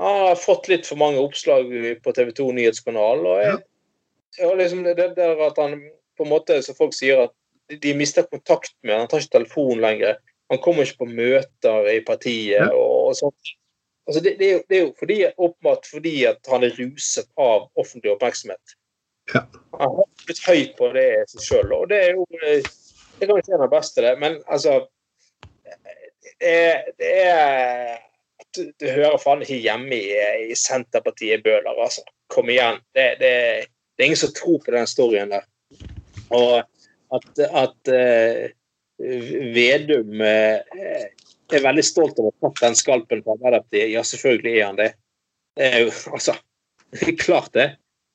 Han 0.00 0.18
har 0.26 0.40
fått 0.40 0.68
litt 0.72 0.88
for 0.88 1.00
mange 1.00 1.20
oppslag 1.20 1.68
på 2.04 2.16
TV 2.16 2.32
2 2.36 2.48
nyhetskanal. 2.56 3.24
og 3.28 3.40
jeg, 3.44 3.62
jeg 4.38 4.58
liksom 4.58 4.84
det 4.88 5.12
der 5.16 5.40
at 5.46 5.60
han 5.60 5.78
på 6.18 6.26
en 6.26 6.32
måte, 6.32 6.58
som 6.64 6.76
folk 6.76 6.94
sier, 6.96 7.26
at 7.28 7.80
de 7.82 7.94
mister 7.96 8.26
kontakt 8.28 8.74
med 8.82 8.96
han. 8.96 9.08
tar 9.08 9.22
ikke 9.22 9.38
telefon 9.38 9.80
lenger. 9.80 10.18
Han 10.52 10.60
kommer 10.60 10.84
ikke 10.84 11.04
på 11.04 11.12
møter 11.12 11.88
i 11.92 12.00
partiet 12.04 12.72
og, 12.72 13.12
og 13.12 13.16
sånt. 13.16 13.54
Altså 14.06 14.20
det, 14.24 14.36
det, 14.38 14.46
er 14.46 14.52
jo, 14.52 14.62
det, 14.68 14.76
er 14.76 14.80
jo, 14.82 14.92
fordi, 14.98 15.18
åpenbart 15.36 15.86
fordi 15.86 16.14
at 16.26 16.48
han 16.50 16.64
er 16.66 16.78
ruset 16.78 17.28
av 17.38 17.68
offentlig 17.78 18.14
oppmerksomhet. 18.16 18.78
Ja. 19.34 19.44
Han 19.78 19.98
har 20.00 20.08
blitt 20.26 20.42
høy 20.46 20.64
på 20.78 20.88
det 20.96 21.06
seg 21.30 21.44
sjøl, 21.46 21.74
og 21.76 21.90
det 21.92 22.00
er 22.08 22.16
jo 22.18 22.26
det 22.32 23.28
kan 23.28 23.38
ikke 23.38 23.54
være 23.54 23.62
det 23.62 23.74
beste, 23.76 24.02
det. 24.02 24.14
Men 24.18 24.40
altså 24.50 24.80
det, 26.42 26.56
det 26.98 27.12
er 27.22 28.00
du, 28.56 28.64
du 28.80 28.88
hører 28.90 29.20
faen 29.22 29.44
ikke 29.44 29.60
hjemme 29.62 29.96
i, 29.96 30.16
i 30.50 30.56
Senterpartiet 30.58 31.44
Bøhler, 31.44 31.78
altså. 31.78 32.02
Kom 32.32 32.50
igjen. 32.52 32.80
Det, 32.96 33.06
det, 33.20 33.30
det, 33.68 34.02
er 34.02 34.10
ingen 34.10 34.20
som 34.20 34.34
tror 34.36 34.58
på 34.64 34.74
den 34.74 34.88
storyen 34.88 35.32
der. 35.32 35.46
Og 36.32 36.58
at, 37.12 37.42
at 37.62 37.92
uh, 37.92 38.50
Vedum 39.54 40.20
uh, 40.20 40.58
er 41.58 41.66
veldig 41.66 41.84
stolt 41.86 42.18
over 42.18 42.30
å 42.30 42.34
ha 42.34 42.48
tatt 42.48 42.62
den 42.64 42.78
skalpen 42.78 43.22
på 43.24 43.36
Arbeiderpartiet, 43.36 43.90
ja, 43.92 44.04
selvfølgelig 44.06 44.54
er 44.56 44.66
han 44.66 44.80
det. 44.80 44.90
Det 45.58 45.68
er 45.68 45.84
jo 45.86 45.92
altså 46.16 46.38
Klart 47.16 47.54
det. 47.56 47.70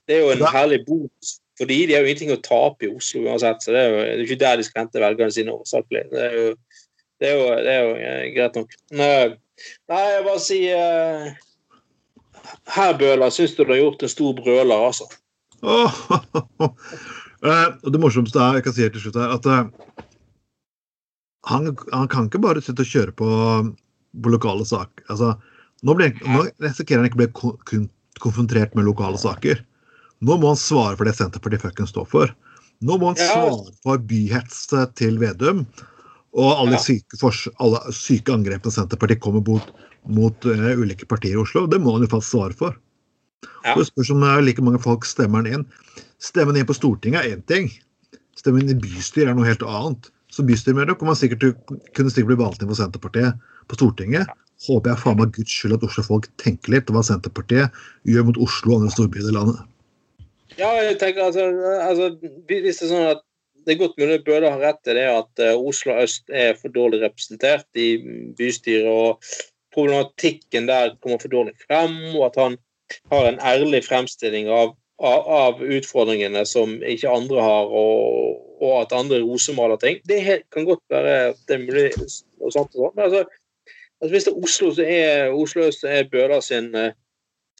Det 0.06 0.19
er 0.19 0.19
jo 0.21 0.34
en 0.36 0.43
herlig 0.54 0.84
bonus 0.86 1.32
for 1.58 1.65
de. 1.65 1.80
De 1.89 1.95
har 1.95 2.04
jo 2.06 2.12
ingenting 2.12 2.30
å 2.36 2.41
tape 2.45 2.86
i 2.86 2.91
Oslo 2.93 3.23
uansett, 3.26 3.63
så 3.65 3.73
det 3.73 3.82
er 3.82 3.89
jo 3.89 3.97
det 3.97 4.12
er 4.12 4.21
ikke 4.28 4.38
der 4.43 4.60
de 4.60 4.65
skal 4.67 4.84
hente 4.84 5.02
velgerne 5.02 5.34
sine 5.34 5.56
årsakelig. 5.56 6.04
Det 6.12 6.28
det 7.17 7.34
det 7.65 7.73
er 7.73 7.80
jo 7.82 7.95
uh, 7.97 8.28
greit 8.36 8.60
nok. 8.60 8.76
Men, 8.93 9.38
Nei, 9.89 10.02
jeg 10.13 10.26
bare 10.28 10.41
sier 10.45 10.76
uh, 10.78 11.30
Her, 12.76 12.93
Bøhler, 13.00 13.34
syns 13.34 13.56
du 13.58 13.63
du 13.63 13.73
har 13.73 13.82
gjort 13.82 14.06
en 14.06 14.13
stor 14.13 14.36
brøler, 14.38 14.84
altså. 14.91 15.08
Oh, 15.65 15.97
oh, 16.62 16.76
uh, 17.41 17.73
det 17.82 18.02
morsomste 18.02 18.38
er, 18.39 18.60
jeg 18.60 18.67
kan 18.67 18.76
si 18.76 18.86
helt 18.86 18.97
til 19.00 19.08
slutt 19.08 19.17
her, 19.17 19.34
at 19.34 19.50
uh, 19.50 20.06
han, 21.47 21.71
han, 21.93 22.07
kan 22.12 22.27
ikke 22.27 22.41
bare 22.43 22.63
sitte 22.63 22.83
og 22.83 22.91
kjøre 22.91 23.13
på, 23.17 23.29
på 24.23 24.33
lokale 24.33 24.65
saker. 24.67 25.05
Altså, 25.12 25.33
nå, 25.88 25.95
ble, 25.97 26.12
nå 26.25 26.47
risikerer 26.63 27.03
han 27.03 27.10
ikke 27.10 27.19
å 27.19 27.23
bli 27.23 27.53
kun 27.71 27.88
konfrontert 28.21 28.73
med 28.75 28.88
lokale 28.88 29.19
saker. 29.21 29.62
Nå 30.25 30.38
må 30.41 30.49
han 30.51 30.60
svare 30.60 30.97
for 30.97 31.05
det 31.05 31.13
Senterpartiet 31.17 31.62
fuckings 31.62 31.93
står 31.93 32.07
for. 32.10 32.33
Nå 32.86 32.97
må 32.97 33.12
han 33.12 33.19
svare 33.19 33.75
for 33.86 34.01
byhets 34.10 34.65
til 34.97 35.19
Vedum. 35.21 35.65
Og 36.38 36.49
alle, 36.53 36.79
syke, 36.81 37.17
alle 37.63 37.81
syke 37.95 38.33
angrepene 38.33 38.73
Senterpartiet 38.73 39.21
kommer 39.23 39.45
mot, 39.45 39.69
mot 40.10 40.49
uh, 40.49 40.67
ulike 40.77 41.07
partier 41.10 41.38
i 41.38 41.41
Oslo, 41.41 41.65
det 41.69 41.79
må 41.81 41.95
han 41.95 42.05
jo 42.05 42.12
faktisk 42.12 42.36
svare 42.36 42.57
for. 42.57 42.77
Ja. 43.63 43.73
Så 43.73 43.79
det 43.79 43.88
spørs 43.91 44.13
om 44.13 44.25
uh, 44.25 44.38
like 44.43 44.65
mange 44.65 44.81
folk 44.83 45.07
stemmer 45.07 45.45
han 45.45 45.62
inn. 45.62 45.65
Stemmen 46.21 46.57
inn 46.57 46.67
på 46.67 46.75
Stortinget 46.77 47.23
er 47.23 47.38
én 47.38 47.45
ting. 47.49 47.71
Stemmen 48.38 48.65
inn 48.65 48.75
i 48.75 48.81
bystyret 48.81 49.31
er 49.31 49.38
noe 49.38 49.49
helt 49.49 49.65
annet. 49.65 50.12
Så 50.38 50.45
bystyremedlem 50.45 51.00
kommer 51.00 51.15
man 51.15 51.17
sikkert 51.17 51.63
kunne 51.97 52.12
sikkert 52.13 52.30
bli 52.30 52.41
valgt 52.43 52.62
inn 52.62 52.69
for 52.69 52.78
Senterpartiet 52.78 53.39
på 53.65 53.78
Stortinget. 53.80 54.30
Håper 54.67 54.93
jeg 54.93 55.02
faen 55.02 55.17
meg 55.17 55.34
guds 55.34 55.54
skyld 55.54 55.78
at 55.78 55.86
Oslo-folk 55.88 56.28
tenker 56.41 56.76
litt 56.76 56.91
hva 56.93 57.02
Senterpartiet 57.06 57.73
gjør 58.10 58.28
mot 58.30 58.38
Oslo 58.45 58.76
og 58.76 58.84
andre 58.84 58.93
storbyer 58.93 59.32
i 59.32 59.34
landet. 59.34 59.63
Ja, 60.58 60.69
jeg 60.82 61.00
tenker 61.02 61.28
altså, 61.28 61.47
altså 61.86 62.12
Hvis 62.21 62.80
det 62.80 62.88
er 62.88 62.91
sånn 62.91 63.10
at 63.15 63.23
det 63.67 63.76
er 63.76 63.82
godt 63.82 63.97
mulig 64.00 64.21
Bøhler 64.23 64.54
har 64.54 64.62
rett 64.63 64.88
i 64.88 64.95
det 64.95 65.06
at 65.12 65.41
eh, 65.43 65.58
Oslo 65.60 65.97
øst 66.00 66.30
er 66.32 66.54
for 66.56 66.71
dårlig 66.71 67.02
representert 67.02 67.67
i 67.76 67.97
bystyret, 68.38 68.88
og 68.88 69.19
problematikken 69.76 70.69
der 70.69 70.93
kommer 71.04 71.19
for 71.19 71.34
dårlig 71.34 71.58
frem, 71.65 71.97
og 72.13 72.30
at 72.30 72.39
han 72.39 72.56
har 73.12 73.28
en 73.28 73.41
ærlig 73.43 73.82
fremstilling 73.89 74.47
av, 74.47 74.71
av, 74.97 75.62
utfordringene 75.62 76.43
som 76.45 76.77
ikke 76.81 77.12
andre 77.12 77.41
har, 77.43 77.69
og, 77.69 78.39
og 78.62 78.71
at 78.81 78.95
andre 78.97 79.21
rosemaler 79.21 79.77
ting. 79.81 79.99
Det 80.10 80.21
kan 80.53 80.65
godt 80.65 80.81
være 80.89 81.36
det 81.47 81.55
er 81.55 81.65
mulig 81.65 81.91
og 81.97 82.51
sånt 82.53 82.73
og 82.73 82.81
sånt. 82.81 82.95
Men 82.95 83.05
altså, 83.05 83.23
altså 84.01 84.12
hvis 84.15 84.27
det 84.27 84.33
er 84.33 84.43
Oslo, 84.49 84.71
så 84.73 84.88
er 84.88 85.36
Oslo 85.36 85.67
øst 85.67 85.86
er 85.86 86.10
Bøhler 86.12 86.41
sin, 86.41 86.73
eh, 86.75 86.91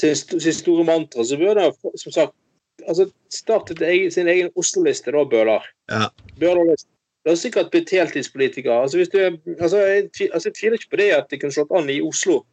sin, 0.02 0.16
sin 0.18 0.60
store 0.64 0.86
mantra. 0.88 1.24
Så 1.24 1.38
bør 1.38 1.60
det 1.60 1.72
som 2.02 2.12
sagt 2.12 2.34
altså, 2.88 3.10
startet 3.34 3.84
sin 4.14 4.28
egen 4.28 4.52
Oslo-liste, 4.56 5.14
da, 5.14 5.24
Bøhler. 5.24 5.66
Ja. 5.92 6.10
Det 6.38 7.34
har 7.34 7.36
sikkert 7.36 7.72
blitt 7.74 7.92
heltidspolitiker. 7.92 8.72
Altså, 8.72 8.98
hvis 8.98 9.10
du, 9.10 9.20
altså, 9.60 9.78
jeg, 9.78 10.10
altså, 10.34 10.50
jeg 10.50 10.56
tviler 10.56 10.78
ikke 10.80 10.94
på 10.94 11.02
det 11.02 11.10
at 11.12 11.26
de 11.32 11.40
kunne 11.42 11.54
slått 11.54 11.74
an 11.76 11.90
i 11.92 12.02
Oslo, 12.02 12.46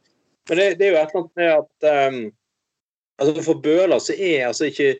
men 0.48 0.58
det, 0.58 0.64
det 0.80 0.86
er 0.86 0.90
jo 0.90 0.96
et 0.98 1.12
eller 1.14 1.20
annet 1.20 1.36
med 1.40 1.52
at 1.54 2.08
um, 2.08 2.24
altså 3.18 3.42
For 3.42 3.60
Bøhler 3.64 4.02
så 4.02 4.16
er 4.18 4.46
altså 4.48 4.70
ikke 4.70 4.94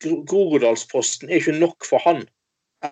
Groruddalsposten 0.00 1.28
er 1.28 1.40
ikke 1.40 1.58
nok 1.60 1.84
for 1.84 2.00
han. 2.04 2.22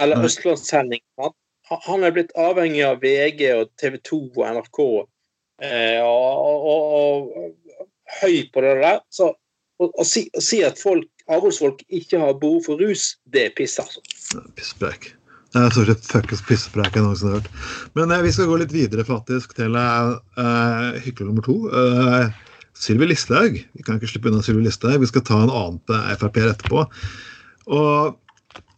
Eller 0.01 0.25
Østlandssending. 0.25 1.01
Han, 1.21 1.33
han 1.71 2.05
er 2.05 2.13
blitt 2.13 2.35
avhengig 2.37 2.83
av 2.85 3.01
VG 3.01 3.47
og 3.55 3.71
TV 3.81 3.97
2 4.05 4.19
og 4.27 4.43
NRK 4.45 4.81
eh, 5.64 6.03
og, 6.05 6.66
og, 6.73 6.99
og, 7.01 7.87
høy 8.21 8.43
på 8.53 8.64
det 8.64 8.75
der. 8.83 9.01
Så 9.09 9.31
å 9.79 10.05
si, 10.07 10.27
si, 10.43 10.61
at 10.66 10.81
folk 10.81 11.07
avholdsfolk 11.31 11.85
ikke 11.89 12.21
har 12.21 12.37
behov 12.41 12.64
for 12.66 12.83
rus, 12.83 13.14
det 13.33 13.47
er 13.47 13.55
piss, 13.57 13.79
altså. 13.81 14.03
Pisspreik. 14.59 15.12
Det 15.53 15.62
er 15.62 15.73
stort 15.73 15.89
sett 15.89 16.09
fuckings 16.11 16.43
pisspreik 16.45 16.97
jeg 16.97 17.05
noensinne 17.05 17.33
har 17.33 17.41
hørt. 17.41 17.53
Men 17.97 18.12
eh, 18.12 18.25
vi 18.27 18.35
skal 18.37 18.51
gå 18.51 18.59
litt 18.61 18.75
videre 18.75 19.07
faktisk 19.09 19.57
til 19.57 19.77
eh, 19.81 20.99
hykler 21.07 21.31
nummer 21.31 21.47
to. 21.47 21.57
Uh, 21.73 22.29
Sylvi 22.79 23.09
Listhaug. 23.11 23.59
Vi 23.74 23.85
kan 23.85 23.99
ikke 23.99 24.11
slippe 24.12 24.31
unna 24.31 24.45
Sylvi 24.45 24.66
Listhaug. 24.66 25.01
Vi 25.03 25.11
skal 25.11 25.24
ta 25.26 25.41
en 25.43 25.51
annen 25.51 25.81
Frp-er 26.20 26.53
etterpå. 26.53 26.85
Og 27.74 28.18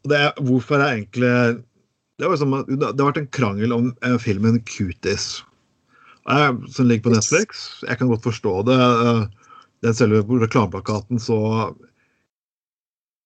det 0.08 0.16
er, 0.16 0.32
hvorfor 0.40 0.80
er 0.80 0.94
egentlig 0.94 1.34
det, 2.20 2.28
var 2.28 2.40
som, 2.40 2.56
det 2.68 2.88
har 2.88 3.06
vært 3.06 3.20
en 3.20 3.30
krangel 3.32 3.72
om 3.76 3.92
uh, 4.04 4.16
filmen 4.20 4.60
'Cuties', 4.68 5.42
som 6.26 6.88
ligger 6.88 7.08
på 7.08 7.14
Netflix. 7.14 7.68
Jeg 7.88 8.00
kan 8.00 8.08
godt 8.08 8.26
forstå 8.28 8.54
det. 8.68 8.76
Uh, 8.76 9.22
den 9.84 9.96
selve 9.96 10.20
reklameplakaten 10.42 11.20
så 11.20 11.38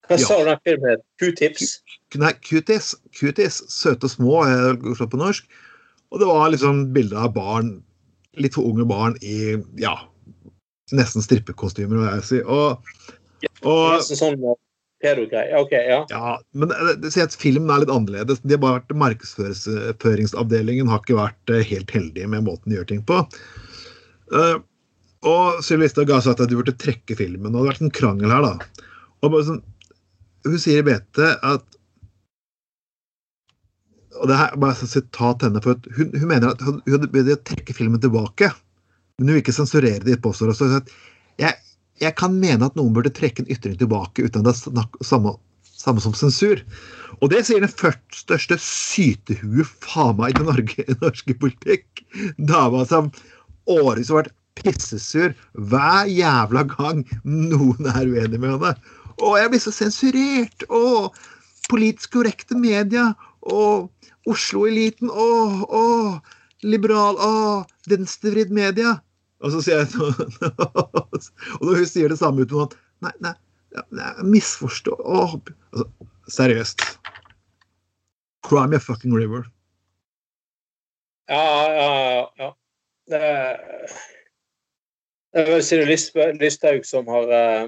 hva 0.04 0.18
ja. 0.20 0.26
sa 0.26 0.36
du 0.36 0.50
den 0.50 0.60
filmen 0.68 0.90
het? 0.92 1.04
Q-tips? 1.20 1.70
Nei, 2.20 2.34
Q-tips. 2.44 2.90
Q-tips, 3.16 3.62
Søte 3.72 4.10
små, 4.12 4.42
er 4.44 4.76
på 4.76 5.20
norsk. 5.20 5.46
Og 6.12 6.20
det 6.20 6.28
var 6.28 6.50
liksom 6.52 6.82
bilder 6.94 7.24
av 7.24 7.32
barn, 7.34 7.70
litt 8.36 8.54
for 8.54 8.68
unge 8.68 8.84
barn 8.90 9.16
i 9.24 9.56
ja, 9.80 9.94
nesten 10.92 11.24
strippekostymer, 11.24 12.02
jeg 12.18 12.26
si. 12.28 12.40
Og, 12.44 12.84
og 13.64 14.04
sånn 14.04 14.36
eh, 14.42 14.58
pedo-greie. 15.04 15.56
OK, 15.60 15.72
ja. 15.72 16.02
ja, 16.10 16.34
men 16.56 16.72
at 16.74 17.38
filmen 17.40 17.72
er 17.72 17.84
litt 17.84 17.92
annerledes. 17.92 18.42
De 18.44 18.56
har 18.56 18.62
bare 18.62 18.80
vært 18.80 18.96
Markedsføringsavdelingen 19.04 20.90
har 20.90 21.02
ikke 21.02 21.18
vært 21.20 21.52
eh, 21.54 21.64
helt 21.72 21.94
heldige 21.94 22.30
med 22.30 22.46
måten 22.48 22.72
de 22.72 22.80
gjør 22.80 22.90
ting 22.92 23.04
på. 23.08 23.22
Uh, 24.32 24.58
og 25.24 25.62
Sylvi 25.64 25.86
Listhaug 25.86 26.12
har 26.12 26.24
sagt 26.24 26.42
at 26.44 26.50
du 26.50 26.58
burde 26.58 26.76
trekke 26.80 27.16
filmen. 27.16 27.52
Og 27.52 27.62
det 27.62 27.62
har 27.62 27.70
vært 27.72 27.86
en 27.86 27.96
krangel 28.00 28.34
her, 28.34 28.44
da. 28.44 28.90
Og 29.24 29.38
sånn, 29.46 29.62
hun 30.44 30.60
sier 30.60 30.82
i 30.82 30.86
BT 30.86 31.22
at 31.24 31.70
og 34.14 34.28
det 34.30 34.36
her 34.38 34.52
er 34.54 34.60
bare 34.62 34.86
sitat 34.86 35.42
henne, 35.42 35.58
for 35.64 35.80
hun, 35.96 36.12
hun 36.14 36.28
mener 36.30 36.52
at 36.52 36.60
hun, 36.62 36.76
hun 36.86 37.02
å 37.02 37.40
trekke 37.48 37.74
filmen 37.74 38.02
tilbake. 38.02 38.52
Men 39.18 39.26
du 39.26 39.34
vil 39.34 39.42
ikke 39.44 39.54
sensurere 39.54 40.02
ditt 40.02 40.22
postord. 40.24 40.90
Jeg, 41.38 41.54
jeg 42.02 42.16
kan 42.18 42.34
mene 42.34 42.66
at 42.66 42.78
noen 42.78 42.94
burde 42.96 43.12
trekke 43.14 43.44
en 43.44 43.50
ytring 43.52 43.76
tilbake 43.78 44.26
uten 44.26 44.42
at 44.42 44.48
det 44.48 44.54
er 44.54 44.60
snakk, 44.60 44.98
samme, 45.06 45.36
samme 45.62 46.02
som 46.02 46.16
sensur. 46.18 46.62
Og 47.22 47.30
det 47.30 47.44
sier 47.46 47.62
den 47.62 47.70
først 47.70 48.24
største 48.24 48.58
sytehuet 48.62 49.70
faen 49.84 50.18
meg 50.18 50.34
i 50.40 50.46
Norge, 50.48 50.86
i 50.90 50.98
norsk 51.02 51.30
politikk. 51.42 52.02
Dama 52.38 52.82
som 52.90 53.12
årevis 53.70 54.10
har 54.10 54.24
vært 54.24 54.34
pissesur 54.58 55.34
hver 55.70 56.10
jævla 56.10 56.64
gang 56.74 57.02
noen 57.22 57.90
er 57.90 58.10
uenig 58.10 58.40
med 58.40 58.56
henne. 58.56 58.74
Å, 59.14 59.36
jeg 59.38 59.50
blir 59.52 59.62
så 59.62 59.70
sensurert! 59.74 60.66
Å, 60.66 61.10
politisk 61.70 62.16
korrekte 62.18 62.58
media! 62.58 63.12
Å, 63.46 63.60
Oslo-eliten! 64.30 65.10
Å, 65.10 65.28
å, 65.70 65.84
liberal! 66.64 67.18
Å, 67.20 67.64
venstrevridd 67.90 68.52
media! 68.54 68.96
Og 69.44 69.52
så 69.52 69.62
sier 69.64 69.82
jeg 69.82 69.92
noe, 69.98 70.28
Og 71.60 71.64
når 71.68 71.82
hun 71.82 71.88
sier 71.90 72.12
det 72.12 72.20
samme 72.20 72.46
uten 72.46 72.64
at 72.64 72.76
Nei, 73.04 73.12
nei, 73.20 73.34
nei 73.92 74.10
misforstå 74.36 74.94
Å, 74.96 75.24
altså, 75.36 75.88
Seriøst. 76.32 76.80
Cry 78.44 78.64
me 78.68 78.76
a 78.76 78.80
fucking 78.80 79.12
river. 79.12 79.44
Ja, 81.28 81.72
ja, 81.72 82.30
ja. 82.38 82.48
Det 83.08 83.20
er, 83.20 83.58
det 85.32 85.42
er 85.42 85.50
vel 85.50 85.64
Siri 85.64 85.84
Listhaug 86.40 86.86
som 86.88 87.08
har 87.12 87.32
eh, 87.32 87.66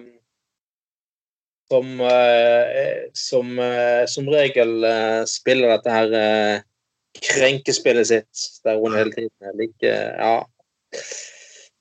som, 1.68 2.00
eh, 2.00 3.04
som, 3.12 3.52
eh, 3.60 4.04
som 4.08 4.28
regel 4.32 4.88
spiller 5.28 5.74
dette 5.74 5.96
her 5.98 6.16
krenkespillet 7.24 8.08
sitt, 8.08 8.44
der 8.64 8.78
hun 8.80 8.96
hele 8.96 9.12
tiden 9.14 9.48
er 9.48 9.56
like 9.58 9.92
Ja. 9.92 10.36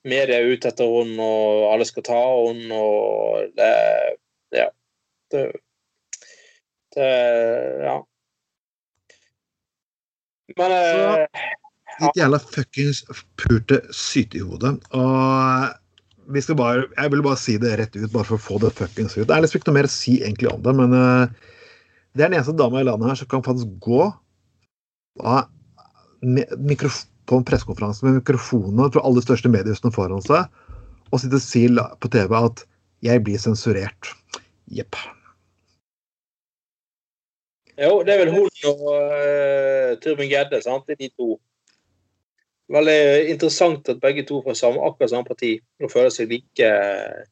Media 0.05 0.37
er 0.37 0.51
ute 0.53 0.69
etter 0.69 0.85
henne, 0.85 1.21
og 1.21 1.71
alle 1.73 1.85
skal 1.89 2.05
ta 2.05 2.23
henne, 2.47 2.73
og 2.73 3.51
det 3.57 3.71
Ja. 4.55 4.67
Det, 5.31 5.45
det 6.95 7.11
Ja. 7.85 8.01
Men 10.57 10.71
eh, 10.71 11.25
Ditt 11.99 12.19
jævla 12.19 12.39
fuckings 12.39 13.03
pulte 13.39 13.79
sytehode. 13.95 14.75
Og 14.91 16.33
vi 16.33 16.41
skal 16.41 16.57
bare 16.59 16.85
Jeg 16.97 17.11
vil 17.11 17.23
bare 17.23 17.39
si 17.39 17.57
det 17.61 17.77
rett 17.79 17.95
ut, 17.95 18.11
bare 18.11 18.27
for 18.27 18.37
å 18.37 18.45
få 18.45 18.59
det 18.63 18.73
fuckings 18.77 19.17
ut. 19.17 19.27
Det 19.27 19.35
er 19.35 19.45
liksom 19.45 19.61
ikke 19.61 19.71
noe 19.71 19.79
mer 19.79 19.89
å 19.89 19.95
si 19.95 20.19
egentlig 20.21 20.51
om 20.51 20.61
det, 20.65 20.75
men 20.75 20.93
uh, 20.93 21.25
det 22.15 22.23
er 22.23 22.29
den 22.29 22.39
eneste 22.39 22.55
dama 22.57 22.81
i 22.81 22.87
landet 22.87 23.11
her 23.11 23.19
som 23.19 23.31
kan 23.31 23.43
faktisk 23.45 23.71
gå 23.83 24.07
på 27.25 27.39
en 27.39 27.47
pressekonferanse 27.47 28.05
med 28.05 28.19
mikrofoner 28.19 28.91
fra 28.93 29.01
alle 29.01 29.21
de 29.21 29.25
største 29.25 29.51
mediehusene 29.51 29.93
foran 29.95 30.23
seg 30.25 30.47
og 31.11 31.21
sitte 31.21 31.39
og 31.39 31.43
si 31.43 31.67
på 32.01 32.11
TV 32.11 32.33
at 32.37 32.65
'jeg 33.01 33.23
blir 33.23 33.37
sensurert'. 33.37 34.13
Jepp. 34.67 34.95
Jo, 37.77 38.03
det 38.03 38.13
er 38.13 38.21
vel 38.23 38.31
hun 38.33 38.49
og 38.71 38.81
uh, 38.87 39.91
Turbin 40.01 40.29
Gjedde, 40.31 40.61
sant? 40.63 40.87
De 40.87 41.09
to. 41.11 41.35
Veldig 42.71 43.29
interessant 43.29 43.89
at 43.89 43.99
begge 44.01 44.23
to 44.25 44.41
fra 44.41 44.55
samme, 44.55 44.81
akkurat 44.81 45.11
samme 45.11 45.27
parti 45.27 45.59
nå 45.79 45.89
føler 45.91 46.09
seg 46.09 46.31
like 46.31 46.65
eh, 46.65 47.25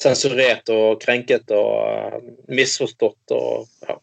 sensurert 0.00 0.68
og 0.74 0.98
krenket 1.04 1.52
og 1.54 2.18
uh, 2.18 2.32
misforstått 2.48 3.36
og 3.36 3.68
ja. 3.86 4.00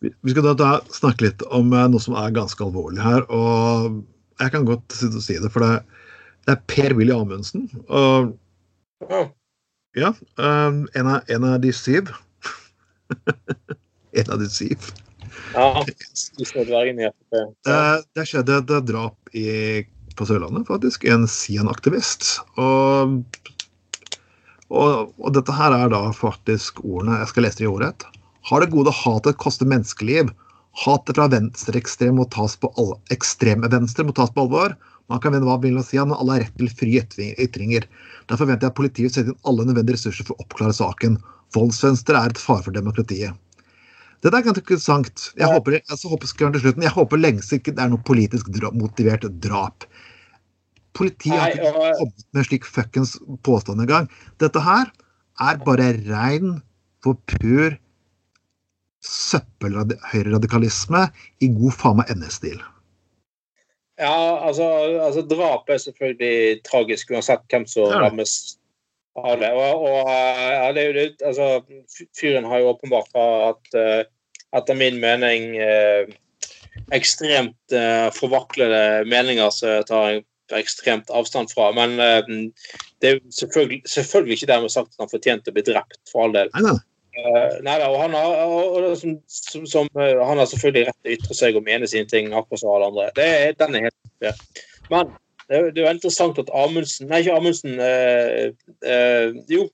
Vi 0.00 0.30
skal 0.30 0.52
da 0.58 0.78
snakke 0.94 1.26
litt 1.26 1.42
om 1.54 1.72
eh, 1.74 1.88
noe 1.90 2.02
som 2.02 2.16
er 2.18 2.34
ganske 2.34 2.62
alvorlig 2.64 3.02
her. 3.02 3.24
og 3.34 3.98
Jeg 4.38 4.54
kan 4.54 4.68
godt 4.68 4.94
si 4.94 5.38
det, 5.38 5.50
for 5.54 5.64
det, 5.64 5.82
det 6.46 6.54
er 6.54 6.62
Per-Willy 6.70 7.14
Amundsen. 7.14 7.66
Og 7.88 8.34
ja. 9.98 10.12
eh, 10.14 10.78
en 11.00 11.10
av, 11.10 11.20
en 11.26 11.50
av 11.50 11.58
de 11.64 11.74
syv. 11.74 12.12
en 14.20 14.32
av 14.34 14.38
de 14.42 14.48
syv. 14.52 14.90
ja. 17.34 17.44
Det, 17.66 17.78
det 18.18 18.26
skjedde 18.30 18.60
et 18.62 18.88
drap 18.88 19.34
i, 19.36 19.48
på 20.18 20.26
Sørlandet, 20.28 20.68
faktisk. 20.70 21.08
En 21.10 21.26
Sian-aktivist. 21.30 22.36
Og, 22.60 23.18
og, 24.68 25.10
og 25.18 25.34
dette 25.34 25.58
her 25.58 25.74
er 25.74 25.90
da 25.90 26.04
faktisk 26.14 26.84
ordene 26.84 27.18
Jeg 27.22 27.32
skal 27.32 27.48
lese 27.48 27.62
det 27.62 27.66
i 27.66 27.72
ordrett. 27.72 28.08
Har 28.48 28.62
det 28.64 28.72
gode 28.72 28.92
hatet 28.94 29.36
kostet 29.42 29.68
menneskeliv? 29.68 30.30
Hatet 30.84 31.18
fra 31.18 31.26
venstreekstrem 31.32 32.16
må 32.16 32.24
tas 32.32 32.54
på 32.60 32.70
alle, 32.80 32.96
ekstreme 33.12 33.68
venstre 33.72 34.06
må 34.06 34.14
tas 34.16 34.30
på 34.32 34.46
alvor. 34.46 34.76
Man 35.08 35.20
kan 35.24 35.34
vende 35.34 35.48
hva 35.48 35.56
man 35.56 35.64
vil 35.64 35.80
si, 35.84 35.98
men 36.00 36.16
alle 36.16 36.36
har 36.36 36.44
rett 36.46 36.56
til 36.60 36.70
frie 36.72 37.02
ytringer. 37.44 37.84
Derfor 38.28 38.44
forventer 38.44 38.68
jeg 38.68 38.72
at 38.72 38.78
politiet 38.78 39.14
setter 39.16 39.34
inn 39.34 39.48
alle 39.48 39.66
nødvendige 39.68 39.96
ressurser 39.96 40.28
for 40.28 40.36
å 40.36 40.46
oppklare 40.46 40.76
saken. 40.76 41.18
Voldsvenstre 41.56 42.20
er 42.20 42.32
et 42.32 42.40
fare 42.40 42.64
for 42.66 42.76
demokratiet. 42.76 43.36
Dette 44.24 44.34
er 44.34 44.46
ganske 44.46 44.64
interessant. 44.64 45.26
Jeg 45.38 45.48
håper, 45.48 45.78
altså, 45.86 46.10
håper 46.12 46.30
skal 46.30 46.54
til 46.54 46.64
slutten, 46.64 46.84
jeg 46.84 46.94
håper 46.94 47.20
lengst 47.20 47.52
ikke 47.54 47.74
det 47.74 47.84
er 47.84 47.92
noe 47.92 48.04
politisk 48.04 48.48
dra 48.54 48.72
motivert 48.74 49.26
drap. 49.44 49.86
Politiet 50.98 51.36
har 51.38 51.52
ikke 51.54 51.74
kommet 52.00 52.24
med 52.32 52.40
en 52.42 52.48
slik 52.48 52.66
fuckings 52.66 53.14
påstand 53.46 53.84
engang. 53.84 54.08
Dette 54.42 54.62
her 54.64 54.88
er 55.44 55.60
bare 55.62 55.92
rein 56.08 56.58
for 57.04 57.20
pur 57.30 57.76
søppelhøyreradikalisme 59.04 61.02
i 61.44 61.46
god 61.54 61.72
faen 61.78 61.96
meg 62.00 62.06
NS-stil. 62.16 62.58
Ja, 63.98 64.14
altså, 64.46 64.64
altså 65.02 65.22
drap 65.26 65.70
er 65.70 65.78
selvfølgelig 65.82 66.62
tragisk 66.66 67.10
uansett 67.10 67.42
hvem 67.50 67.66
som 67.66 67.90
Ja. 67.90 67.98
rammes 68.06 68.32
av 69.18 69.40
det. 69.40 69.50
Og, 69.50 69.82
og 69.88 70.10
ja, 70.10 70.72
det 70.74 70.82
er 70.82 70.86
jo 70.86 70.98
det, 70.98 71.08
altså, 71.26 71.46
fyren 72.18 72.44
har 72.46 72.58
jo 72.62 72.70
åpenbart 72.74 73.10
hatt, 73.18 73.66
eh, 73.74 74.04
etter 74.54 74.74
min 74.78 75.00
mening, 75.02 75.56
eh, 75.58 76.06
ekstremt 76.94 77.72
eh, 77.74 78.08
forvaklede 78.14 79.04
meninger 79.10 79.50
som 79.50 79.68
jeg 79.68 79.86
tar 79.90 80.20
ekstremt 80.56 81.10
avstand 81.10 81.50
fra. 81.52 81.72
Men 81.76 81.98
det 83.02 83.08
er 83.08 83.14
jo 83.18 83.20
selvfølgelig, 83.34 83.82
selvfølgelig 83.84 84.34
ikke 84.38 84.52
dermed 84.52 84.70
sagt 84.72 84.94
at 84.94 85.00
han 85.02 85.10
fortjente 85.10 85.50
å 85.50 85.54
bli 85.58 85.66
drept, 85.66 86.00
for 86.08 86.22
all 86.24 86.32
del. 86.32 86.48
Nei, 86.54 86.62
nei. 86.70 86.78
Uh, 87.18 87.56
nei 87.66 87.74
og 87.82 87.96
han 87.98 88.12
har, 88.14 88.34
og, 88.46 88.84
som, 89.00 89.16
som, 89.26 89.64
som, 89.66 89.88
eh, 89.98 90.20
han 90.22 90.38
har 90.38 90.46
selvfølgelig 90.46 90.84
rett 90.86 90.98
til 91.02 91.10
å 91.10 91.16
ytre 91.16 91.36
seg 91.38 91.56
og 91.58 91.64
mene 91.66 91.88
sine 91.90 92.06
ting, 92.06 92.28
akkurat 92.30 92.60
som 92.62 92.70
alle 92.76 92.90
andre. 92.92 93.08
Det, 93.16 93.26
den 93.58 93.74
er 93.74 93.88
helt 93.88 94.28
ja. 94.28 94.32
Men 94.92 95.10
det, 95.48 95.62
det 95.74 95.82
er 95.82 95.88
jo 95.88 95.94
interessant 95.96 96.38
at 96.38 96.52
Amundsen 96.54 97.10
Nei, 97.10 97.22
ikke 97.24 97.34
Amundsen. 97.40 97.74
eh, 97.82 98.52
eh, 98.86 99.34
jo. 99.50 99.66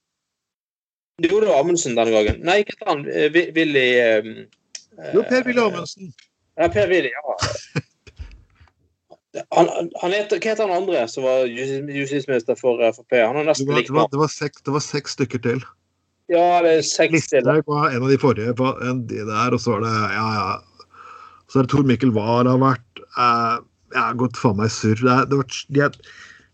Jo, 1.22 1.40
det 1.42 1.50
var 1.50 1.60
Amundsen 1.60 1.94
denne 1.98 2.14
gangen. 2.14 2.40
Nei, 2.46 2.60
ikke 2.64 2.80
han. 2.88 3.04
eh, 3.12 3.28
Willy 3.54 3.84
eh, 4.00 4.30
Jo, 5.14 5.22
Per-Willy 5.28 5.60
Amundsen. 5.66 6.14
Ja, 6.56 6.70
Per 6.70 6.88
Willy, 6.90 7.10
ja. 7.12 7.36
Han, 9.50 9.66
han 9.98 10.12
heter, 10.14 10.38
hva 10.38 10.52
heter 10.52 10.68
han 10.68 10.76
andre 10.76 11.00
som 11.10 11.24
var 11.26 11.48
justis- 11.50 11.88
justisminister 11.90 12.54
for 12.58 12.78
Frp? 12.94 13.16
Han 13.18 13.34
har 13.40 13.42
Det 13.42 13.50
nesten 13.50 13.70
var, 13.72 13.80
det, 13.82 13.90
det, 13.90 14.50
det 14.64 14.74
var 14.78 14.84
seks 14.84 15.16
stykker 15.18 15.42
til. 15.42 15.64
Ja, 16.32 16.62
det 16.64 16.70
er 16.78 16.84
seks 16.88 17.32
eller 17.36 17.60
var 17.68 17.90
en 17.92 18.04
av 18.06 18.08
de 18.08 18.16
forrige 18.20 18.54
på 18.56 18.70
en 18.86 19.02
de 19.10 19.24
der, 19.28 19.52
og 19.52 19.60
så 19.60 19.74
var 19.74 19.84
det 19.84 19.94
ja, 20.14 20.28
ja. 20.38 20.94
Så 21.52 21.60
er 21.60 21.66
det 21.66 21.72
Tor 21.74 21.84
Mikkel 21.84 22.14
Wahr 22.16 22.48
har 22.48 22.62
vært 22.62 23.02
eh, 23.04 23.58
Jeg 23.92 24.00
har 24.00 24.16
gått 24.18 24.40
faen 24.40 24.56
meg 24.58 24.72
surr. 24.72 24.96
Det 25.04 25.12
er- 25.12 25.28
det 25.28 25.42
De 25.68 25.82
er, 25.84 25.98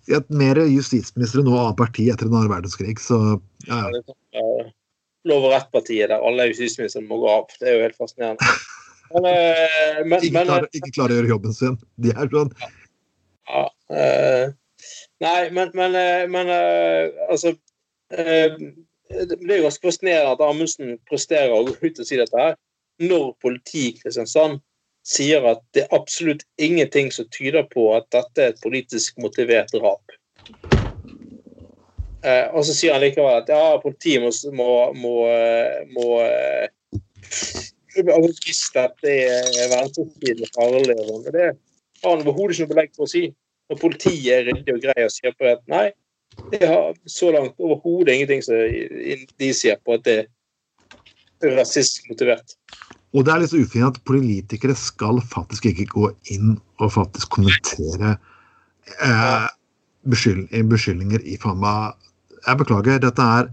de 0.09 0.17
er 0.19 0.27
mer 0.35 0.59
justisministre 0.67 1.45
nå 1.47 1.55
av 1.57 1.77
parti 1.79 2.09
etter 2.11 2.27
en 2.27 2.35
annen 2.35 2.51
verdenskrig, 2.51 2.99
så 2.99 3.39
ja, 3.69 3.85
ja. 3.95 4.19
ja 4.35 4.49
lov 5.29 5.45
og 5.47 5.53
rett-partiet 5.55 6.09
der 6.11 6.23
alle 6.25 6.49
justisministrene 6.51 7.09
må 7.09 7.21
gå 7.21 7.29
av. 7.31 7.51
Det 7.61 7.69
er 7.69 7.77
jo 7.77 7.87
helt 7.87 7.99
fascinerende. 8.01 8.53
Men, 9.11 9.27
eh, 9.27 10.05
men, 10.07 10.23
Ikke 10.23 10.45
klarer, 10.47 10.69
ikke 10.73 10.93
klarer 10.95 11.13
å 11.13 11.19
gjøre 11.21 11.33
jobben 11.35 11.55
sin. 11.57 11.79
De 11.99 12.13
er 12.15 12.31
sånn 12.31 12.53
ja, 13.51 13.65
eh, 13.91 14.53
Nei, 15.21 15.41
men, 15.51 15.73
men, 15.75 15.97
eh, 15.99 16.27
men 16.31 16.53
altså 17.29 17.53
Det 19.11 19.39
blir 19.41 19.59
jo 19.59 19.67
ganske 19.67 19.87
fascinerende 19.87 20.35
at 20.37 20.43
Amundsen 20.45 20.99
presterer 21.11 21.55
å 21.55 21.65
gå 21.67 21.75
ut 21.83 21.99
og 21.99 22.07
si 22.07 22.19
dette 22.21 22.39
her, 22.39 22.59
når 23.03 23.33
politiet 23.43 23.97
i 23.97 24.03
Kristiansand 24.03 24.61
sier 25.07 25.45
at 25.49 25.63
det 25.75 25.87
er 25.87 25.97
absolutt 25.97 26.45
ingenting 26.61 27.09
som 27.15 27.29
tyder 27.35 27.65
på 27.73 27.89
at 27.97 28.07
dette 28.15 28.45
er 28.45 28.53
et 28.53 28.63
politisk 28.63 29.19
motivert 29.23 29.73
drap. 29.75 30.15
Eh, 32.21 32.47
og 32.53 32.65
så 32.69 32.75
sier 32.77 32.95
han 32.95 33.03
likevel 33.03 33.41
at 33.41 33.49
ja, 33.49 33.81
politiet 33.81 34.21
må, 34.23 34.31
må, 34.53 34.73
må, 35.01 35.15
må 35.95 36.09
altså, 37.97 38.43
Hvis 38.45 38.61
dette 38.77 39.15
er 39.15 39.71
venstresiden 39.73 40.53
farlig, 40.53 40.99
sånn, 41.09 41.25
det 41.33 41.47
har 42.03 42.13
han 42.13 42.21
overhodet 42.21 42.59
ikke 42.59 42.67
noe 42.67 42.75
belegg 42.75 42.93
for 42.97 43.09
å 43.09 43.13
si. 43.15 43.25
Når 43.71 43.81
politiet 43.81 44.31
er 44.35 44.47
ryddig 44.51 44.77
og 44.77 44.85
grei 44.85 45.07
og 45.07 45.15
sier 45.15 45.35
på 45.39 45.49
at 45.49 45.65
nei, 45.71 45.89
det 46.51 46.67
har 46.67 46.95
så 47.07 47.31
langt 47.35 47.55
overhodet 47.59 48.15
ingenting 48.15 48.43
som 48.43 48.55
de 49.41 49.51
sier 49.55 49.79
på 49.85 49.99
at 49.99 50.05
det 50.07 50.19
er 51.43 51.57
rasistisk 51.59 52.11
motivert. 52.11 52.57
Og 53.15 53.25
det 53.27 53.33
er 53.33 53.43
litt 53.43 53.53
så 53.53 53.63
ufint 53.63 53.89
at 53.89 54.03
politikere 54.07 54.77
skal 54.79 55.19
faktisk 55.33 55.67
ikke 55.71 55.89
gå 55.91 56.11
inn 56.35 56.55
og 56.79 56.93
faktisk 56.95 57.33
kommentere 57.35 58.15
eh, 59.03 59.49
beskyldninger 60.11 61.25
i 61.27 61.39
faen 61.43 61.65
Jeg 62.47 62.59
beklager, 62.63 63.03
dette 63.03 63.23
er 63.23 63.51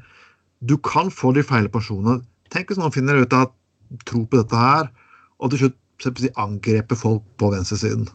Du 0.62 0.78
kan 0.78 1.12
få 1.12 1.34
de 1.34 1.44
feile 1.44 1.70
personene. 1.70 2.22
Tenk 2.50 2.70
hvis 2.70 2.80
noen 2.80 2.94
finner 2.94 3.20
ut 3.22 3.34
at 3.34 3.52
tro 4.06 4.24
på 4.26 4.40
dette 4.40 4.58
her, 4.58 4.88
og 5.38 5.52
til 5.52 5.68
slutt 5.68 6.38
angrepet 6.38 6.98
folk 6.98 7.24
på 7.38 7.52
venstresiden. 7.54 8.08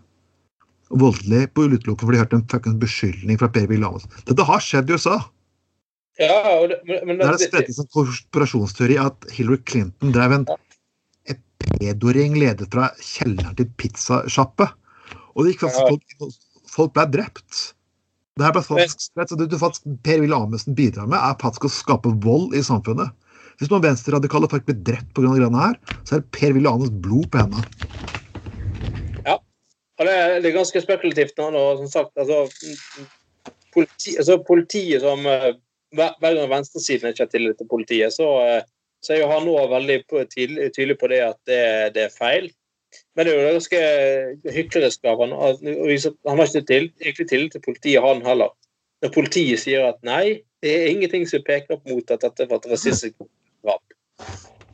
Voldelig 0.93 1.47
på 1.57 1.68
utelukkende 1.70 2.05
fordi 2.05 2.18
de 2.18 2.22
hørte 2.22 2.38
en 2.38 2.49
fuckings 2.53 2.80
beskyldning 2.82 3.38
fra 3.40 3.49
Per 3.53 3.68
Willy 3.70 3.88
Dette 4.28 4.49
har 4.49 4.61
skjedd 4.64 4.90
i 4.90 4.99
USA! 4.99 5.20
Ja, 6.20 6.43
det, 6.68 6.82
men, 6.84 7.07
men, 7.09 7.18
det 7.18 7.24
er 7.24 7.38
en 7.38 7.40
spredning 7.40 7.76
som 7.78 7.88
konspirasjonsteori 7.95 8.99
at 9.01 9.30
Hillary 9.32 9.62
Clinton 9.64 10.12
drev 10.12 10.34
en 10.36 10.45
pedoring 11.62 12.36
ledet 12.36 12.68
fra 12.72 12.90
kjelleren 13.01 13.57
til 13.59 13.70
pizzasjappe. 13.80 14.68
Og 15.32 15.45
det 15.45 15.55
gikk 15.55 15.64
faktisk 15.66 16.18
folk, 16.20 16.36
folk 16.74 16.95
ble 16.97 17.07
drept. 17.14 17.62
Det 18.36 18.47
her 18.47 18.55
ble 18.57 18.62
faktisk, 18.64 19.11
så 19.16 19.36
det, 19.36 19.49
du 19.53 19.59
faktisk 19.61 19.88
Per 20.05 20.22
Willy 20.22 20.36
Amundsen 20.36 20.76
bidrar 20.76 21.09
med, 21.09 21.18
er 21.20 21.36
faktisk 21.40 21.68
å 21.68 21.72
skape 21.72 22.14
vold 22.24 22.57
i 22.57 22.64
samfunnet. 22.64 23.12
Hvis 23.61 23.70
noen 23.70 23.84
venstreradikale 23.84 24.49
folk 24.51 24.64
blir 24.68 24.80
drept 24.84 25.12
pga. 25.16 25.34
greiene 25.36 25.61
her, 25.61 25.76
så 26.03 26.16
er 26.16 26.22
det 26.22 26.32
Per 26.36 26.57
Willy 26.57 26.68
Amundsen 26.70 27.01
blod 27.05 27.28
på 27.32 27.43
hendene. 27.43 28.22
Og 30.03 30.09
det 30.09 30.15
det 30.43 30.51
er 30.51 30.57
ganske 30.59 30.83
spekulativt 30.83 31.39
nå. 31.39 31.51
Og 31.55 31.83
som 31.83 31.91
sagt, 31.91 32.17
altså, 32.19 32.47
politi, 33.75 34.17
altså 34.19 34.39
politiet 34.47 35.05
som 35.05 35.27
eh, 35.27 35.53
hver, 35.95 36.17
hver 36.21 36.39
gang 36.39 36.51
venstresiden 36.51 37.13
ikke 37.13 37.27
har 37.27 37.31
tillit 37.31 37.61
til 37.61 37.69
politiet, 37.71 38.15
så, 38.15 38.29
eh, 38.47 38.65
så 39.03 39.15
er 39.15 39.23
jo 39.23 39.31
han 39.31 39.47
nå 39.47 39.55
veldig 39.71 40.01
tydelig, 40.35 40.99
på 40.99 41.11
det 41.13 41.23
at 41.29 41.39
det, 41.47 41.63
det, 41.95 42.09
er 42.09 42.17
feil. 42.19 42.51
Men 43.17 43.27
det 43.27 43.35
er 43.35 43.39
jo 43.39 43.53
ganske 43.55 43.83
hyklerisk 44.57 45.07
av 45.09 45.23
han. 45.23 45.37
Han 45.39 46.39
har 46.43 46.49
ikke 46.49 46.67
til, 46.69 46.91
egentlig 47.01 47.29
tillit 47.29 47.55
til 47.57 47.65
politiet, 47.65 48.03
han 48.03 48.25
heller. 48.27 48.53
Når 49.03 49.15
politiet 49.15 49.63
sier 49.63 49.89
at 49.89 50.03
nei, 50.07 50.43
det 50.63 50.73
er 50.73 50.91
ingenting 50.93 51.25
som 51.27 51.43
peker 51.47 51.77
opp 51.77 51.89
mot 51.91 52.11
at 52.15 52.23
dette 52.23 52.47
var 52.51 52.61
et 52.61 52.69
rasistisk 52.71 53.17
drap. 53.65 53.83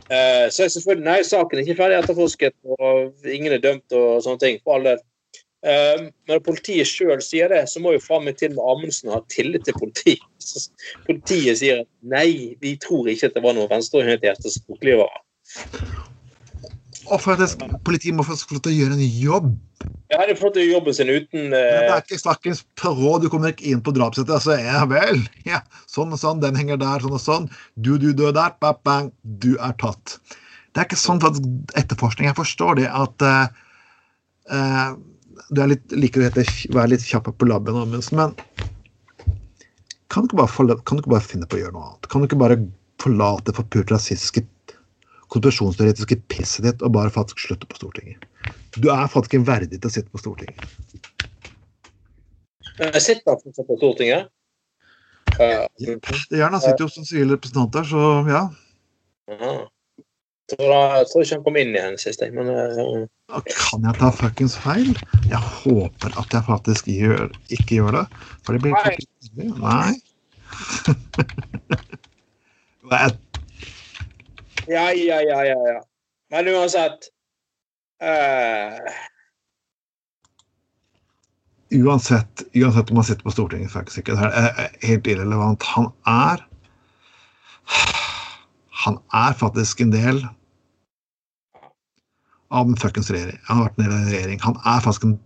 Uh, 0.09 0.49
så 0.53 0.65
er 0.65 0.73
selvfølgelig, 0.73 1.05
nei, 1.05 1.21
Saken 1.25 1.59
er 1.59 1.65
ikke 1.65 1.79
ferdig 1.79 1.97
etterforsket, 1.99 2.55
og 2.77 3.29
ingen 3.29 3.55
er 3.57 3.63
dømt 3.65 3.97
og 3.97 4.23
sånne 4.25 4.41
ting. 4.43 4.61
for 4.65 4.79
alle. 4.79 4.99
Men 5.67 6.11
når 6.31 6.43
politiet 6.47 6.87
sjøl 6.87 7.19
sier 7.25 7.51
det, 7.51 7.65
så 7.67 7.81
må 7.83 7.97
jo 7.97 8.03
faen 8.03 8.27
meg 8.29 8.37
til 8.39 8.53
med 8.55 8.63
Amundsen 8.63 9.11
ha 9.11 9.19
tillit 9.33 9.65
til 9.67 9.75
politiet. 9.75 10.23
Så 10.39 10.69
politiet 11.09 11.59
sier 11.63 11.83
nei, 12.07 12.55
vi 12.63 12.77
tror 12.83 13.11
ikke 13.11 13.33
at 13.33 13.39
det 13.39 13.43
var 13.45 13.57
noen 13.57 13.71
venstreorienterte 13.73 14.53
skoglivere. 14.55 15.25
Og 17.09 17.21
for 17.23 17.41
at 17.41 17.81
politiet 17.87 18.17
må 18.17 18.27
få 18.27 18.37
lov 18.53 18.63
til 18.63 18.75
å 18.75 18.77
gjøre 18.77 18.99
en 18.99 19.19
jobb. 19.23 19.53
Ja, 20.13 20.23
de 20.29 20.35
får 20.37 20.55
til 20.57 20.71
jobben 20.71 20.95
sin 20.97 21.11
uten 21.13 21.53
uh... 21.53 21.57
Det 21.57 21.93
er 21.93 22.03
ikke 22.03 22.21
snakkens 22.21 22.63
råd, 22.81 23.25
du 23.25 23.29
kommer 23.33 23.53
ikke 23.53 23.69
inn 23.71 23.83
på 23.85 23.93
drapssettet. 23.97 24.33
Altså, 24.35 24.57
ja 24.61 24.83
vel. 24.89 25.23
Ja, 25.49 25.63
sånn 25.91 26.13
og 26.17 26.21
sånn, 26.21 26.43
den 26.45 26.57
henger 26.59 26.81
der, 26.81 27.05
sånn 27.05 27.17
og 27.17 27.23
sånn. 27.23 27.49
Du, 27.77 27.97
du 28.01 28.11
du, 28.13 28.27
der, 28.33 28.57
bap, 28.63 28.83
bang, 28.89 29.11
du 29.23 29.55
er 29.57 29.77
tatt. 29.81 30.19
Det 30.73 30.83
er 30.83 30.89
ikke 30.89 31.01
sånn 31.01 31.23
at 31.27 31.39
etterforskning. 31.81 32.29
Jeg 32.31 32.39
forstår 32.39 32.81
det 32.81 32.89
at 32.89 33.25
uh, 33.25 33.47
uh, 34.53 34.91
du 35.51 35.63
er 35.63 35.73
litt, 35.73 35.85
liker 35.97 36.27
å 36.27 36.29
være 36.29 36.91
litt 36.93 37.07
kjapp 37.07 37.31
på 37.39 37.49
labben, 37.49 37.79
men 37.89 38.35
kan 40.09 40.29
du, 40.29 40.37
forlate, 40.49 40.83
kan 40.89 40.97
du, 40.97 41.03
ikke 41.03 41.13
bare 41.13 41.25
finne 41.25 41.49
på 41.49 41.59
å 41.59 41.61
gjøre 41.63 41.75
noe 41.77 41.87
annet? 41.91 42.09
Kan 42.09 42.23
du 42.23 42.29
ikke 42.29 42.41
bare 42.41 42.57
forlate 43.03 43.53
for 43.57 43.69
purt 43.69 43.93
rasistiske 43.93 44.47
konspirasjonsteoretiske 45.29 46.17
pisset 46.33 46.65
ditt 46.65 46.85
og 46.85 46.95
bare 46.97 47.13
faktisk 47.13 47.43
slutte 47.45 47.69
på 47.69 47.77
Stortinget? 47.77 48.25
Du 48.77 48.89
er 48.93 49.09
faktisk 49.11 49.37
ikke 49.37 49.51
verdig 49.51 49.77
til 49.77 49.91
å 49.91 49.93
sitte 49.93 50.13
på 50.13 50.21
Stortinget. 50.23 50.65
Jeg 52.79 53.03
sitter 53.05 53.25
faktisk 53.29 53.69
på 53.69 53.77
Stortinget. 53.81 54.33
Uh, 55.39 55.45
ja, 55.45 55.67
gjerne. 55.79 56.55
Han 56.57 56.63
sitter 56.63 56.87
jo 56.87 56.91
som 56.91 57.05
sivil 57.07 57.35
representant 57.37 57.75
der, 57.77 57.85
så 57.87 58.05
ja. 58.31 58.47
Uh, 60.57 60.65
jeg 60.65 61.09
tror 61.11 61.25
ikke 61.25 61.37
han 61.37 61.45
kom 61.45 61.59
inn 61.61 61.75
igjen 61.77 61.99
sist, 62.01 62.23
men 62.33 62.49
uh, 62.49 63.05
Kan 63.51 63.85
jeg 63.85 63.99
ta 63.99 64.09
fuckings 64.17 64.57
feil? 64.57 64.95
Jeg 65.29 65.43
håper 65.43 66.17
at 66.21 66.33
jeg 66.33 66.47
faktisk 66.47 66.89
gjør, 66.89 67.29
ikke 67.53 67.83
gjør 67.83 68.01
det. 68.01 68.07
For 68.47 68.57
det 68.57 68.63
blir 68.65 68.73
Nei. 69.61 69.93
Nei. 72.89 73.11
ja, 74.77 74.89
ja, 74.97 75.21
ja, 75.21 75.45
ja, 75.53 75.61
ja. 75.75 75.81
Men 76.33 76.49
uansett 76.55 77.11
Uh... 77.99 78.79
Uansett, 81.71 82.43
uansett 82.55 82.91
om 82.91 82.97
han 82.97 83.05
sitter 83.05 83.27
på 83.27 83.35
Stortinget, 83.35 83.73
faktisk 83.73 83.99
ikke. 84.05 84.17
Det 84.17 84.29
er 84.31 84.69
helt 84.87 85.11
irrelevant. 85.11 85.67
Han 85.75 85.91
er 86.09 86.45
Han 88.85 89.01
er 89.13 89.35
faktisk 89.37 89.83
en 89.83 89.93
del 89.93 90.23
av 92.51 92.69
den 92.69 92.79
fuckings 92.81 93.11
regjering. 93.13 93.39
Han 93.49 93.61
har 93.61 93.69
vært 93.69 93.83
en 93.85 94.11
regjering. 94.11 94.43
Han 94.45 94.59
er 94.65 94.85
faktisk 94.85 95.09
en 95.09 95.17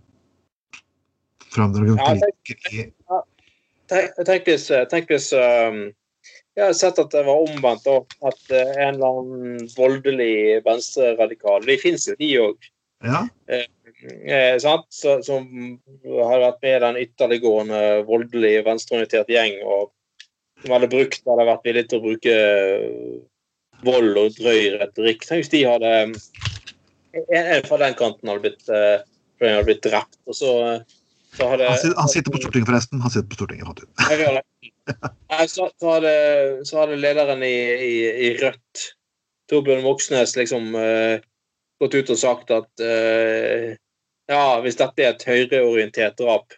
framdragende 1.53 2.03
politiker 2.03 2.73
i 2.73 2.91
Tenk 3.93 4.47
hvis, 4.49 4.71
tenk 4.89 5.11
hvis 5.11 5.27
um, 5.37 5.83
jeg 6.57 6.63
har 6.65 6.77
sett 6.77 7.01
at 7.01 7.13
det 7.13 7.27
var 7.27 7.43
omvendt. 7.45 7.89
At 8.25 8.55
eh, 8.55 8.71
en 8.81 8.95
eller 8.95 9.19
annen 9.19 9.67
voldelig 9.77 10.63
venstreradikal 10.65 11.67
De 11.69 11.77
fins 11.81 12.07
jo, 12.09 12.17
de 12.17 12.31
òg. 12.41 12.69
Ja. 13.05 13.23
Eh, 13.53 13.67
eh, 14.33 14.57
som 14.63 15.49
har 16.07 16.45
vært 16.47 16.63
med 16.65 16.77
i 16.77 16.83
den 16.87 17.01
ytterliggående 17.03 17.83
voldelig 18.09 18.55
venstreorientert 18.69 19.33
gjeng. 19.33 19.59
og 19.67 19.91
som 20.63 20.77
hadde 20.77 20.91
brukt, 20.93 21.23
hadde 21.27 21.49
vært 21.49 21.65
villig 21.67 21.87
til 21.91 21.99
å 21.99 22.05
bruke 22.05 22.33
eh, 22.33 23.15
vold 23.87 24.19
og 24.21 24.37
drøy 24.39 24.77
retorikk. 24.79 25.27
Tenk 25.27 25.43
hvis 25.43 25.53
de 25.53 25.65
hadde 25.67 25.95
En 27.13 27.65
fra 27.69 27.77
den 27.83 27.95
kanten 27.99 28.31
hadde 28.31 28.41
blitt, 28.47 28.69
hadde 29.43 29.65
blitt 29.69 29.83
drept, 29.85 30.17
og 30.25 30.37
så 30.39 30.53
hadde, 31.41 31.69
han, 31.97 32.09
sitter, 32.09 32.33
på 32.33 32.41
Stortinget, 32.41 32.69
forresten. 32.69 33.01
Han 33.01 33.13
sitter 33.13 33.29
på 33.29 33.39
Stortinget, 33.39 33.67
fant 33.67 33.83
ut. 33.83 34.63
så, 35.55 35.69
så, 35.81 35.93
hadde, 35.95 36.15
så 36.69 36.81
hadde 36.83 36.99
lederen 37.01 37.45
i, 37.47 37.57
i, 37.73 37.93
i 38.27 38.33
Rødt, 38.41 38.83
Torbjørn 39.51 39.85
Moxnes, 39.85 40.35
liksom 40.37 40.75
uh, 40.77 41.23
gått 41.83 41.97
ut 41.97 42.13
og 42.13 42.21
sagt 42.21 42.53
at 42.55 42.85
uh, 42.85 43.73
ja, 44.31 44.45
hvis 44.65 44.79
dette 44.81 45.05
er 45.05 45.15
et 45.15 45.25
høyreorientert 45.27 46.19
drap 46.21 46.55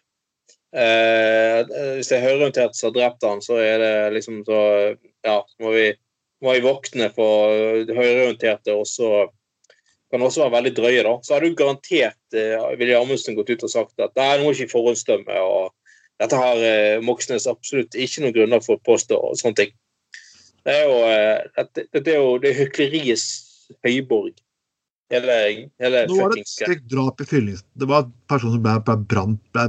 uh, 0.77 1.61
Hvis 1.97 2.11
det 2.11 2.19
er 2.19 2.27
høyreorientert 2.27 2.77
som 2.77 2.91
har 2.91 2.99
drept 2.99 3.27
han, 3.27 3.43
så 3.43 3.59
er 3.63 3.79
det 3.83 3.95
liksom 4.19 4.43
så 4.47 4.59
Ja, 5.25 5.39
må 5.63 5.73
vi, 5.75 5.89
må 6.45 6.55
vi 6.55 6.67
våkne 6.67 7.09
for 7.15 7.87
høyreorienterte 7.89 8.77
og 8.77 8.87
så 8.91 9.27
kan 10.15 10.23
også 10.23 10.45
være 10.45 10.55
veldig 10.59 10.75
drøye. 10.77 11.03
da, 11.07 11.15
Så 11.23 11.35
hadde 11.35 11.51
jo 11.51 11.59
garantert 11.59 12.39
eh, 12.39 12.67
Willy 12.79 12.95
Amundsen 12.97 13.39
gått 13.39 13.51
ut 13.51 13.67
og 13.67 13.73
sagt 13.73 13.99
at 14.01 14.15
det 14.15 14.27
er 14.27 14.43
noe 14.43 14.55
ikke 14.55 14.71
forhåndsdømme. 14.73 15.41
og 15.43 15.73
Dette 16.23 16.39
har 16.39 16.62
eh, 16.62 17.03
Moxnes 17.03 17.49
absolutt 17.51 17.99
ikke 17.99 18.25
noen 18.25 18.37
grunner 18.37 18.62
for 18.65 18.79
å 18.79 18.85
påstå. 18.87 19.19
og 19.19 19.41
sånne 19.41 19.65
ting. 19.65 19.75
Det 20.65 20.77
er 20.79 20.87
jo, 20.89 21.01
eh, 21.11 21.67
det, 21.75 21.89
det 21.99 22.15
er 22.15 22.21
jo 22.23 22.37
det 22.41 22.53
er 22.53 22.61
hykleriets 22.62 23.27
høyborg. 23.85 24.37
Hele, 25.12 25.35
hele 25.83 26.05
Nå 26.09 26.21
var 26.23 26.33
det 26.33 26.45
et 26.45 26.53
stygt 26.53 26.87
drap 26.91 27.21
i 27.21 27.27
Fyllings... 27.29 27.67
Det 27.77 27.89
var 27.91 28.07
en 28.07 28.15
person 28.31 28.55
som 28.55 28.62
ble, 28.65 28.79
ble 28.87 28.97
brant 29.11 29.43
ble, 29.55 29.67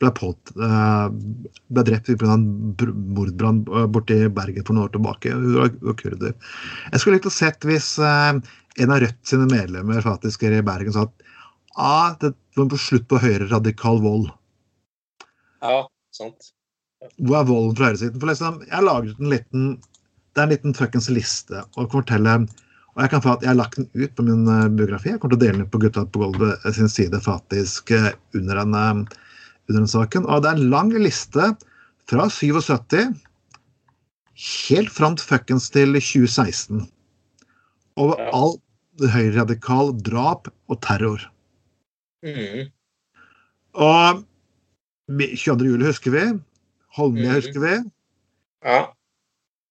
ble, 0.00 0.10
på, 0.16 0.30
uh, 0.56 1.10
ble 1.68 1.84
drept 1.86 2.08
pga. 2.08 2.38
en 2.38 2.46
mordbrann 3.14 3.60
borti 3.92 4.16
Bergen 4.32 4.64
for 4.64 4.72
noen 4.72 4.88
år 4.88 4.94
tilbake. 4.96 5.34
Hun 5.34 5.58
var 5.60 5.98
kurder. 6.00 6.32
Jeg 6.88 7.02
skulle 7.02 7.18
likt 7.18 7.28
å 7.28 7.34
sett 7.36 7.68
hvis 7.68 7.92
uh, 8.00 8.40
en 8.82 8.92
av 8.92 9.00
Rødt 9.02 9.28
sine 9.28 9.46
medlemmer 9.50 10.04
faktisk 10.04 10.44
i 10.46 10.60
Bergen 10.64 10.94
sa 10.94 11.06
at 11.06 11.26
ah, 11.76 12.12
det 12.20 12.32
må 12.56 12.68
få 12.72 12.80
slutt 12.80 13.08
på 13.08 13.20
høyre 13.20 13.48
radikal 13.50 14.00
vold. 14.04 14.30
Ja, 15.64 15.86
sant. 16.14 16.52
Hvor 17.20 17.40
er 17.40 17.48
volden 17.48 17.76
fra 17.76 17.90
høyresiden? 17.90 18.20
For 18.20 18.30
liksom, 18.30 18.62
jeg 18.66 18.76
har 18.76 18.86
laget 18.86 19.20
en 19.20 19.32
liten 19.32 19.68
det 20.36 20.42
er 20.42 20.48
en 20.50 20.52
liten 20.52 20.74
fuckings 20.76 21.08
liste. 21.08 21.62
og 21.76 21.92
fortelle, 21.92 22.34
og 22.94 23.02
Jeg 23.02 23.10
kan 23.10 23.22
få 23.22 23.32
at 23.32 23.42
jeg 23.42 23.48
har 23.48 23.56
lagt 23.56 23.76
den 23.76 23.88
ut 23.94 24.14
på 24.16 24.22
min 24.22 24.48
uh, 24.48 24.68
biografi. 24.68 25.10
Jeg 25.10 25.20
kommer 25.20 25.36
til 25.36 25.40
å 25.40 25.46
dele 25.46 25.62
den 25.62 25.70
på 25.72 25.80
Gutta 25.80 26.04
på 26.04 26.20
gulvet 26.20 26.64
eh, 26.64 26.72
sin 26.72 26.88
side 26.88 27.20
faktisk 27.20 27.90
uh, 27.92 28.12
under, 28.34 28.60
den, 28.60 28.74
uh, 28.74 28.90
under 29.68 29.78
denne 29.78 29.88
saken. 29.88 30.28
Og 30.28 30.42
det 30.44 30.50
er 30.50 30.60
en 30.60 30.70
lang 30.72 30.92
liste 30.92 31.48
fra 32.08 32.28
77 32.28 33.16
helt 34.68 34.92
fram 34.92 35.16
til 35.16 35.28
fuckings 35.28 35.70
til 35.72 35.96
2016. 35.96 36.84
Over 37.96 38.20
alt 38.20 38.36
all 38.36 38.56
høyreradikal 39.00 39.92
drap 40.04 40.50
og 40.70 40.80
terror. 40.84 41.22
Mm. 42.24 42.68
Og 43.76 44.22
22. 45.08 45.70
juli 45.70 45.86
husker 45.86 46.14
vi. 46.14 46.26
Holmlia 46.96 47.30
mm. 47.30 47.38
husker 47.38 47.62
vi. 47.62 47.74
Ja. 48.66 48.84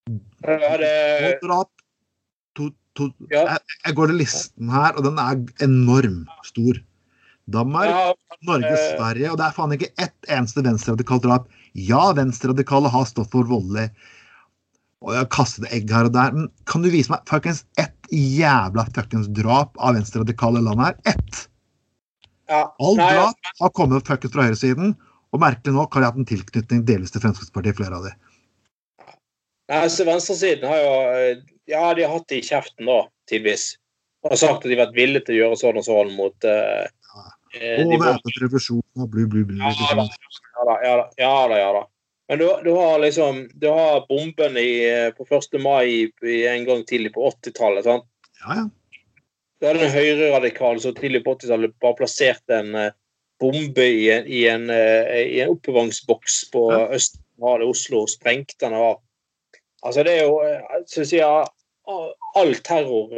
Det, 0.06 0.58
Og 1.26 1.40
drap. 1.42 1.72
To, 2.56 2.70
to, 2.96 3.10
Ja. 3.30 3.42
jeg, 3.44 3.58
jeg 3.86 3.96
går 3.96 4.12
til 4.12 4.20
listen 4.22 4.70
her, 4.70 4.94
og 4.96 5.04
den 5.04 5.18
er 5.18 5.64
enorm 5.66 6.22
stor. 6.46 6.78
Danmark, 7.46 7.90
ja, 7.90 8.12
Norge, 8.42 8.72
eh, 8.72 8.96
Sverige, 8.96 9.30
og 9.30 9.38
det 9.38 9.44
er 9.46 9.54
faen 9.54 9.74
ikke 9.76 9.92
ett 10.02 10.30
eneste 10.34 10.64
venstreradikalt 10.66 11.22
drap. 11.22 11.50
Ja, 11.78 12.12
venstreradikale 12.16 12.90
har 12.90 13.04
stått 13.06 13.30
for 13.30 13.46
voldelig 13.46 13.90
og 15.06 15.14
jeg 15.14 15.22
har 15.22 15.28
kastet 15.30 15.68
egg 15.70 15.90
her 15.94 16.08
og 16.08 16.14
der, 16.16 16.34
men 16.34 16.48
kan 16.66 16.82
du 16.82 16.90
vise 16.90 17.12
meg 17.12 17.22
fuckings 17.30 17.62
ett 17.78 18.10
jævla 18.10 18.86
fuckings 18.90 19.28
drap 19.34 19.78
av 19.78 19.94
venstreradikale 19.94 20.62
land 20.66 20.82
her? 20.82 20.96
Ett! 21.14 21.44
ja. 22.50 22.64
All 22.82 22.98
Nei, 22.98 23.12
drap 23.14 23.52
har 23.62 23.74
kommet 23.78 24.08
fuckings 24.08 24.34
fra 24.34 24.48
høyresiden, 24.48 24.96
og 25.30 25.42
merkelig 25.42 25.76
nok 25.76 25.94
har 25.94 26.02
de 26.02 26.10
hatt 26.10 26.18
en 26.22 26.28
tilknytning 26.28 26.82
delvis 26.88 27.14
til 27.14 27.22
Fremskrittspartiet, 27.22 27.78
flere 27.78 28.00
av 28.00 28.08
de. 28.08 28.14
Nei, 29.70 29.80
altså 29.82 30.06
Venstresiden 30.06 30.68
har 30.70 30.78
jo 30.82 30.92
eh, 31.10 31.42
Ja, 31.66 31.88
de 31.98 32.04
har 32.06 32.12
hatt 32.12 32.28
det 32.30 32.38
i 32.38 32.46
kjeften, 32.46 32.86
da, 32.86 33.00
tidvis. 33.30 33.72
Og 34.22 34.30
har 34.34 34.38
sagt 34.38 34.62
at 34.62 34.68
de 34.70 34.76
har 34.76 34.84
vært 34.84 34.98
villige 34.98 35.26
til 35.26 35.34
å 35.34 35.40
gjøre 35.40 35.58
sånn 35.58 35.80
og 35.80 35.86
sånn 35.86 36.12
mot 36.14 36.46
uh, 36.46 36.86
ja. 36.86 37.24
Og 37.82 37.90
de 37.90 37.98
væpnet 37.98 38.40
revolusjon 38.42 39.02
og 39.02 39.10
blu, 39.10 39.24
blu, 39.30 39.42
blu. 39.48 39.58
Ja 39.58 39.72
da. 39.98 40.06
Ja 40.56 40.66
da, 40.70 41.06
ja 41.18 41.32
da, 41.50 41.58
ja 41.58 41.68
da. 41.74 41.82
Men 42.28 42.38
du, 42.38 42.60
du 42.64 42.70
har 42.70 42.98
liksom 42.98 43.48
Du 43.54 43.68
har 43.68 44.06
bomben 44.08 44.56
i, 44.56 44.88
eh, 44.90 45.10
på 45.10 45.26
1. 45.30 45.60
mai 45.62 46.10
i, 46.22 46.46
en 46.46 46.64
gang 46.64 46.84
tidlig 46.84 47.14
på 47.14 47.30
80-tallet. 47.30 47.84
sant? 47.84 48.04
Ja, 48.42 48.54
ja. 48.54 48.68
Da 49.60 49.70
er 49.70 49.78
det 49.78 49.86
en 49.86 49.94
høyreradikal 49.94 50.80
som 50.80 50.94
tidlig 50.94 51.22
på 51.24 51.36
80-tallet 51.36 51.76
bare 51.80 51.96
plasserte 51.96 52.58
en 52.58 52.74
eh, 52.74 52.92
bombe 53.40 53.86
i 53.86 54.10
en, 54.12 54.26
i 54.26 54.44
en, 54.48 54.68
eh, 54.70 55.22
i 55.22 55.40
en 55.44 55.54
oppbevaringsboks 55.54 56.50
på 56.52 56.68
Ja. 56.72 56.86
I 57.36 57.68
Oslo 57.68 58.06
og 58.06 58.08
sprengte 58.08 58.56
den. 58.60 58.72
av. 58.72 59.02
Altså, 59.84 60.02
det 60.02 60.14
er 60.16 60.22
jo 60.24 60.38
så 60.88 61.02
å 61.02 61.08
si, 61.10 61.18
all 61.20 62.54
terror 62.64 63.12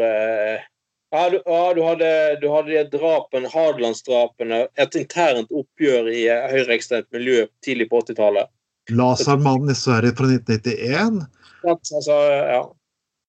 ja, 1.10 1.30
du, 1.30 1.36
ja, 1.46 1.74
du 1.74 1.82
hadde, 1.82 2.08
du 2.42 2.48
hadde 2.50 2.74
de 2.74 2.98
drapene, 2.98 3.48
Hadelandsdrapene, 3.48 4.66
et 4.74 4.96
internt 4.98 5.54
oppgjør 5.54 6.10
i 6.12 6.26
høyreekstremt 6.52 7.08
miljø 7.14 7.46
tidlig 7.64 7.86
på 7.88 8.02
80-tallet. 8.02 8.50
Lasermannen 8.88 9.72
i 9.72 9.76
Sverige 9.76 10.16
fra 10.16 10.28
1991. 10.30 11.22
Sant? 11.62 11.92
Altså, 11.98 12.18
ja. 12.48 12.62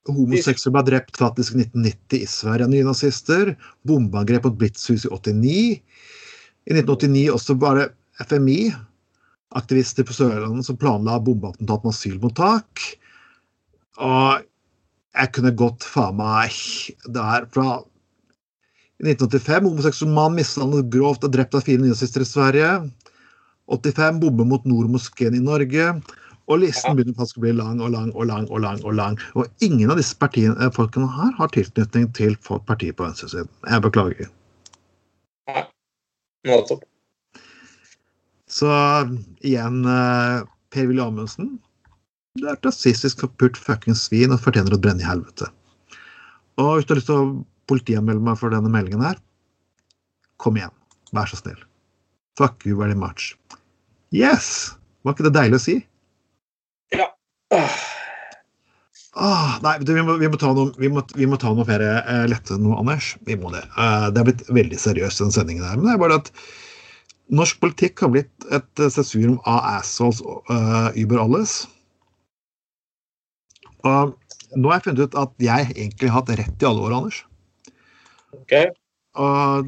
Homoseksuelle 0.09 0.77
ble 0.77 0.85
drept 0.87 1.19
faktisk 1.19 1.55
i 1.55 1.63
1990 1.65 2.23
i 2.23 2.29
Sverige 2.29 2.67
av 2.67 2.73
nynazister. 2.73 3.53
Bombeangrep 3.87 4.47
mot 4.47 4.57
Blitzhus 4.59 5.05
i 5.05 5.11
89. 5.11 5.55
I 6.69 6.77
1989 6.77 7.25
også 7.33 7.57
var 7.59 7.79
det 7.79 7.89
FMI, 8.29 8.71
aktivister 9.57 10.05
på 10.05 10.15
Sørlandet, 10.15 10.67
som 10.67 10.77
planla 10.79 11.19
bombeattentat 11.23 11.85
med 11.85 11.95
asylmottak. 11.95 12.85
Og 13.99 14.45
jeg 15.19 15.31
kunne 15.35 15.51
godt 15.57 15.83
faen 15.83 16.19
meg 16.19 16.53
Det 17.09 17.19
er 17.19 17.47
fra 17.51 17.79
i 18.99 19.07
1985. 19.07 19.67
Homoseksuell 19.67 20.11
mann 20.15 20.35
mishandlet 20.37 20.89
grovt 20.91 21.23
og 21.23 21.33
drept 21.33 21.55
av 21.55 21.63
fire 21.65 21.81
nynazister 21.81 22.23
i 22.23 22.27
Sverige. 22.27 22.71
85. 23.69 24.19
Bombe 24.23 24.47
mot 24.47 24.65
Nord-moskeen 24.67 25.37
i 25.37 25.43
Norge. 25.43 25.91
Og 26.49 26.63
listen 26.63 26.97
begynner 26.97 27.17
faktisk 27.17 27.37
å 27.37 27.43
bli 27.45 27.53
lang 27.53 27.81
og 27.83 27.93
lang 27.93 28.09
og 28.15 28.25
lang. 28.29 28.47
Og 28.49 28.63
lang 28.65 28.81
og 28.81 28.95
lang. 28.97 29.17
Og 29.37 29.45
ingen 29.65 29.91
av 29.93 29.99
disse 30.01 30.17
partiene, 30.17 30.57
eh, 30.57 30.71
folkene 30.73 31.09
her 31.13 31.31
har 31.37 31.53
tilknytning 31.53 32.09
til 32.17 32.35
partiet 32.65 32.97
på 32.97 33.05
venstresiden. 33.05 33.49
Jeg 33.69 33.85
beklager. 33.85 34.31
Nettopp. 36.47 36.83
Så 38.49 38.69
igjen, 39.45 39.85
eh, 39.85 40.43
Per-Willy 40.71 41.01
Amundsen. 41.05 41.59
Du 42.35 42.47
er 42.47 42.53
et 42.53 42.65
rasistisk 42.65 43.21
forpult 43.21 43.57
fuckings 43.57 44.07
svin 44.07 44.31
og 44.31 44.39
fortjener 44.39 44.73
å 44.73 44.81
brenne 44.81 45.01
i 45.01 45.05
helvete. 45.05 45.49
Og 46.57 46.77
hvis 46.77 46.85
du 46.85 46.93
har 46.93 46.99
lyst 46.99 47.09
til 47.09 47.15
å 47.15 47.45
politianmelde 47.67 48.21
meg 48.25 48.37
for 48.37 48.49
denne 48.49 48.71
meldingen 48.71 49.05
her, 49.05 49.17
kom 50.37 50.57
igjen. 50.57 50.73
Vær 51.13 51.29
så 51.29 51.37
snill. 51.37 51.61
Fuck 52.37 52.65
you 52.65 52.77
very 52.77 52.95
much. 52.95 53.35
Yes! 54.15 54.73
Var 55.05 55.15
ikke 55.15 55.27
det 55.27 55.35
deilig 55.35 55.59
å 55.59 55.63
si? 55.63 55.75
Ja. 56.95 57.07
Ah, 59.19 59.57
nei, 59.63 59.75
du, 59.83 59.91
vi, 59.93 60.03
må, 60.05 60.15
vi, 60.21 60.29
må 60.31 60.37
ta 60.39 60.51
noe, 60.55 60.71
vi, 60.79 60.89
må, 60.91 61.03
vi 61.17 61.27
må 61.27 61.37
ta 61.41 61.51
noe 61.53 61.65
mer 61.67 61.83
eh, 61.83 62.25
lette 62.29 62.57
nå, 62.61 62.73
Anders. 62.79 63.13
Vi 63.27 63.37
må 63.39 63.51
det. 63.53 63.65
Eh, 63.75 64.07
det 64.13 64.21
er 64.21 64.27
blitt 64.29 64.45
veldig 64.53 64.79
seriøst, 64.79 65.21
den 65.23 65.33
sendingen 65.35 65.65
her. 65.67 65.77
Men 65.77 65.89
det 65.89 65.95
er 65.95 66.01
bare 66.03 66.19
at 66.21 66.31
norsk 67.35 67.59
politikk 67.61 68.05
har 68.05 68.13
blitt 68.13 68.47
et 68.55 68.81
uh, 68.81 68.89
sensurum 68.89 69.37
av 69.49 69.59
assholes 69.75 70.21
uh, 70.49 70.89
über 70.97 71.21
alles. 71.21 71.61
Og 73.85 74.15
nå 74.57 74.71
har 74.71 74.79
jeg 74.79 74.87
funnet 74.87 75.03
ut 75.05 75.19
at 75.21 75.35
jeg 75.43 75.69
egentlig 75.75 76.09
har 76.09 76.21
hatt 76.21 76.33
rett 76.39 76.65
i 76.65 76.69
alle 76.69 76.87
år, 76.87 76.95
Anders. 76.97 77.21
OK. 78.33 78.55
Uh, 79.19 79.61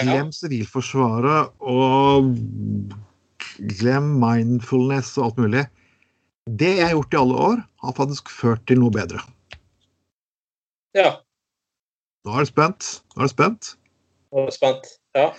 glem 0.00 0.32
Sivilforsvaret 0.34 1.52
og 1.60 2.32
glem 3.70 4.14
mindfulness 4.22 5.14
og 5.18 5.30
alt 5.30 5.40
mulig. 5.44 5.64
Det 6.50 6.72
jeg 6.78 6.88
har 6.88 6.96
gjort 6.96 7.14
i 7.14 7.20
alle 7.20 7.38
år, 7.46 7.62
har 7.86 7.94
faktisk 7.98 8.30
ført 8.32 8.64
til 8.66 8.80
noe 8.82 8.94
bedre. 8.94 9.22
Ja. 10.96 11.22
Nå 12.26 12.34
er 12.34 12.44
du 12.44 12.50
spent. 12.50 12.90
Nå 13.14 13.22
er 13.22 13.30
du 13.30 13.34
spent. 13.34 13.72
Nå 14.32 14.46
er 14.46 14.54
spent. 14.54 14.92
Ja. 15.16 15.30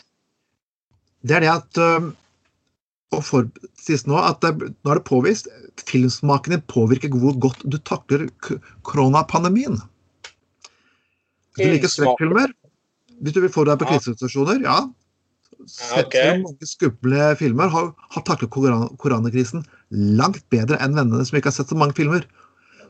Det 1.24 1.38
er 1.38 1.45
det 1.45 1.53
at 1.53 1.80
Og 3.13 3.21
for 3.21 3.45
sist 3.78 4.07
nå 4.09 4.17
at 4.17 4.39
det, 4.41 4.71
nå 4.82 4.89
er 4.89 4.97
det 4.97 5.05
påvist 5.05 5.47
filmsmaken 5.86 6.55
din 6.55 6.63
påvirker 6.71 7.13
hvor 7.13 7.36
godt 7.38 7.61
du 7.69 7.78
takler 7.78 8.26
koronapandemien. 8.88 9.78
Hvis 11.53 11.67
du 11.67 11.74
liker 11.76 11.91
skrekkfilmer, 11.93 12.49
hvis 13.21 13.36
du 13.36 13.41
vil 13.43 13.53
få 13.53 13.67
deg 13.69 13.78
på 13.82 13.91
krisesituasjoner, 13.91 14.63
ja. 14.65 14.80
Sett 15.70 16.07
ok. 16.07 16.16
mange 16.43 16.68
skumle 16.68 17.28
filmer 17.39 17.72
har, 17.72 17.91
har 18.16 18.26
taklet 18.28 18.51
koran- 18.53 18.91
koronakrisen 19.01 19.64
langt 19.93 20.43
bedre 20.53 20.80
enn 20.84 20.95
vennene 20.97 21.26
som 21.28 21.38
ikke 21.39 21.51
har 21.51 21.57
sett 21.59 21.72
så 21.72 21.78
mange 21.80 21.95
filmer. 21.97 22.26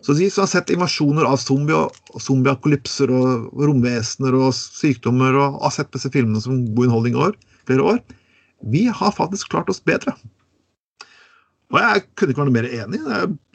Så 0.04 0.16
de 0.18 0.28
som 0.32 0.44
har 0.44 0.52
sett 0.52 0.72
invasjoner 0.74 1.28
av 1.28 1.40
zombie 1.40 1.76
og 1.78 1.94
og 2.14 2.22
zombieakolypser 2.22 3.10
og 3.14 3.54
romvesener 3.58 4.36
og 4.38 4.52
sykdommer 4.54 5.38
og 5.40 5.62
har 5.64 5.74
sett 5.74 5.90
på 5.90 5.98
disse 5.98 6.12
filmene 6.14 6.42
som 6.44 6.60
god 6.76 6.86
underholdning 6.88 7.16
i 7.18 7.24
år, 7.28 7.38
flere 7.70 7.88
år, 7.94 8.02
vi 8.74 8.86
har 8.86 9.16
faktisk 9.16 9.50
klart 9.54 9.72
oss 9.72 9.82
bedre. 9.84 10.14
Og 11.74 11.80
jeg 11.82 12.04
kunne 12.14 12.34
ikke 12.34 12.44
vært 12.44 12.52
noe 12.52 12.60
mer 12.60 12.70
enig. 12.70 13.00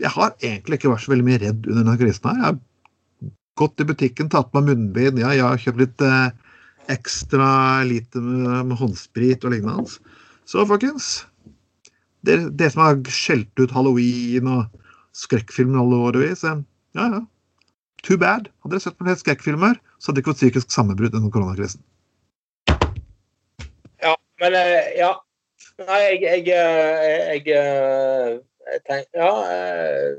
Jeg 0.03 0.11
har 0.11 0.35
egentlig 0.43 0.81
ikke 0.81 0.91
vært 0.91 1.05
så 1.05 1.13
veldig 1.13 1.27
mye 1.29 1.41
redd 1.45 1.69
under 1.69 1.85
denne 1.85 1.99
krisen 2.01 2.27
her. 2.27 2.41
Jeg 2.41 2.49
har 2.49 2.59
gått 3.63 3.83
i 3.83 3.87
butikken, 3.87 4.31
tatt 4.33 4.51
på 4.51 4.59
meg 4.59 4.73
munnbind, 4.73 5.21
ja, 5.23 5.31
jeg 5.37 5.47
har 5.47 5.63
kjøpt 5.63 5.83
litt 5.85 6.05
eh, 6.07 6.35
ekstra 6.89 7.49
lite 7.89 8.21
med, 8.23 8.67
med 8.71 8.79
håndsprit 8.81 9.45
og 9.45 9.53
lignende. 9.55 9.99
Så 10.49 10.65
folkens, 10.69 11.27
dere, 12.27 12.49
dere 12.51 12.73
som 12.73 12.85
har 12.87 13.01
skjelt 13.13 13.53
ut 13.61 13.75
halloween 13.77 14.49
og 14.49 14.67
skrekkfilmer 15.19 15.83
alle 15.83 15.99
årevis, 16.11 16.45
eh, 16.49 16.63
ja 16.99 17.09
ja. 17.17 17.21
Too 18.07 18.17
bad. 18.17 18.47
Hadde 18.63 18.77
dere 18.77 18.81
sett 18.85 18.95
på 18.99 19.05
flere 19.05 19.19
skrekkfilmer, 19.21 19.79
så 19.99 20.11
hadde 20.11 20.21
dere 20.21 20.23
ikke 20.25 20.33
fått 20.33 20.43
psykisk 20.45 20.71
sammenbrudd 20.73 21.17
under 21.19 21.33
koronakrisen. 21.35 21.83
ja. 24.03 24.15
Men 24.41 24.55
eh, 24.55 24.93
ja. 25.01 25.13
Nei, 25.79 25.99
jeg 26.03 26.23
Jeg, 26.23 26.47
jeg, 26.47 27.45
jeg, 27.47 27.59
eh, 27.59 28.39
jeg 28.73 28.81
tenker 28.87 29.19
Ja. 29.21 29.33
eh, 29.53 30.17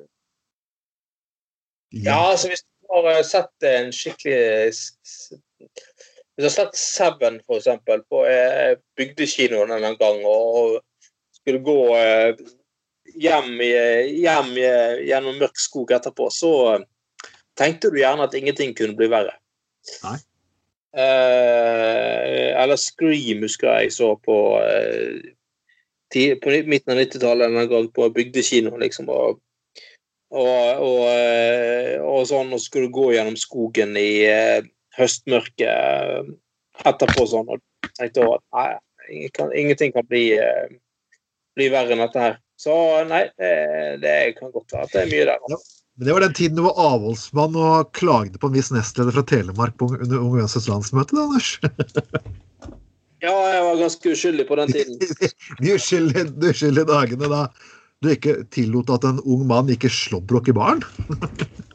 Ja, 1.91 2.17
altså 2.31 2.47
hvis 2.51 2.61
du 2.61 2.91
har 2.93 3.07
eh, 3.17 3.23
sett 3.25 3.65
en 3.65 3.89
skikkelig 3.95 4.73
Hvis 6.39 6.55
jeg 6.55 6.63
har 6.63 6.71
sett 6.71 6.79
Seven, 6.79 7.41
for 7.43 7.59
eksempel, 7.59 7.99
på 8.07 8.21
eh, 8.23 8.77
bygdekinoen 8.95 9.73
en 9.75 9.97
gang, 9.99 10.21
og 10.23 10.77
skulle 11.35 11.59
gå 11.59 11.81
eh, 11.97 12.39
hjem, 13.19 13.57
hjem 13.59 14.53
gjennom 15.03 15.35
mørk 15.41 15.59
skog 15.59 15.91
etterpå, 15.97 16.29
så 16.31 16.53
eh, 16.77 16.85
tenkte 17.59 17.91
du 17.91 17.99
gjerne 17.99 18.23
at 18.23 18.37
ingenting 18.39 18.71
kunne 18.77 18.95
bli 18.95 19.09
verre. 19.11 19.35
Nei. 20.05 20.15
Eh, 20.95 22.55
eller 22.55 22.79
Scream 22.79 23.43
husker 23.43 23.75
jeg 23.75 23.91
så 23.99 24.13
på 24.23 24.39
eh, 24.63 25.19
på 26.09 26.55
midten 26.71 26.95
av 26.95 27.03
90-tallet 27.03 27.51
en 27.51 27.69
gang 27.69 27.91
på 27.93 28.07
bygdekino, 28.15 28.77
liksom. 28.79 29.11
og 29.11 29.43
og, 30.29 30.81
og, 30.85 31.05
og 32.05 32.25
sånn, 32.29 32.51
og 32.53 32.61
skulle 32.61 32.91
gå 32.93 33.07
gjennom 33.15 33.33
skogen 33.39 33.95
i 33.97 34.11
eh, 34.29 34.59
høstmørket 34.99 35.65
eh, 35.67 36.29
etterpå 36.89 37.25
sånn, 37.29 37.49
og 37.49 37.89
tenkte 37.97 38.27
at 38.35 38.45
nei, 38.55 39.27
kan, 39.35 39.51
ingenting 39.55 39.95
kan 39.95 40.07
bli, 40.09 40.25
eh, 40.37 40.69
bli 41.57 41.69
verre 41.73 41.95
enn 41.95 42.03
dette 42.05 42.23
her. 42.23 42.39
Så 42.59 42.75
nei, 43.07 43.25
det, 43.39 43.51
det 44.03 44.15
kan 44.39 44.51
godt 44.51 44.75
være 44.75 44.87
at 44.87 44.95
det 44.95 45.03
er 45.05 45.13
mye 45.13 45.29
der. 45.31 45.45
Ja. 45.51 45.61
Men 45.99 46.07
Det 46.07 46.15
var 46.15 46.23
den 46.23 46.35
tiden 46.35 46.59
du 46.59 46.63
var 46.63 46.77
avholdsmann 46.79 47.55
og 47.59 47.89
klagde 47.95 48.39
på 48.39 48.47
en 48.47 48.55
viss 48.55 48.71
nestleder 48.71 49.15
fra 49.15 49.23
Telemark 49.27 49.75
på, 49.79 49.89
under 49.97 50.19
Unge 50.19 50.43
Venstres 50.43 50.69
landsmøte, 50.71 51.15
da, 51.15 51.25
Anders? 51.27 51.55
Ja, 53.19 53.33
jeg 53.51 53.63
var 53.65 53.79
ganske 53.81 54.11
uskyldig 54.13 54.45
på 54.47 54.55
den 54.55 54.69
tiden. 54.71 54.99
De 55.59 55.73
uskyldige, 55.75 56.21
de 56.39 56.53
uskyldige 56.53 56.87
dagene 56.87 57.27
da 57.27 57.41
du 57.99 58.13
ikke 58.13 58.37
tillot 58.55 58.93
at 58.95 59.03
en 59.09 59.19
ung 59.27 59.41
mann 59.49 59.67
gikk 59.67 59.89
i 59.89 59.91
slåbrok 59.91 60.47
i 60.51 60.55
baren? 60.55 60.85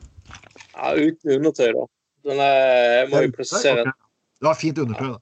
Ja, 0.74 0.90
uten 0.98 1.36
undertøy, 1.36 1.68
da. 1.70 1.84
Men 2.24 2.40
eh, 2.40 2.94
jeg 3.00 3.08
må 3.12 3.22
jo 3.26 3.32
presisere 3.36 3.84
okay. 3.84 4.00
Det 4.40 4.48
var 4.48 4.58
fint 4.60 4.78
undertøy, 4.82 5.10
da. 5.12 5.20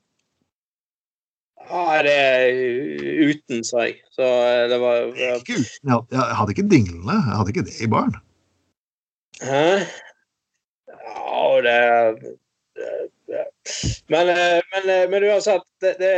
Ja, 1.73 2.03
det 2.05 2.13
er 2.19 3.29
uten, 3.31 3.63
sa 3.65 3.85
jeg. 3.87 4.01
Så 4.13 4.27
eh, 4.27 4.65
det 4.73 4.79
var 4.83 5.09
Ikke 5.39 5.57
uten. 5.61 5.93
Jeg 6.11 6.37
hadde- 6.39 6.55
ikke 6.55 6.69
dinglene. 6.71 7.17
Jeg 7.19 7.37
hadde 7.39 7.53
ikke 7.55 7.67
det 7.69 7.77
i 7.81 7.89
baren. 7.93 8.17
Hæ? 9.43 9.63
Ja, 10.93 11.45
det, 11.67 11.77
det, 12.77 12.91
det. 13.31 13.45
Men, 14.13 14.29
eh, 14.35 14.61
men, 14.75 14.91
men 15.15 15.29
uansett, 15.31 15.67
det, 15.83 15.95
det, 16.03 16.13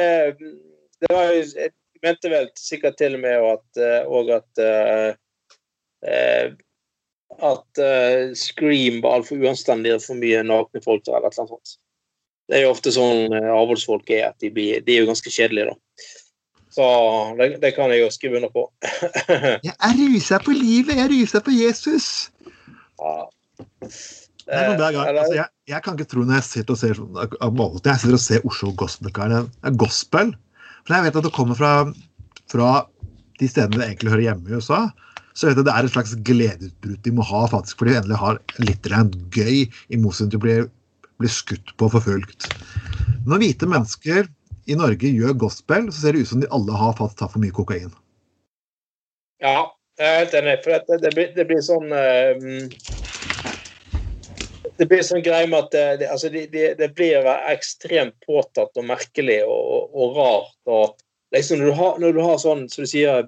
det 1.05 1.11
var 1.13 1.31
jo 1.31 1.43
Jeg 1.43 1.71
mente 2.05 2.29
vel 2.33 2.49
sikkert 2.61 2.97
til 3.01 3.15
og 3.17 3.21
med 3.23 3.47
at, 3.49 3.79
og 4.13 4.29
at 4.35 4.61
uh, 4.61 6.51
at 7.43 7.81
uh, 7.83 8.35
Scream 8.39 9.01
var 9.05 9.19
altfor 9.19 9.41
uanstendig 9.43 9.95
og 9.97 10.05
for 10.05 10.19
mye 10.21 10.43
nakne 10.47 10.83
folk 10.85 11.05
der, 11.07 11.19
eller 11.19 11.35
noe 11.35 11.51
sånt. 11.55 11.79
Det 12.49 12.59
er 12.59 12.67
jo 12.67 12.75
ofte 12.75 12.93
sånn 12.93 13.33
eh, 13.33 13.47
avholdsfolk 13.49 14.11
er, 14.13 14.27
at 14.29 14.43
de, 14.45 14.51
blir, 14.53 14.83
de 14.85 14.93
er 14.93 15.01
jo 15.01 15.09
ganske 15.09 15.31
kjedelige, 15.33 15.73
da. 15.73 16.09
Så 16.75 16.87
det, 17.39 17.47
det 17.63 17.71
kan 17.73 17.89
jeg 17.95 18.03
jo 18.03 18.11
skrive 18.13 18.37
under 18.37 18.51
på. 18.53 18.67
Jeg 19.65 19.73
er 19.73 19.95
rusa 19.97 20.41
på 20.43 20.53
livet. 20.53 20.99
Jeg 20.99 21.07
er 21.07 21.13
rusa 21.13 21.41
på 21.41 21.55
Jesus. 21.55 22.09
ja. 23.01 23.15
Nei, 24.45 24.65
men 24.69 24.77
hver 24.77 24.93
gang, 24.93 25.07
altså, 25.09 25.37
jeg, 25.39 25.49
jeg 25.73 25.81
kan 25.85 25.95
ikke 25.97 26.11
tro 26.11 26.23
når 26.27 26.37
jeg 26.37 26.45
sitter 26.45 26.75
og 26.75 26.81
ser 26.81 26.99
sånn, 26.99 27.15
jeg 27.17 28.01
sitter 28.03 28.17
og 28.19 28.21
ser 28.21 28.43
Oslo 28.51 28.73
Gospel 28.77 29.09
det 29.09 29.39
er 29.41 29.79
gospel. 29.81 30.35
For 30.85 30.97
jeg 30.99 31.07
vet 31.07 31.17
at 31.17 31.25
det 31.25 31.33
kommer 31.33 31.57
fra, 31.57 31.71
fra 32.53 32.73
de 33.41 33.49
stedene 33.49 33.81
det 33.81 33.87
egentlig 33.87 34.13
hører 34.13 34.27
hjemme 34.27 34.51
i 34.51 34.59
USA. 34.61 34.83
Så 35.35 35.49
vet 35.49 35.59
jeg 35.59 35.67
det 35.67 35.75
er 35.75 35.87
et 35.87 35.95
slags 35.95 36.15
gledeutbrudd 36.27 37.03
de 37.03 37.13
må 37.15 37.27
ha 37.27 37.43
faktisk, 37.51 37.81
fordi 37.81 37.95
de 37.95 38.01
endelig 38.01 38.21
har 38.21 38.41
litt 38.63 38.89
gøy, 39.35 39.65
i 39.67 39.99
motsetning 39.99 40.31
til 40.35 40.41
å 40.41 40.45
bli, 40.45 40.57
bli 41.23 41.31
skutt 41.31 41.75
på 41.75 41.89
og 41.89 41.97
forfulgt. 41.97 42.47
Når 43.27 43.43
hvite 43.43 43.69
mennesker 43.71 44.29
i 44.71 44.79
Norge 44.79 45.11
gjør 45.11 45.35
gospel, 45.43 45.91
så 45.91 46.05
ser 46.05 46.15
det 46.15 46.25
ut 46.25 46.31
som 46.31 46.43
de 46.45 46.51
alle 46.55 46.79
har 46.79 46.95
fått 47.01 47.19
tatt 47.19 47.35
for 47.35 47.43
mye 47.43 47.55
kokain. 47.55 47.91
Ja, 49.43 49.73
jeg 49.99 50.07
er 50.07 50.21
helt 50.23 50.37
enig. 50.39 50.57
For 50.65 50.75
det, 50.75 51.01
det, 51.03 51.15
blir, 51.17 51.33
det 51.35 51.47
blir 51.51 51.63
sånn 51.65 51.91
eh, 51.93 52.47
Det 54.79 54.87
blir 54.91 55.03
sånn 55.07 55.23
greie 55.23 55.47
med 55.51 55.67
at 55.67 55.75
det, 55.75 55.85
det, 56.01 56.11
altså 56.11 56.31
det, 56.33 56.47
det, 56.55 56.69
det 56.79 56.89
blir 56.97 57.27
ekstremt 57.51 58.17
påtatt 58.27 58.75
og 58.79 58.87
merkelig 58.87 59.43
og, 59.47 59.59
og, 59.59 59.99
og 59.99 60.17
rart. 60.19 60.57
og 60.67 61.35
liksom 61.35 61.61
når 61.61 61.67
du, 61.67 61.75
har, 61.79 62.01
når 62.03 62.17
du 62.17 62.23
har 62.23 62.41
sånn, 62.43 62.67
som 62.71 62.87
du 62.87 62.91
sier 62.91 63.27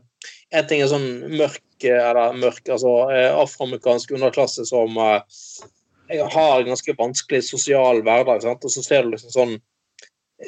En 0.55 0.67
ting 0.69 0.83
er 0.83 0.91
sånn 0.91 1.09
mørk 1.35 1.63
eller 1.87 2.37
mørk, 2.39 2.69
altså 2.71 2.93
eh, 3.13 3.33
afroamerikansk 3.35 4.13
underklasse 4.15 4.65
som 4.69 4.95
eh, 5.03 5.41
har 6.33 6.61
en 6.61 6.71
ganske 6.71 6.95
vanskelig 6.99 7.43
sosial 7.49 8.03
hverdag, 8.07 8.45
sant? 8.45 8.65
og 8.65 8.73
så 8.73 8.85
ser 8.85 9.05
du 9.05 9.15
liksom 9.15 9.35
sånn 9.35 9.57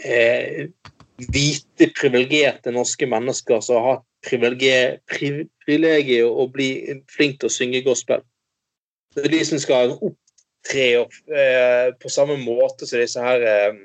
eh, 0.05 0.69
hvite, 1.19 1.91
privilegerte 1.99 2.73
norske 2.75 3.09
mennesker 3.11 3.61
som 3.65 3.83
har 3.85 4.01
privilegiet 4.27 5.03
priv, 5.11 5.45
å 6.29 6.47
bli 6.51 6.71
flink 7.11 7.41
til 7.41 7.51
å 7.51 7.53
synge 7.53 7.85
gospel. 7.87 8.23
Det 9.15 9.27
er 9.27 9.35
de 9.35 9.45
som 9.47 9.61
skal 9.63 9.95
opptre 9.97 10.87
opp, 11.03 11.15
eh, 11.33 11.91
på 11.99 12.11
samme 12.13 12.39
måte 12.41 12.87
som 12.87 13.01
disse 13.01 13.23
her 13.23 13.45
eh, 13.47 13.81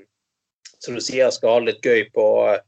som 0.83 0.95
du 0.97 1.01
sier 1.01 1.31
skal 1.31 1.57
ha 1.57 1.63
litt 1.63 1.85
gøy 1.85 2.09
på 2.13 2.25
eh, 2.51 2.61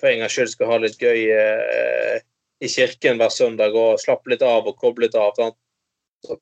For 0.00 0.08
en 0.10 0.22
gangs 0.24 0.34
skyld 0.34 0.50
skal 0.54 0.70
ha 0.72 0.78
litt 0.82 0.98
gøy 1.02 1.20
eh, 1.34 2.16
i 2.64 2.68
kirken 2.70 3.18
hver 3.20 3.30
søndag 3.34 3.74
og 3.78 4.00
slappe 4.02 4.32
litt 4.32 4.42
av 4.46 4.66
og 4.70 4.76
koble 4.80 5.06
litt 5.06 5.14
av. 5.18 5.36
Så, 6.24 6.36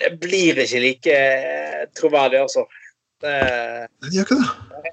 det 0.00 0.10
blir 0.20 0.58
ikke 0.64 0.80
like 0.84 1.14
eh, 1.16 1.84
troverdig, 1.96 2.42
altså. 2.44 2.66
Det, 3.22 3.34
De 4.04 4.12
gjør 4.14 4.26
ikke 4.28 4.38
det. 4.42 4.92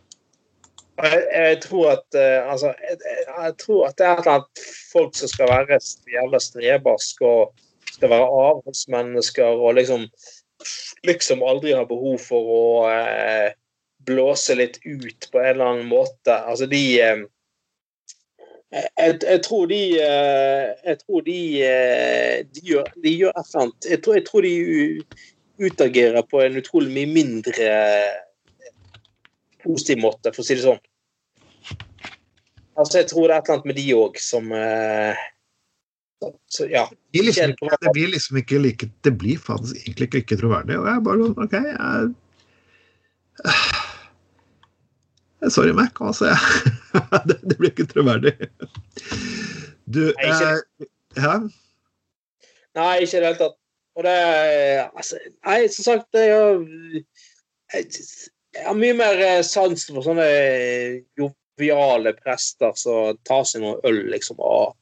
jeg, 1.04 1.26
jeg 1.36 1.60
tror 1.66 1.90
at 1.92 2.18
eh, 2.22 2.48
altså, 2.52 2.72
jeg- 2.88 3.28
jeg 3.36 3.58
tror 3.62 3.84
at 3.90 3.98
det 4.00 4.06
er 4.08 4.14
et 4.14 4.24
eller 4.24 4.34
annet 4.40 4.64
folk 4.94 5.16
som 5.20 5.28
skal 5.30 5.52
være 5.52 5.80
jævla 6.16 6.40
strebersk 6.42 7.22
og 7.28 7.54
skal 7.92 8.10
være 8.16 8.32
avholdsmennesker 8.46 9.62
og 9.62 9.76
liksom 9.78 10.08
liksom 11.06 11.44
aldri 11.46 11.74
har 11.76 11.86
behov 11.86 12.18
for 12.24 12.48
å 12.56 12.64
eh, 12.90 13.52
blåse 14.08 14.56
litt 14.58 14.80
ut 14.86 15.28
på 15.32 15.40
en 15.42 15.50
eller 15.52 15.66
annen 15.74 15.90
måte. 15.92 16.34
Altså 16.48 16.66
de 16.72 16.82
eh, 17.04 17.22
jeg, 18.76 19.20
jeg 19.24 19.42
tror 19.46 19.70
de 19.72 19.82
eh, 20.04 20.72
Jeg 20.84 20.98
tror 21.00 21.22
de, 21.26 21.40
eh, 21.64 22.46
de, 22.52 22.62
gjør, 22.72 22.90
de 23.04 23.14
gjør 23.22 23.32
et 23.32 23.46
eller 23.48 23.62
annet 23.62 23.88
Jeg 23.92 24.02
tror, 24.04 24.18
jeg 24.20 24.26
tror 24.28 24.42
de 24.48 24.56
utagerer 25.56 26.26
på 26.28 26.42
en 26.44 26.58
utrolig 26.60 26.92
mye 26.92 27.08
mindre 27.16 27.70
positiv 29.64 30.02
måte, 30.04 30.34
for 30.36 30.44
å 30.44 30.46
si 30.46 30.58
det 30.58 30.66
sånn. 30.66 30.82
Altså, 32.76 33.00
jeg 33.00 33.08
tror 33.08 33.24
det 33.24 33.38
er 33.38 33.40
et 33.40 33.48
eller 33.48 33.56
annet 33.56 33.70
med 33.72 33.78
de 33.80 33.86
òg 33.96 34.20
som 34.20 34.52
eh, 34.52 35.24
så, 36.52 36.68
Ja. 36.68 36.84
Det 36.92 37.22
blir, 37.22 37.24
liksom 37.30 37.56
Ikke 37.56 37.80
det 37.82 37.94
blir 37.96 38.12
liksom 38.12 38.38
ikke 38.42 38.60
like 38.60 38.90
Det 39.08 39.14
blir 39.16 39.38
faktisk 39.40 39.76
egentlig 39.80 40.06
ikke, 40.10 40.22
ikke 40.26 40.40
troverdig. 40.44 40.76
Og 40.82 40.88
jeg 40.90 41.06
bare 41.08 41.24
sånn 41.24 41.44
OK, 41.48 41.56
jeg 41.72 42.14
Sorry, 45.56 45.74
Mac. 45.78 45.94
Altså, 46.02 46.26
jeg, 46.32 46.40
det, 47.30 47.38
det 47.44 47.58
blir 47.60 47.72
ikke 47.72 47.88
troverdig. 47.92 48.34
Du 49.86 50.10
eh, 50.10 50.60
Hæ? 51.22 51.36
Nei, 52.76 52.94
ikke 53.04 53.18
i 53.18 53.22
det 53.22 53.30
hele 53.30 53.40
tatt. 53.40 53.58
Og 53.96 54.04
det 54.04 54.16
altså, 54.84 55.20
Nei, 55.48 55.60
som 55.72 55.88
sagt, 55.88 56.18
er 56.20 56.26
jeg, 56.28 57.88
jeg 58.56 58.66
har 58.68 58.78
mye 58.78 58.96
mer 58.98 59.22
eh, 59.24 59.42
sans 59.48 59.88
for 59.88 60.04
sånne 60.06 60.26
eh, 60.26 60.98
joviale 61.20 62.16
prester 62.20 62.76
som 62.80 63.20
tar 63.28 63.46
seg 63.48 63.64
noe 63.64 63.80
øl, 63.88 64.04
liksom, 64.12 64.42
og 64.44 64.76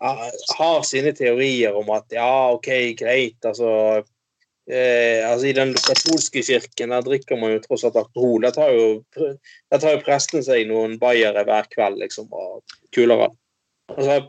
har 0.00 0.80
sine 0.88 1.12
teorier 1.12 1.76
om 1.76 1.90
at 1.92 2.08
ja, 2.14 2.50
OK, 2.54 2.70
greit, 2.98 3.36
altså 3.44 4.00
eh, 4.70 5.20
altså 5.26 5.50
I 5.50 5.54
den 5.56 5.74
katolske 5.74 6.42
kirken 6.46 6.94
der 6.94 7.04
drikker 7.06 7.38
man 7.40 7.54
jo 7.54 7.62
tross 7.64 7.84
alt 7.86 7.98
alkohol. 8.00 8.44
Der 8.46 8.54
tar 8.56 8.74
jo, 8.74 8.88
der 9.16 9.82
tar 9.82 9.96
jo 9.96 10.02
presten 10.06 10.44
seg 10.46 10.68
noen 10.70 10.98
bayere 11.02 11.44
hver 11.48 11.68
kveld, 11.72 12.00
liksom, 12.02 12.30
og 12.30 12.76
kulere. 12.94 13.30
Altså, 13.96 14.20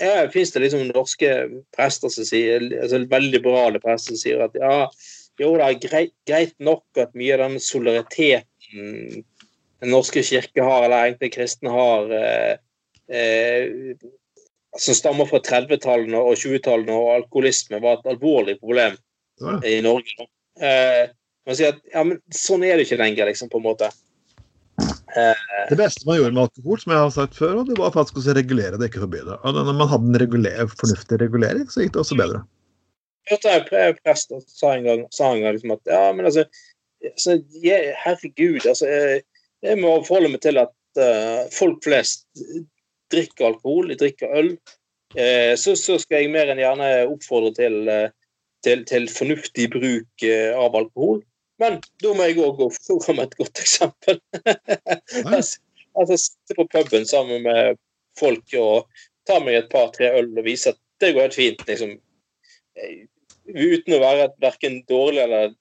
ja, 0.00 0.26
finnes 0.32 0.52
det 0.52 0.64
liksom 0.66 0.90
norske 0.90 1.30
prester 1.76 2.12
som 2.12 2.26
sier, 2.28 2.66
altså 2.82 3.00
veldig 3.08 3.38
liberale 3.38 3.80
prester 3.80 4.12
som 4.12 4.20
sier 4.20 4.44
at 4.44 4.58
ja, 4.60 4.74
jo 5.40 5.54
er 5.60 5.78
greit, 5.80 6.12
greit 6.28 6.54
nok 6.60 7.00
at 7.00 7.16
mye 7.16 7.36
av 7.36 7.46
den 7.46 7.62
solidariteten 7.62 9.24
den 9.80 9.92
norske 9.92 10.22
kirke 10.24 10.64
har, 10.64 10.86
eller 10.86 11.08
egentlig 11.08 11.34
kristne 11.34 11.72
har, 11.72 12.12
eh, 12.16 12.54
eh, 13.16 13.96
som 14.78 14.96
stammer 14.96 15.28
fra 15.28 15.40
30-tallene 15.44 16.20
og 16.20 16.36
20-tallene, 16.40 16.96
og 16.96 17.12
alkoholisme 17.18 17.80
var 17.84 17.98
et 17.98 18.08
alvorlig 18.12 18.56
problem 18.60 18.96
Det. 19.36 19.60
i 19.68 19.78
Norge. 19.84 20.26
Eh, 20.60 21.04
man 21.46 21.56
sier 21.58 21.74
at 21.74 21.80
ja, 21.92 22.02
men 22.06 22.20
sånn 22.34 22.64
er 22.66 22.78
det 22.78 22.86
ikke 22.86 23.00
lenger, 23.00 23.28
liksom, 23.30 23.50
på 23.52 23.60
en 23.60 23.66
måte. 23.68 23.90
Det 25.16 25.76
beste 25.78 26.04
man 26.04 26.18
gjorde 26.18 26.34
med 26.36 26.42
alkohol, 26.42 26.80
som 26.82 26.92
jeg 26.92 27.00
har 27.00 27.12
sagt 27.14 27.38
før, 27.38 27.60
det 27.64 27.78
var 27.78 27.94
faktisk 27.94 28.18
å 28.20 28.34
regulere 28.36 28.76
det, 28.76 28.90
ikke 28.90 29.04
forby 29.06 29.22
det. 29.24 29.38
Og 29.48 29.56
når 29.56 29.76
man 29.78 29.88
hadde 29.88 30.10
en 30.10 30.20
reguler, 30.20 30.72
fornuftig 30.76 31.20
regulering, 31.22 31.64
så 31.72 31.84
gikk 31.84 31.94
det 31.94 32.02
også 32.02 32.18
bedre. 32.18 32.42
Jeg 33.26 33.38
hørte 33.38 33.78
en 33.82 33.96
prest 34.04 34.34
sa 34.52 34.74
en 34.74 34.86
gang, 34.86 35.04
sa 35.14 35.30
en 35.32 35.42
gang 35.42 35.56
liksom 35.56 35.72
at 35.74 35.90
ja, 35.90 36.02
men 36.14 36.28
altså, 36.28 36.44
altså 37.08 37.38
jeg, 37.62 37.94
Herregud, 38.02 38.66
altså 38.66 38.90
jeg, 38.90 39.24
jeg 39.66 39.80
må 39.80 39.96
forholde 40.06 40.34
meg 40.34 40.44
til 40.44 40.60
at 40.62 41.00
uh, 41.00 41.46
folk 41.54 41.80
flest 41.86 42.26
drikker 43.12 43.48
alkohol, 43.50 43.90
de 43.90 43.98
drikker 43.98 44.36
øl. 44.38 44.52
Eh, 45.14 45.54
så, 45.56 45.76
så 45.78 45.96
skal 46.02 46.24
jeg 46.24 46.32
mer 46.34 46.50
enn 46.50 46.60
gjerne 46.60 46.88
oppfordre 47.06 47.52
til, 47.56 47.76
eh, 47.88 48.10
til, 48.66 48.84
til 48.88 49.08
fornuftig 49.12 49.70
bruk 49.74 50.26
eh, 50.26 50.52
av 50.56 50.76
alkohol. 50.78 51.22
Men 51.62 51.78
da 52.02 52.12
må 52.12 52.26
jeg 52.26 52.40
òg 52.44 52.58
gå 52.58 52.70
foran 52.76 53.18
med 53.18 53.30
et 53.30 53.38
godt 53.40 53.62
eksempel. 53.62 54.20
altså, 55.32 56.18
sitte 56.20 56.56
på 56.58 56.66
puben 56.72 57.06
sammen 57.08 57.46
med 57.46 57.78
folk 58.20 58.56
og 58.60 58.90
ta 59.28 59.38
meg 59.42 59.60
et 59.60 59.70
par-tre 59.72 60.10
øl 60.18 60.32
og 60.34 60.44
vise 60.46 60.74
at 60.74 60.80
det 61.00 61.14
går 61.16 61.28
helt 61.28 61.38
fint. 61.38 61.64
liksom 61.68 61.96
eh, 62.76 63.06
uten 63.46 63.96
å 63.96 64.02
være 64.02 64.28
et 64.28 64.38
verken 64.42 64.80
dårlig 64.90 65.22
eller 65.24 65.54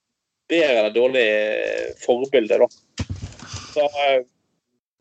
bedre 0.49 0.79
eller 0.81 0.95
dårlig 0.95 1.25
eh, 1.25 1.91
forbilde, 2.03 2.61
da. 2.61 2.69
Så 3.75 3.89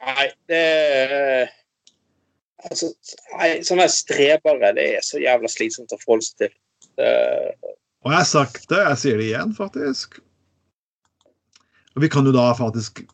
Nei, 0.04 0.26
det 0.50 0.64
altså, 2.68 2.90
nei, 3.38 3.48
Sånne 3.64 3.86
strebere, 3.92 4.74
det 4.76 4.84
er 4.98 5.06
så 5.06 5.20
jævla 5.22 5.48
slitsomt 5.48 5.94
å 5.94 6.00
forholde 6.02 6.26
seg 6.26 6.44
til. 6.44 6.58
Og 8.04 8.12
jeg 8.12 8.20
har 8.20 8.28
sagt 8.28 8.68
det, 8.68 8.80
jeg 8.84 9.00
sier 9.00 9.20
det 9.20 9.26
igjen, 9.30 9.52
faktisk. 9.56 10.18
Og 11.94 12.04
vi 12.04 12.10
kan 12.12 12.26
jo 12.26 12.34
da 12.34 12.50
faktisk 12.58 13.04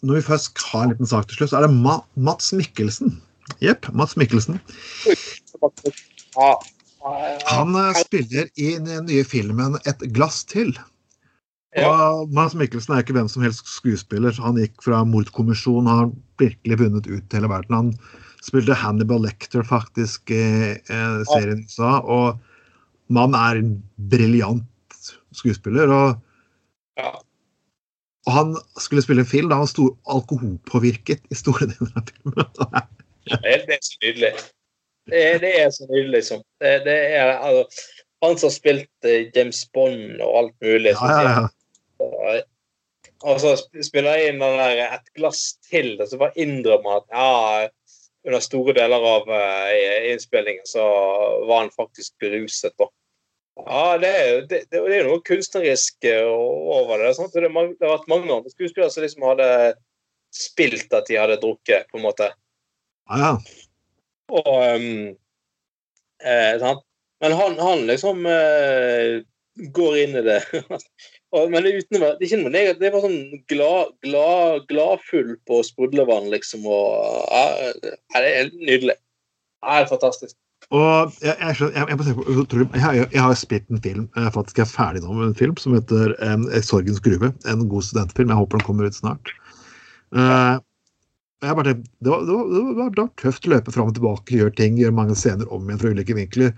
Når 0.00 0.16
vi 0.16 0.28
først 0.30 0.60
har 0.70 0.86
en 0.86 0.94
liten 0.94 1.08
sak 1.08 1.26
til 1.28 1.36
slutt, 1.36 1.50
så 1.52 1.58
er 1.58 1.66
det 1.66 1.76
Ma 1.76 1.98
Mats 2.16 2.54
Mikkelsen. 2.56 3.18
Jepp, 3.60 3.90
Mats 3.92 4.16
Mikkelsen. 4.16 4.56
Han 7.50 7.76
eh, 7.76 7.98
spiller 8.00 8.48
i 8.56 8.70
den 8.80 9.04
nye 9.10 9.26
filmen 9.28 9.76
'Et 9.84 10.06
glass 10.16 10.40
til'. 10.48 10.72
Og 11.84 12.32
Mads 12.32 12.56
Mikkelsen 12.56 12.94
er 12.94 13.04
ikke 13.04 13.18
hvem 13.18 13.28
som 13.28 13.44
helst 13.44 13.68
skuespiller. 13.68 14.32
Han 14.40 14.56
gikk 14.56 14.80
fra 14.82 15.04
Mordkommisjonen, 15.04 15.86
har 15.92 16.10
virkelig 16.40 16.80
vunnet 16.80 17.06
ut 17.06 17.36
hele 17.36 17.52
verden. 17.52 17.76
Han 17.76 17.92
spilte 18.40 18.74
Hannibal 18.74 19.20
Lecter 19.22 19.62
faktisk 19.62 20.32
i 20.32 20.40
eh, 20.80 21.20
serien 21.28 21.60
i 21.60 21.68
USA, 21.68 22.00
og 22.00 22.40
mannen 23.12 23.38
er 23.38 23.60
en 23.60 23.74
briljant 24.10 25.10
skuespiller. 25.36 25.90
Og, 25.90 26.14
ja. 27.00 27.12
han 28.30 28.54
skulle 28.80 29.04
spille 29.04 29.24
en 29.24 29.30
film 29.30 29.50
da 29.52 29.60
han 29.62 29.70
sto 29.70 29.90
alkoholpåvirket 30.10 31.26
i 31.30 31.38
store 31.38 31.70
deler 31.72 32.00
av 32.00 32.10
filmen. 32.14 32.50
Det 33.30 33.36
det 33.68 33.74
er 33.76 33.82
så 33.84 33.98
nydelig. 34.02 34.28
Det, 35.10 35.18
er- 35.22 35.38
det 35.38 35.50
er 35.60 35.68
så 35.70 35.84
nydelig, 35.86 36.12
liksom. 36.16 36.40
Det, 36.58 36.70
det 36.86 36.94
er, 37.14 37.28
altså, 37.38 37.82
han 38.24 38.38
som 38.40 38.48
har 38.48 38.54
spilt 38.54 39.06
eh, 39.06 39.28
James 39.36 39.60
Bond 39.74 40.22
og 40.24 40.38
alt 40.38 40.54
mulig. 40.64 40.94
Ja, 40.96 41.20
ja, 41.20 41.44
ja. 41.44 42.40
Og 43.28 43.40
så 43.42 43.52
spiller 43.84 44.16
jeg 44.16 44.32
inn 44.32 44.40
den 44.40 44.56
der 44.58 44.80
et 44.96 45.12
glass 45.14 45.42
til, 45.68 45.92
og 46.00 46.08
så 46.08 46.18
bare 46.20 46.40
innrømmer 46.40 47.02
at 47.02 47.06
ja, 47.12 47.68
under 48.26 48.44
store 48.44 48.74
deler 48.76 49.06
av 49.10 49.28
uh, 49.28 49.68
innspillingen 50.10 50.66
så 50.68 50.84
var 51.48 51.62
han 51.66 51.72
faktisk 51.76 52.16
beruset. 52.20 52.72
Da. 52.80 52.88
Ja, 53.58 53.98
det 54.00 54.08
er, 54.08 54.28
jo- 54.28 54.44
det, 54.50 54.60
det, 54.70 54.80
er 54.80 55.00
jo 55.02 55.08
noe 55.10 55.22
kunstnerisk 55.26 56.06
eh, 56.08 56.26
over 56.26 57.02
det. 57.02 57.14
Sant? 57.16 57.34
Det, 57.34 57.50
har 57.50 57.96
vært 57.96 58.10
mange 58.10 58.30
andre 58.32 58.52
skuespillere 58.52 58.90
som 58.92 59.04
liksom 59.04 59.26
hadde 59.26 59.48
spilt 60.34 60.94
at 60.94 61.08
de 61.10 61.18
hadde 61.18 61.40
drukket, 61.42 61.88
på 61.90 61.98
en 61.98 62.06
måte. 62.06 62.30
ja, 63.10 63.18
ja. 63.18 63.34
Og 64.30 64.46
um, 64.46 65.08
eh, 66.22 66.54
sant? 66.62 66.84
Men 67.20 67.34
han, 67.36 67.56
han 67.58 67.82
liksom 67.88 68.22
eh, 68.30 69.20
går 69.74 69.96
inn 70.04 70.14
i 70.20 70.22
det. 70.24 70.38
og, 71.34 71.50
men 71.50 71.66
det, 71.66 71.74
uten, 71.82 71.98
det 71.98 72.10
er 72.12 72.26
ikke 72.28 72.38
noe 72.40 72.52
negativt. 72.54 72.80
Det 72.80 72.88
er 72.88 72.94
bare 72.94 73.08
sånn 73.08 73.42
glad, 73.50 73.90
glad, 74.06 74.68
gladfull 74.70 75.34
på 75.50 75.60
sprudlevann, 75.66 76.30
liksom. 76.32 76.64
Og, 76.70 77.26
ja, 77.26 77.74
det 78.16 78.30
er 78.30 78.54
nydelig. 78.54 78.96
Ja, 79.60 79.80
det 79.80 79.82
er 79.82 79.90
fantastisk. 79.90 80.36
Og 80.70 81.14
jeg, 81.18 81.34
jeg, 81.40 81.56
jeg, 81.58 81.70
jeg, 81.74 82.66
jeg, 82.70 82.82
har- 82.84 82.94
jeg 83.10 83.22
har 83.24 83.34
spilt 83.34 83.70
en 83.74 83.80
film, 83.82 84.04
jeg 84.14 84.32
faktisk 84.36 84.60
er 84.62 84.68
ferdig 84.70 85.00
nå 85.02 85.12
med 85.16 85.26
en 85.32 85.34
film, 85.38 85.56
som 85.58 85.74
heter 85.74 86.12
um, 86.22 86.44
'Sorgens 86.62 87.00
gruve'. 87.02 87.32
En 87.50 87.64
god 87.68 87.82
studentfilm. 87.82 88.30
Jeg 88.30 88.38
håper 88.38 88.58
den 88.58 88.66
kommer 88.66 88.86
ut 88.86 88.94
snart. 88.94 89.32
Uh, 90.14 90.60
jeg 91.42 91.56
bare 91.56 91.64
tenkte, 91.72 91.90
det, 92.04 92.10
var, 92.12 92.20
det, 92.28 92.34
var, 92.36 92.46
det, 92.52 92.62
var, 92.78 92.90
det 92.94 93.02
var 93.02 93.10
tøft 93.18 93.46
å 93.48 93.50
løpe 93.54 93.72
fram 93.74 93.88
og 93.90 93.96
tilbake, 93.96 94.36
gjøre 94.36 94.54
ting, 94.60 94.76
gjøre 94.78 94.94
mange 94.94 95.16
scener 95.18 95.48
om 95.50 95.64
igjen 95.66 95.80
fra 95.80 95.90
ulike 95.94 96.14
vinkler. 96.18 96.52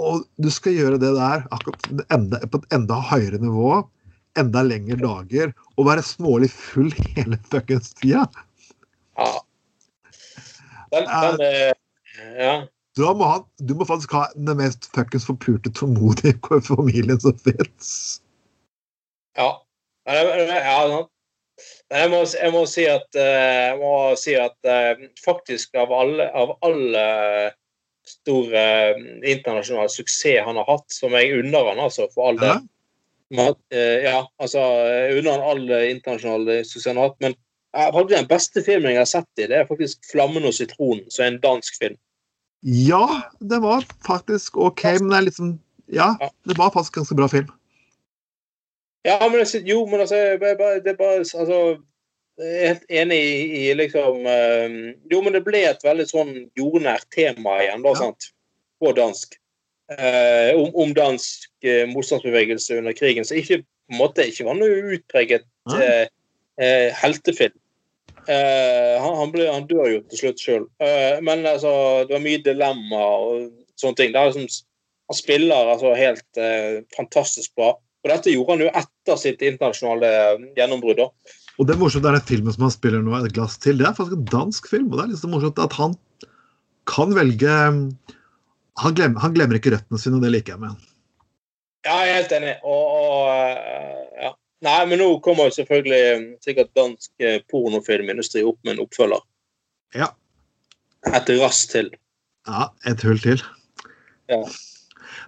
Og 0.00 0.24
du 0.40 0.48
skal 0.52 0.74
gjøre 0.76 0.98
det 1.00 1.12
der 1.16 1.44
enda, 2.12 2.40
på 2.50 2.60
et 2.60 2.74
enda 2.76 2.98
høyere 3.08 3.38
nivå, 3.40 3.86
enda 4.40 4.62
lengre 4.66 4.98
dager, 5.00 5.54
og 5.78 5.86
være 5.88 6.04
smålig 6.04 6.50
full 6.52 6.90
hele 7.14 7.38
fuckings 7.52 7.94
tida. 8.02 8.26
Ja. 9.16 9.30
Den, 10.92 11.08
den 11.08 11.40
uh, 11.40 11.72
Ja. 12.36 12.54
Da 13.00 13.14
må 13.16 13.24
han, 13.24 13.46
du 13.64 13.72
må 13.78 13.86
faktisk 13.88 14.12
ha 14.12 14.26
den 14.36 14.58
mest 14.60 14.90
fuckings 14.94 15.24
forpurte 15.28 15.72
tålmodige 15.72 16.60
familien 16.66 17.20
som 17.22 17.38
fins. 17.40 18.20
Ja. 19.38 19.54
Jeg, 20.08 20.26
ja 20.50 20.74
jeg 21.90 22.10
må, 22.12 22.20
jeg 22.24 22.52
må 22.54 22.64
si 22.70 22.84
at, 22.88 23.16
eh, 23.18 23.72
må 23.80 23.92
si 24.18 24.34
at 24.38 24.68
eh, 24.68 25.06
faktisk 25.24 25.74
av 25.80 25.92
alle, 25.94 26.28
av 26.36 26.54
alle 26.66 27.04
store 28.06 28.62
eh, 28.92 29.00
internasjonale 29.32 29.92
suksess 29.92 30.44
han 30.46 30.60
har 30.60 30.68
hatt, 30.70 30.86
som 30.94 31.16
jeg 31.18 31.40
unner 31.40 31.72
han 31.72 31.82
altså, 31.86 32.08
for 32.14 32.30
all 32.30 32.40
Ja. 32.40 32.58
del. 32.58 33.56
Eh, 33.74 34.06
ja, 34.08 34.24
altså, 34.42 34.62
jeg 34.90 35.20
unner 35.20 35.38
han 35.38 35.48
all 35.52 35.74
internasjonal 35.90 36.64
suksess 36.64 36.92
han 36.92 37.02
har 37.02 37.10
hatt. 37.10 37.20
Men 37.26 37.38
faktisk 37.74 38.16
den 38.16 38.30
beste 38.30 38.64
filmen 38.66 38.94
jeg 38.94 39.02
har 39.02 39.10
sett 39.10 39.42
i, 39.42 39.46
det 39.50 39.58
er 39.58 39.68
faktisk 39.68 40.00
'Flammen 40.10 40.46
og 40.48 40.56
sitronen', 40.56 41.10
som 41.10 41.24
er 41.24 41.34
en 41.34 41.42
dansk 41.42 41.82
film. 41.82 41.98
Ja, 42.62 43.22
det 43.40 43.58
var 43.62 43.84
faktisk 44.06 44.56
OK, 44.60 44.84
men 45.00 45.10
det 45.10 45.16
er 45.18 45.26
liksom 45.30 45.52
Ja, 45.90 46.14
det 46.46 46.58
var 46.58 46.70
faktisk 46.70 46.94
ganske 47.00 47.16
bra 47.18 47.26
film. 47.28 47.48
Ja, 49.04 49.16
men 49.28 49.46
jo, 49.66 49.86
men 49.86 50.00
altså, 50.00 50.14
Det 50.38 50.50
er 50.50 50.56
bare- 50.56 50.80
det 50.80 50.86
er 50.92 50.96
bare 50.96 51.18
altså, 51.18 51.80
Jeg 52.38 52.62
er 52.64 52.68
helt 52.68 52.84
enig 52.88 53.18
i, 53.18 53.70
i 53.70 53.74
liksom 53.74 54.26
eh, 54.26 54.94
Jo, 55.12 55.20
men 55.22 55.32
det 55.32 55.44
ble 55.44 55.64
et 55.70 55.82
veldig 55.84 56.06
sånn 56.08 56.50
jordnært 56.58 57.04
tema 57.14 57.58
igjen, 57.62 57.82
da, 57.82 57.88
Ja. 57.88 57.94
sant? 57.94 58.30
På 58.80 58.92
dansk. 58.96 59.34
Eh, 59.90 60.54
om, 60.56 60.70
om 60.74 60.94
dansk 60.94 61.48
eh, 61.62 61.86
motstandsbevegelse 61.88 62.78
under 62.78 62.92
krigen, 62.92 63.24
Så 63.24 63.34
ikke 63.34 63.62
på 63.62 63.92
en 63.92 63.98
måte 63.98 64.24
ikke 64.24 64.44
var 64.46 64.54
noe 64.54 64.94
utpreget 64.94 65.42
eh, 65.74 66.06
eh, 66.60 66.92
heltefilm. 66.94 67.56
Eh, 68.28 68.96
han, 69.00 69.14
han, 69.16 69.30
ble, 69.32 69.46
han 69.48 69.68
dør 69.70 69.88
jo 69.88 70.00
til 70.10 70.24
slutt 70.24 70.42
sjøl. 70.42 70.66
men 71.24 71.46
altså, 71.48 71.70
det 72.08 72.16
var 72.16 72.24
mye 72.24 72.42
dilemma 72.44 73.00
og 73.24 73.48
sånne 73.80 74.00
ting. 74.00 74.12
Det 74.14 74.24
liksom, 74.28 74.48
han 75.10 75.18
spiller 75.18 75.72
altså 75.72 75.90
helt 75.98 76.38
uh, 76.38 76.82
fantastisk 76.94 77.56
bra. 77.58 77.72
Og 78.04 78.12
dette 78.12 78.30
gjorde 78.32 78.54
han 78.54 78.62
jo 78.62 78.70
etter 78.78 79.18
sitt 79.18 79.42
internasjonale 79.42 80.10
gjennombrudd. 80.56 81.02
Og 81.58 81.66
det 81.68 81.74
er 81.74 81.80
morsomt, 81.80 82.04
det 82.06 82.12
er 82.12 82.20
den 82.20 82.28
filmen 82.30 82.54
som 82.54 82.68
han 82.68 82.72
spiller 82.72 83.02
nå, 83.02 83.12
'Et 83.18 83.34
glass 83.36 83.58
til'. 83.58 83.80
Det 83.80 83.88
er 83.88 83.96
faktisk 83.96 84.16
en 84.16 84.30
dansk 84.30 84.70
film, 84.70 84.86
og 84.88 84.96
det 84.96 85.04
er 85.04 85.10
litt 85.10 85.22
så 85.24 85.32
morsomt 85.32 85.58
at 85.60 85.74
han 85.76 85.98
kan 86.88 87.12
velge 87.14 87.50
Han 88.80 88.94
glemmer, 88.96 89.20
han 89.20 89.34
glemmer 89.34 89.58
ikke 89.58 89.74
røttene 89.74 89.98
sine, 90.00 90.16
og 90.16 90.22
det 90.24 90.30
liker 90.32 90.54
jeg 90.54 90.60
med 90.62 90.70
han. 90.72 90.80
Ja, 91.84 91.96
jeg 92.00 92.12
er 92.12 92.18
helt 92.22 92.32
enig. 92.32 92.54
Og, 92.64 92.84
og 92.96 93.24
eh, 93.34 94.22
ja. 94.24 94.30
Nei, 94.60 94.80
men 94.86 95.00
nå 95.00 95.08
kommer 95.24 95.48
jo 95.48 95.56
selvfølgelig 95.56 95.98
eh, 96.06 96.24
sikkert 96.44 96.74
dansk 96.76 97.24
eh, 97.24 97.38
pornofilmindustri 97.48 98.42
opp 98.44 98.58
med 98.66 98.74
en 98.74 98.82
oppfølger. 98.84 99.22
Ja. 99.96 100.10
Et 101.08 101.30
rass 101.40 101.62
til. 101.70 101.88
Ja, 102.48 102.66
et 102.88 103.00
hull 103.06 103.20
til. 103.24 103.40
Ja. 104.28 104.42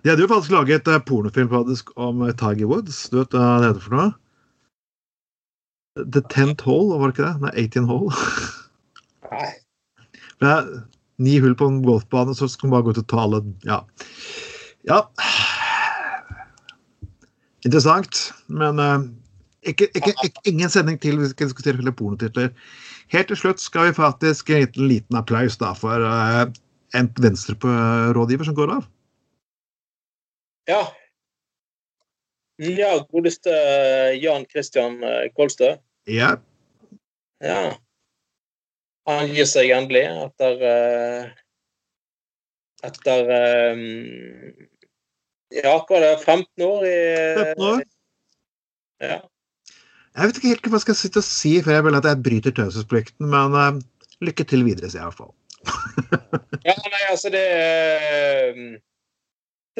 De 0.04 0.10
hadde 0.10 0.24
jo 0.26 0.28
faktisk 0.28 0.52
laget 0.52 0.90
eh, 0.90 1.00
pornofilm 1.08 1.48
faktisk 1.52 1.94
om 1.96 2.20
Tiger 2.36 2.68
Woods. 2.68 3.06
Du 3.08 3.22
vet 3.22 3.32
hva 3.32 3.46
det 3.62 3.70
heter 3.70 3.86
for 3.86 3.96
noe? 3.96 4.10
The 6.12 6.22
Tent 6.32 6.60
Hole, 6.68 6.98
var 7.00 7.08
det 7.08 7.16
ikke 7.16 7.30
det? 7.30 7.46
Nei, 7.46 7.54
18 7.64 7.88
Hole. 7.88 8.12
Nei. 9.32 9.48
Det 10.42 10.52
er 10.52 10.70
ni 11.22 11.38
hull 11.40 11.56
på 11.56 11.70
en 11.70 11.80
golfbane, 11.86 12.36
så 12.36 12.50
skal 12.50 12.68
man 12.68 12.76
bare 12.76 12.90
gå 12.90 12.96
ut 12.96 13.02
og 13.06 13.08
ta 13.08 13.24
alle 13.24 13.40
Ja. 13.64 13.80
ja. 14.88 15.00
Interessant, 17.64 18.24
men 18.50 18.80
ikke, 19.62 19.88
ikke, 19.94 20.14
ikke, 20.24 20.40
ingen 20.50 20.70
sending 20.70 20.98
til 21.00 21.20
vi 21.20 21.28
skal 21.30 21.50
diskutere 21.50 21.78
flere 21.78 21.94
pornotitler. 21.94 22.50
Helt 23.12 23.28
til 23.30 23.38
slutt 23.38 23.60
skal 23.62 23.90
vi 23.90 23.98
faktisk 23.98 24.50
gi 24.50 24.62
en 24.62 24.88
liten, 24.88 25.18
applaus 25.18 25.58
da, 25.60 25.72
for 25.78 26.02
uh, 26.02 26.48
en 26.98 27.10
venstrerådgiver 27.22 28.48
som 28.48 28.56
går 28.58 28.74
av. 28.78 28.88
Ja. 30.70 30.82
Ja, 32.62 32.90
godeste 33.10 33.50
eh, 33.50 34.18
Jan 34.22 34.44
Christian 34.50 35.00
eh, 35.02 35.30
Kolstø. 35.36 35.76
Ja, 36.06 36.36
Ja. 37.42 37.72
Han 39.10 39.32
gir 39.34 39.48
seg 39.50 39.72
endelig 39.74 40.04
etter 40.06 40.60
uh, 40.62 41.30
Etter 42.86 43.30
um, 43.74 43.80
Ja, 45.50 45.72
hva 45.82 45.96
er 45.98 46.04
det? 46.04 46.12
15 46.22 46.64
år 46.66 46.86
i 46.86 46.98
15 47.40 47.64
år. 47.66 47.82
Ja. 49.02 49.18
Jeg 50.12 50.28
vet 50.28 50.38
ikke 50.38 50.50
helt 50.52 50.66
hva 50.68 50.76
jeg 50.76 50.84
skal 50.84 50.98
sitte 50.98 51.20
og 51.22 51.26
si, 51.26 51.52
for 51.64 51.72
jeg 51.72 51.84
vil 51.86 51.96
at 51.96 52.06
jeg 52.08 52.20
bryter 52.24 52.54
taushetsplikten, 52.56 53.28
men 53.32 53.56
uh, 53.56 53.78
lykke 54.24 54.44
til 54.48 54.64
videre, 54.66 54.90
sier 54.92 55.00
jeg 55.00 55.06
i 55.06 55.10
hvert 55.10 55.22
fall. 55.22 55.32
Ja, 56.62 56.76
nei, 56.78 57.00
altså 57.10 57.30
det, 57.32 57.42
eh, 57.42 58.58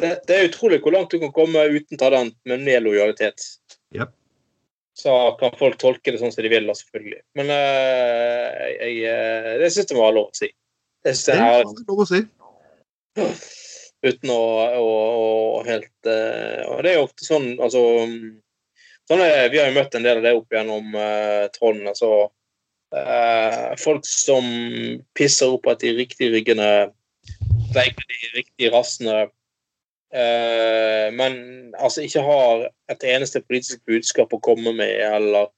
det 0.01 0.09
Det 0.27 0.35
er 0.35 0.49
utrolig 0.49 0.81
hvor 0.83 0.91
langt 0.91 1.13
du 1.13 1.19
kan 1.21 1.31
komme 1.35 1.63
uten 1.71 1.99
talent, 1.99 2.35
men 2.49 2.65
med 2.65 2.83
lojalitet. 2.83 3.45
Yep. 3.95 4.11
Så 4.99 5.13
kan 5.39 5.55
folk 5.57 5.77
tolke 5.81 6.11
det 6.11 6.19
sånn 6.19 6.33
som 6.33 6.43
de 6.43 6.51
vil, 6.51 6.67
da, 6.67 6.75
selvfølgelig. 6.75 7.21
Men 7.39 7.53
uh, 7.53 8.65
jeg, 8.73 8.99
eh, 9.09 9.53
det 9.61 9.71
syns 9.73 9.93
jeg 9.93 10.01
var 10.01 10.17
lov 10.17 10.33
å 10.33 10.37
si. 10.37 10.51
Det 11.05 11.15
synes 11.15 11.39
jeg 11.39 11.63
er 11.63 11.87
lov 11.87 12.03
å 12.03 12.09
si. 12.09 12.21
uten 14.03 14.33
å, 14.33 14.43
å, 14.83 14.91
å 15.23 15.63
helt 15.67 16.09
uh, 16.09 16.73
Og 16.73 16.83
det 16.83 16.91
er 16.91 16.97
jo 16.97 17.07
ofte 17.07 17.25
sånn, 17.27 17.53
altså 17.63 17.85
sånn 19.13 19.25
er, 19.25 19.49
Vi 19.53 19.61
har 19.61 19.69
jo 19.69 19.77
møtt 19.77 19.95
en 19.95 20.05
del 20.05 20.19
av 20.19 20.25
det 20.25 20.37
opp 20.37 20.55
gjennom 20.57 20.95
uh, 20.97 21.45
Trond. 21.55 21.85
altså 21.93 22.13
Uh, 22.93 23.73
folk 23.81 24.05
som 24.05 24.45
pisser 25.17 25.49
opp 25.55 25.65
at 25.71 25.81
de 25.81 25.95
riktige 25.97 26.29
ryggene 26.29 26.67
veier 27.73 28.03
de 28.05 28.19
riktige 28.35 28.69
rassene, 28.69 29.15
uh, 30.13 31.07
men 31.17 31.39
altså 31.73 32.03
ikke 32.05 32.21
har 32.21 32.67
et 32.93 33.07
eneste 33.15 33.41
politisk 33.41 33.81
budskap 33.89 34.35
å 34.37 34.41
komme 34.45 34.75
med, 34.77 34.93
eller 35.09 35.49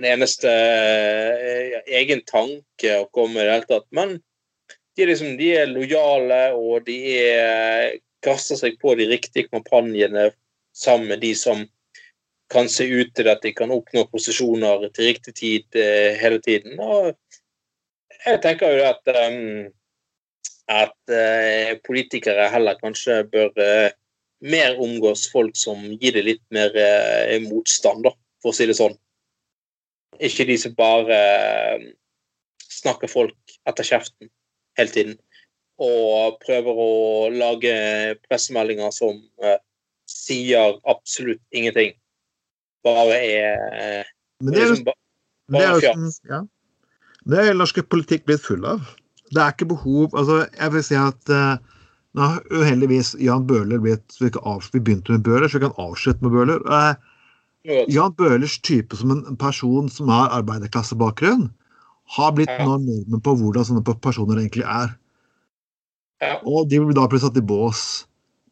en 0.00 0.08
eneste 0.08 0.48
uh, 0.48 1.76
egen 2.00 2.24
tanke 2.24 2.96
å 3.02 3.08
komme 3.12 3.36
med 3.36 3.44
i 3.44 3.48
det 3.50 3.56
hele 3.58 3.70
tatt. 3.74 3.88
Men 3.92 4.16
de 4.96 5.04
er, 5.04 5.12
liksom, 5.12 5.36
de 5.36 5.52
er 5.60 5.68
lojale, 5.68 6.42
og 6.56 6.88
de 6.88 6.98
er, 7.18 7.98
kaster 8.24 8.56
seg 8.58 8.80
på 8.80 8.96
de 8.96 9.10
riktige 9.12 9.52
kampanjene 9.52 10.30
sammen 10.74 11.12
med 11.12 11.20
de 11.20 11.36
som 11.36 11.68
kan 12.52 12.68
se 12.72 12.86
ut 12.88 13.10
til 13.16 13.28
at 13.28 13.42
de 13.44 13.52
kan 13.56 13.72
oppnå 13.74 14.06
posisjoner 14.12 14.88
til 14.96 15.10
riktig 15.10 15.34
tid 15.36 15.78
eh, 15.78 16.16
hele 16.20 16.40
tiden. 16.44 16.78
Og 16.80 17.12
jeg 18.24 18.40
tenker 18.44 18.72
jo 18.74 18.86
at, 18.88 19.10
um, 19.28 19.68
at 20.68 21.12
uh, 21.12 21.76
politikere 21.86 22.48
heller 22.52 22.78
kanskje 22.80 23.20
bør 23.30 23.52
mer 24.38 24.80
omgås 24.80 25.26
folk 25.32 25.56
som 25.56 25.84
gir 26.00 26.16
det 26.16 26.24
litt 26.26 26.42
mer 26.54 26.74
motstand, 27.46 28.04
da, 28.04 28.12
for 28.42 28.52
å 28.52 28.56
si 28.56 28.66
det 28.68 28.76
sånn. 28.78 28.94
Ikke 30.22 30.46
de 30.48 30.58
som 30.60 30.74
bare 30.78 31.18
snakker 32.68 33.10
folk 33.10 33.56
etter 33.70 33.86
kjeften 33.86 34.30
hele 34.78 34.94
tiden. 34.94 35.16
Og 35.82 36.38
prøver 36.42 36.82
å 36.84 36.92
lage 37.34 37.74
pressemeldinger 38.26 38.94
som 38.94 39.18
sier 40.10 40.78
absolutt 40.90 41.42
ingenting 41.54 41.94
bare 42.86 43.18
er 43.18 44.06
Men 44.42 44.54
det 44.54 44.62
er, 44.62 44.72
liksom, 44.72 44.92
det 45.52 45.64
er 45.64 45.74
jo 45.74 45.82
sånn, 45.82 46.08
ja. 46.30 46.42
Det 47.28 47.42
er 47.42 47.56
norsk 47.56 47.80
politikk 47.92 48.24
blitt 48.28 48.44
full 48.44 48.64
av. 48.68 48.86
Det 49.34 49.42
er 49.42 49.52
ikke 49.52 49.68
behov 49.74 50.14
altså 50.16 50.38
Jeg 50.46 50.72
vil 50.72 50.84
si 50.86 50.96
at 50.96 51.32
uh, 51.34 51.58
nå 52.16 52.28
har 52.32 52.54
uheldigvis 52.54 53.12
Jan 53.20 53.44
Bøhler 53.48 53.82
blitt 53.82 54.16
Vi 54.22 54.80
begynte 54.80 55.12
med 55.12 55.26
Bøhler, 55.26 55.48
så 55.48 55.58
vi 55.58 55.66
kan 55.66 55.76
avslutte 55.76 56.24
med 56.24 56.32
Bøhler. 56.32 56.64
Uh, 56.64 56.94
Jan 57.90 58.14
Bøhlers 58.16 58.58
type 58.64 58.96
som 58.96 59.12
en 59.12 59.36
person 59.36 59.88
som 59.92 60.08
har 60.08 60.32
arbeiderklassebakgrunn, 60.38 61.50
har 62.16 62.32
blitt 62.32 62.48
ja. 62.48 62.64
normen 62.64 63.20
på 63.20 63.34
hvordan 63.36 63.66
sånne 63.68 63.96
personer 64.00 64.40
egentlig 64.40 64.64
er. 64.64 64.94
Ja. 66.22 66.38
Og 66.48 66.70
de 66.70 66.80
blir 66.80 66.96
da 66.96 67.04
plutselig 67.10 67.34
satt 67.34 67.42
i 67.42 67.44
bås. 67.44 67.82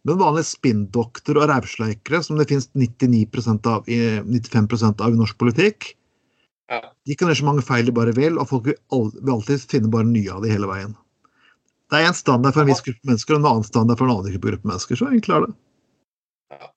Men 0.07 0.21
vanlige 0.21 0.47
spinndoktorer 0.53 1.43
og 1.43 1.51
rævsleikere, 1.51 2.23
som 2.23 2.39
det 2.39 2.47
finnes 2.51 2.69
99% 2.79 3.67
av, 3.71 3.89
95 3.89 4.69
av 5.03 5.09
i 5.11 5.19
norsk 5.19 5.39
politikk, 5.41 5.89
ja. 6.71 6.79
de 7.07 7.17
kan 7.17 7.31
gjøre 7.31 7.41
så 7.41 7.49
mange 7.49 7.65
feil 7.67 7.89
de 7.89 7.95
bare 7.95 8.15
vil, 8.15 8.39
og 8.39 8.47
folk 8.51 8.69
vil, 8.71 8.79
alltid 8.95 9.67
finne 9.71 9.91
bare 9.91 10.07
nye 10.07 10.31
av 10.31 10.47
det 10.47 10.53
hele 10.55 10.71
veien. 10.71 10.95
Det 11.91 11.99
er 11.99 12.09
en 12.09 12.19
standard 12.19 12.55
for 12.55 12.65
en 12.65 12.71
viss 12.71 12.83
gruppe 12.83 13.07
mennesker 13.07 13.35
og 13.35 13.41
en 13.41 13.51
annen 13.53 13.67
standard 13.67 13.99
for 13.99 14.09
en 14.09 14.17
annen 14.17 14.39
gruppe 14.43 14.67
mennesker. 14.67 14.99
Så 14.99 15.11
enkelt 15.11 15.35
er 15.35 15.45
det. 15.45 15.53
Ja. 16.55 16.71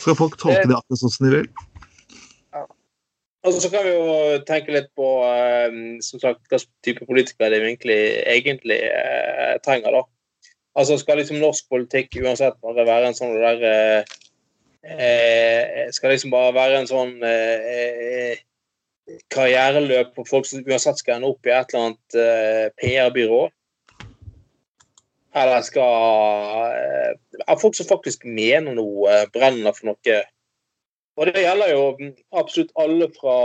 Skal 0.00 0.18
folk 0.18 0.40
tolke 0.40 0.66
det 0.68 0.76
akkurat 0.76 1.00
sånn 1.00 1.14
som 1.14 1.28
de 1.28 1.34
vil? 1.38 1.48
Ja. 2.52 2.64
Og 3.48 3.56
så 3.56 3.70
kan 3.72 3.86
vi 3.88 3.94
jo 3.94 4.16
tenke 4.48 4.76
litt 4.76 4.90
på 4.98 5.08
um, 5.24 5.78
som 6.04 6.20
sagt, 6.20 6.44
hva 6.52 6.60
type 6.84 7.08
politikere 7.08 7.52
de 7.54 7.62
egentlig, 7.64 8.00
egentlig 8.28 8.80
uh, 8.92 9.56
trenger. 9.64 9.96
da. 9.96 10.04
Altså 10.78 10.96
Skal 11.00 11.20
liksom 11.20 11.40
norsk 11.42 11.68
politikk 11.72 12.16
uansett 12.22 12.56
bare 12.64 12.86
være 12.88 13.10
en 13.10 13.16
sånn 13.16 13.34
der 13.36 13.64
eh, 13.68 14.14
eh, 14.82 15.88
Skal 15.92 16.14
liksom 16.14 16.32
bare 16.32 16.54
være 16.56 16.80
en 16.80 16.88
sånn 16.90 17.16
eh, 17.28 18.40
karriereløp 19.34 20.14
for 20.16 20.28
folk 20.28 20.46
som 20.48 20.62
uansett 20.64 21.00
skal 21.00 21.18
ende 21.18 21.32
opp 21.32 21.48
i 21.48 21.52
et 21.52 21.72
eller 21.72 21.88
annet 21.88 22.16
eh, 22.22 22.66
PR-byrå? 22.80 23.42
Eller 25.42 25.64
skal 25.66 26.76
eh, 26.76 27.56
Folk 27.60 27.76
som 27.76 27.88
faktisk 27.88 28.24
mener 28.24 28.76
noe, 28.76 29.10
eh, 29.10 29.26
brenner 29.34 29.76
for 29.76 29.92
noe. 29.92 30.18
Og 31.20 31.28
det 31.28 31.42
gjelder 31.44 31.74
jo 31.74 31.84
absolutt 32.40 32.72
alle 32.80 33.10
fra 33.12 33.36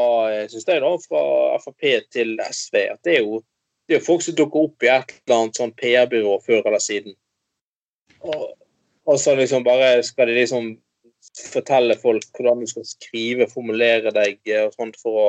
synes 0.48 0.68
jeg 0.70 0.80
da, 0.80 0.92
fra 1.04 1.24
Frp 1.60 1.88
til 2.16 2.38
SV. 2.46 2.78
at 2.94 3.02
det 3.04 3.18
er 3.18 3.26
jo 3.26 3.42
det 3.88 3.96
er 3.96 4.02
jo 4.02 4.08
folk 4.08 4.24
som 4.26 4.36
dukker 4.36 4.68
opp 4.68 4.84
i 4.84 4.92
et 4.92 5.14
eller 5.16 5.42
annet 5.42 5.60
sånn 5.60 5.74
PR-byrå 5.80 6.36
før 6.44 6.66
eller 6.66 6.84
siden. 6.84 7.16
Og, 8.20 8.44
og, 9.08 9.16
så 9.22 9.36
liksom 9.38 9.64
bare 9.64 10.02
skal 10.04 10.28
de 10.28 10.36
liksom 10.36 10.74
fortelle 11.54 11.96
folk 12.02 12.26
hvordan 12.36 12.64
du 12.64 12.70
skal 12.70 12.88
skrive, 12.88 13.48
formulere 13.52 14.12
deg 14.16 14.42
og 14.66 14.76
sånt 14.76 14.98
for 15.00 15.22
å 15.22 15.28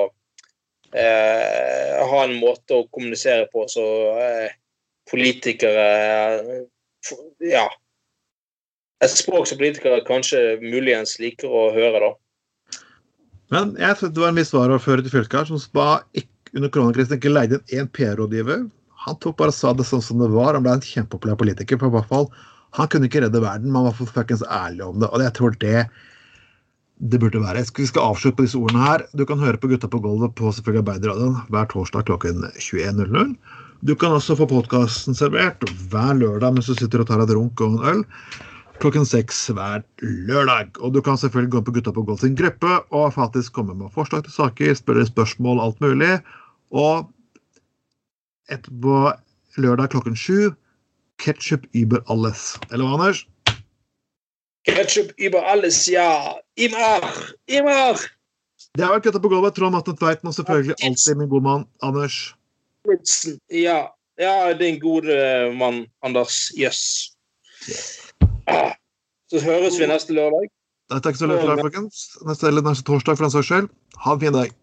eh, 0.91 1.99
ha 2.11 2.23
en 2.25 2.39
måte 2.41 2.81
å 2.81 2.89
kommunisere 2.91 3.47
på 3.53 3.67
så 3.71 3.87
eh, 4.23 4.57
politikere 5.11 5.91
eh, 6.39 6.65
Ja. 7.53 7.69
Et 8.99 9.13
språk 9.15 9.47
som 9.47 9.61
politikere 9.61 10.03
kanskje 10.03 10.59
muligens 10.59 11.21
liker 11.23 11.53
å 11.55 11.69
høre, 11.71 12.01
da. 12.03 12.09
Men 13.55 13.77
jeg 13.79 13.97
synes 14.01 14.15
det 14.17 14.23
var 14.25 14.33
en 14.33 14.41
viss 14.41 14.51
varaordfører 14.53 15.05
til 15.07 15.15
fylket 15.15 15.53
som 15.53 15.61
ba 15.77 16.01
ikke 16.19 16.38
under 16.57 16.72
koronakrisen 16.72 17.18
ikke 17.18 17.32
leide 17.32 17.61
inn 17.68 17.84
én 17.84 17.90
PR-rådgiver. 17.94 18.66
Han 19.07 19.18
tok 19.22 19.38
bare 19.38 19.55
sa 19.55 19.72
det 19.76 19.86
sånn 19.88 20.05
som 20.05 20.20
det 20.22 20.30
var. 20.32 20.55
Han 20.57 20.64
ble 20.66 20.76
en 20.78 20.84
kjempepopulær 20.84 21.38
politiker. 21.40 21.78
på 21.80 21.90
hvert 21.92 22.09
fall 22.11 22.28
Han 22.76 22.88
kunne 22.92 23.09
ikke 23.09 23.22
redde 23.24 23.40
verden, 23.40 23.72
men 23.72 23.80
han 23.80 23.88
var 23.88 24.12
fuckings 24.12 24.42
ærlig 24.44 24.84
om 24.84 24.99
det. 25.01 25.09
Og 25.09 25.22
jeg 25.24 25.32
tror 25.38 25.55
det 25.61 25.88
det 26.99 27.20
burde 27.22 27.40
være. 27.40 27.62
Vi 27.76 27.86
skal 27.86 28.11
avslutte 28.11 28.36
på 28.36 28.44
disse 28.44 28.59
ordene 28.59 28.82
her. 28.82 29.05
Du 29.14 29.24
kan 29.24 29.38
høre 29.38 29.57
på 29.57 29.70
Gutta 29.70 29.88
på 29.88 30.01
gulvet 30.03 30.34
på 30.34 30.51
selvfølgelig 30.51 30.82
Arbeiderradioen 30.82 31.36
hver 31.49 31.68
torsdag 31.70 32.09
klokken 32.11 32.42
21.00. 32.59 33.36
Du 33.86 33.94
kan 33.94 34.16
også 34.16 34.34
få 34.34 34.49
podkasten 34.51 35.14
servert 35.14 35.62
hver 35.92 36.18
lørdag 36.18 36.57
mens 36.57 36.66
du 36.66 36.74
sitter 36.74 37.05
og 37.05 37.07
tar 37.07 37.22
deg 37.22 37.30
et 37.30 37.36
runk 37.38 37.62
og 37.62 37.76
en 37.76 37.92
øl. 37.92 38.03
Klokken 38.79 39.07
seks 39.07 39.41
hver 39.51 39.83
lørdag. 40.03 40.76
Og 40.79 40.93
du 40.95 41.01
kan 41.03 41.18
selvfølgelig 41.18 41.51
gå 41.51 41.62
på 41.66 41.72
Gutta 41.74 41.91
på 41.95 42.05
golf 42.07 42.20
sin 42.22 42.37
gruppe 42.39 42.76
og 42.95 43.14
faktisk 43.14 43.53
komme 43.53 43.74
med 43.74 43.91
forslag 43.95 44.22
til 44.24 44.33
saker, 44.33 44.74
spørre 44.79 45.07
spørsmål, 45.07 45.59
alt 45.64 45.81
mulig. 45.83 46.12
Og 46.70 47.09
etterpå 48.55 49.01
lørdag 49.59 49.91
klokken 49.91 50.16
sju 50.16 50.55
Ketchup 51.18 51.66
über 51.74 52.05
alles. 52.07 52.55
Eller 52.70 52.87
hva, 52.87 52.95
Anders? 52.95 53.24
Ketchup 54.68 55.11
über 55.18 55.43
alles, 55.43 55.89
ja. 55.91 56.39
Immer! 56.55 57.03
Immer! 57.51 57.99
Det 58.79 58.85
har 58.85 58.95
vært 58.95 59.09
Gutta 59.09 59.18
på 59.18 59.33
gulvet. 59.33 59.57
Trond 59.59 59.74
Atten 59.74 59.99
Tveiten 59.99 60.31
og 60.31 60.39
selvfølgelig 60.39 60.79
alltid 60.87 61.18
min 61.18 61.31
gode 61.33 61.43
mann 61.51 61.66
Anders. 61.83 62.37
Ja. 63.51 63.89
ja, 64.18 64.53
din 64.55 64.79
gode 64.79 65.18
mann 65.59 65.89
Anders. 66.07 66.53
Yes. 66.55 67.18
Så 69.28 69.42
høres 69.44 69.76
vi 69.80 69.88
neste 69.90 70.16
lørdag. 70.16 70.49
Takk 71.05 71.18
skal 71.18 71.28
du 71.28 71.36
ha, 71.36 71.57
folkens. 71.61 72.05
Neste, 72.24 72.49
eller 72.49 72.64
neste 72.64 72.86
torsdag, 72.88 73.18
for 73.18 73.26
den 73.26 73.34
saks 73.34 73.51
skyld. 73.51 73.68
Ha 74.05 74.14
en 74.16 74.22
fin 74.22 74.36
dag. 74.36 74.55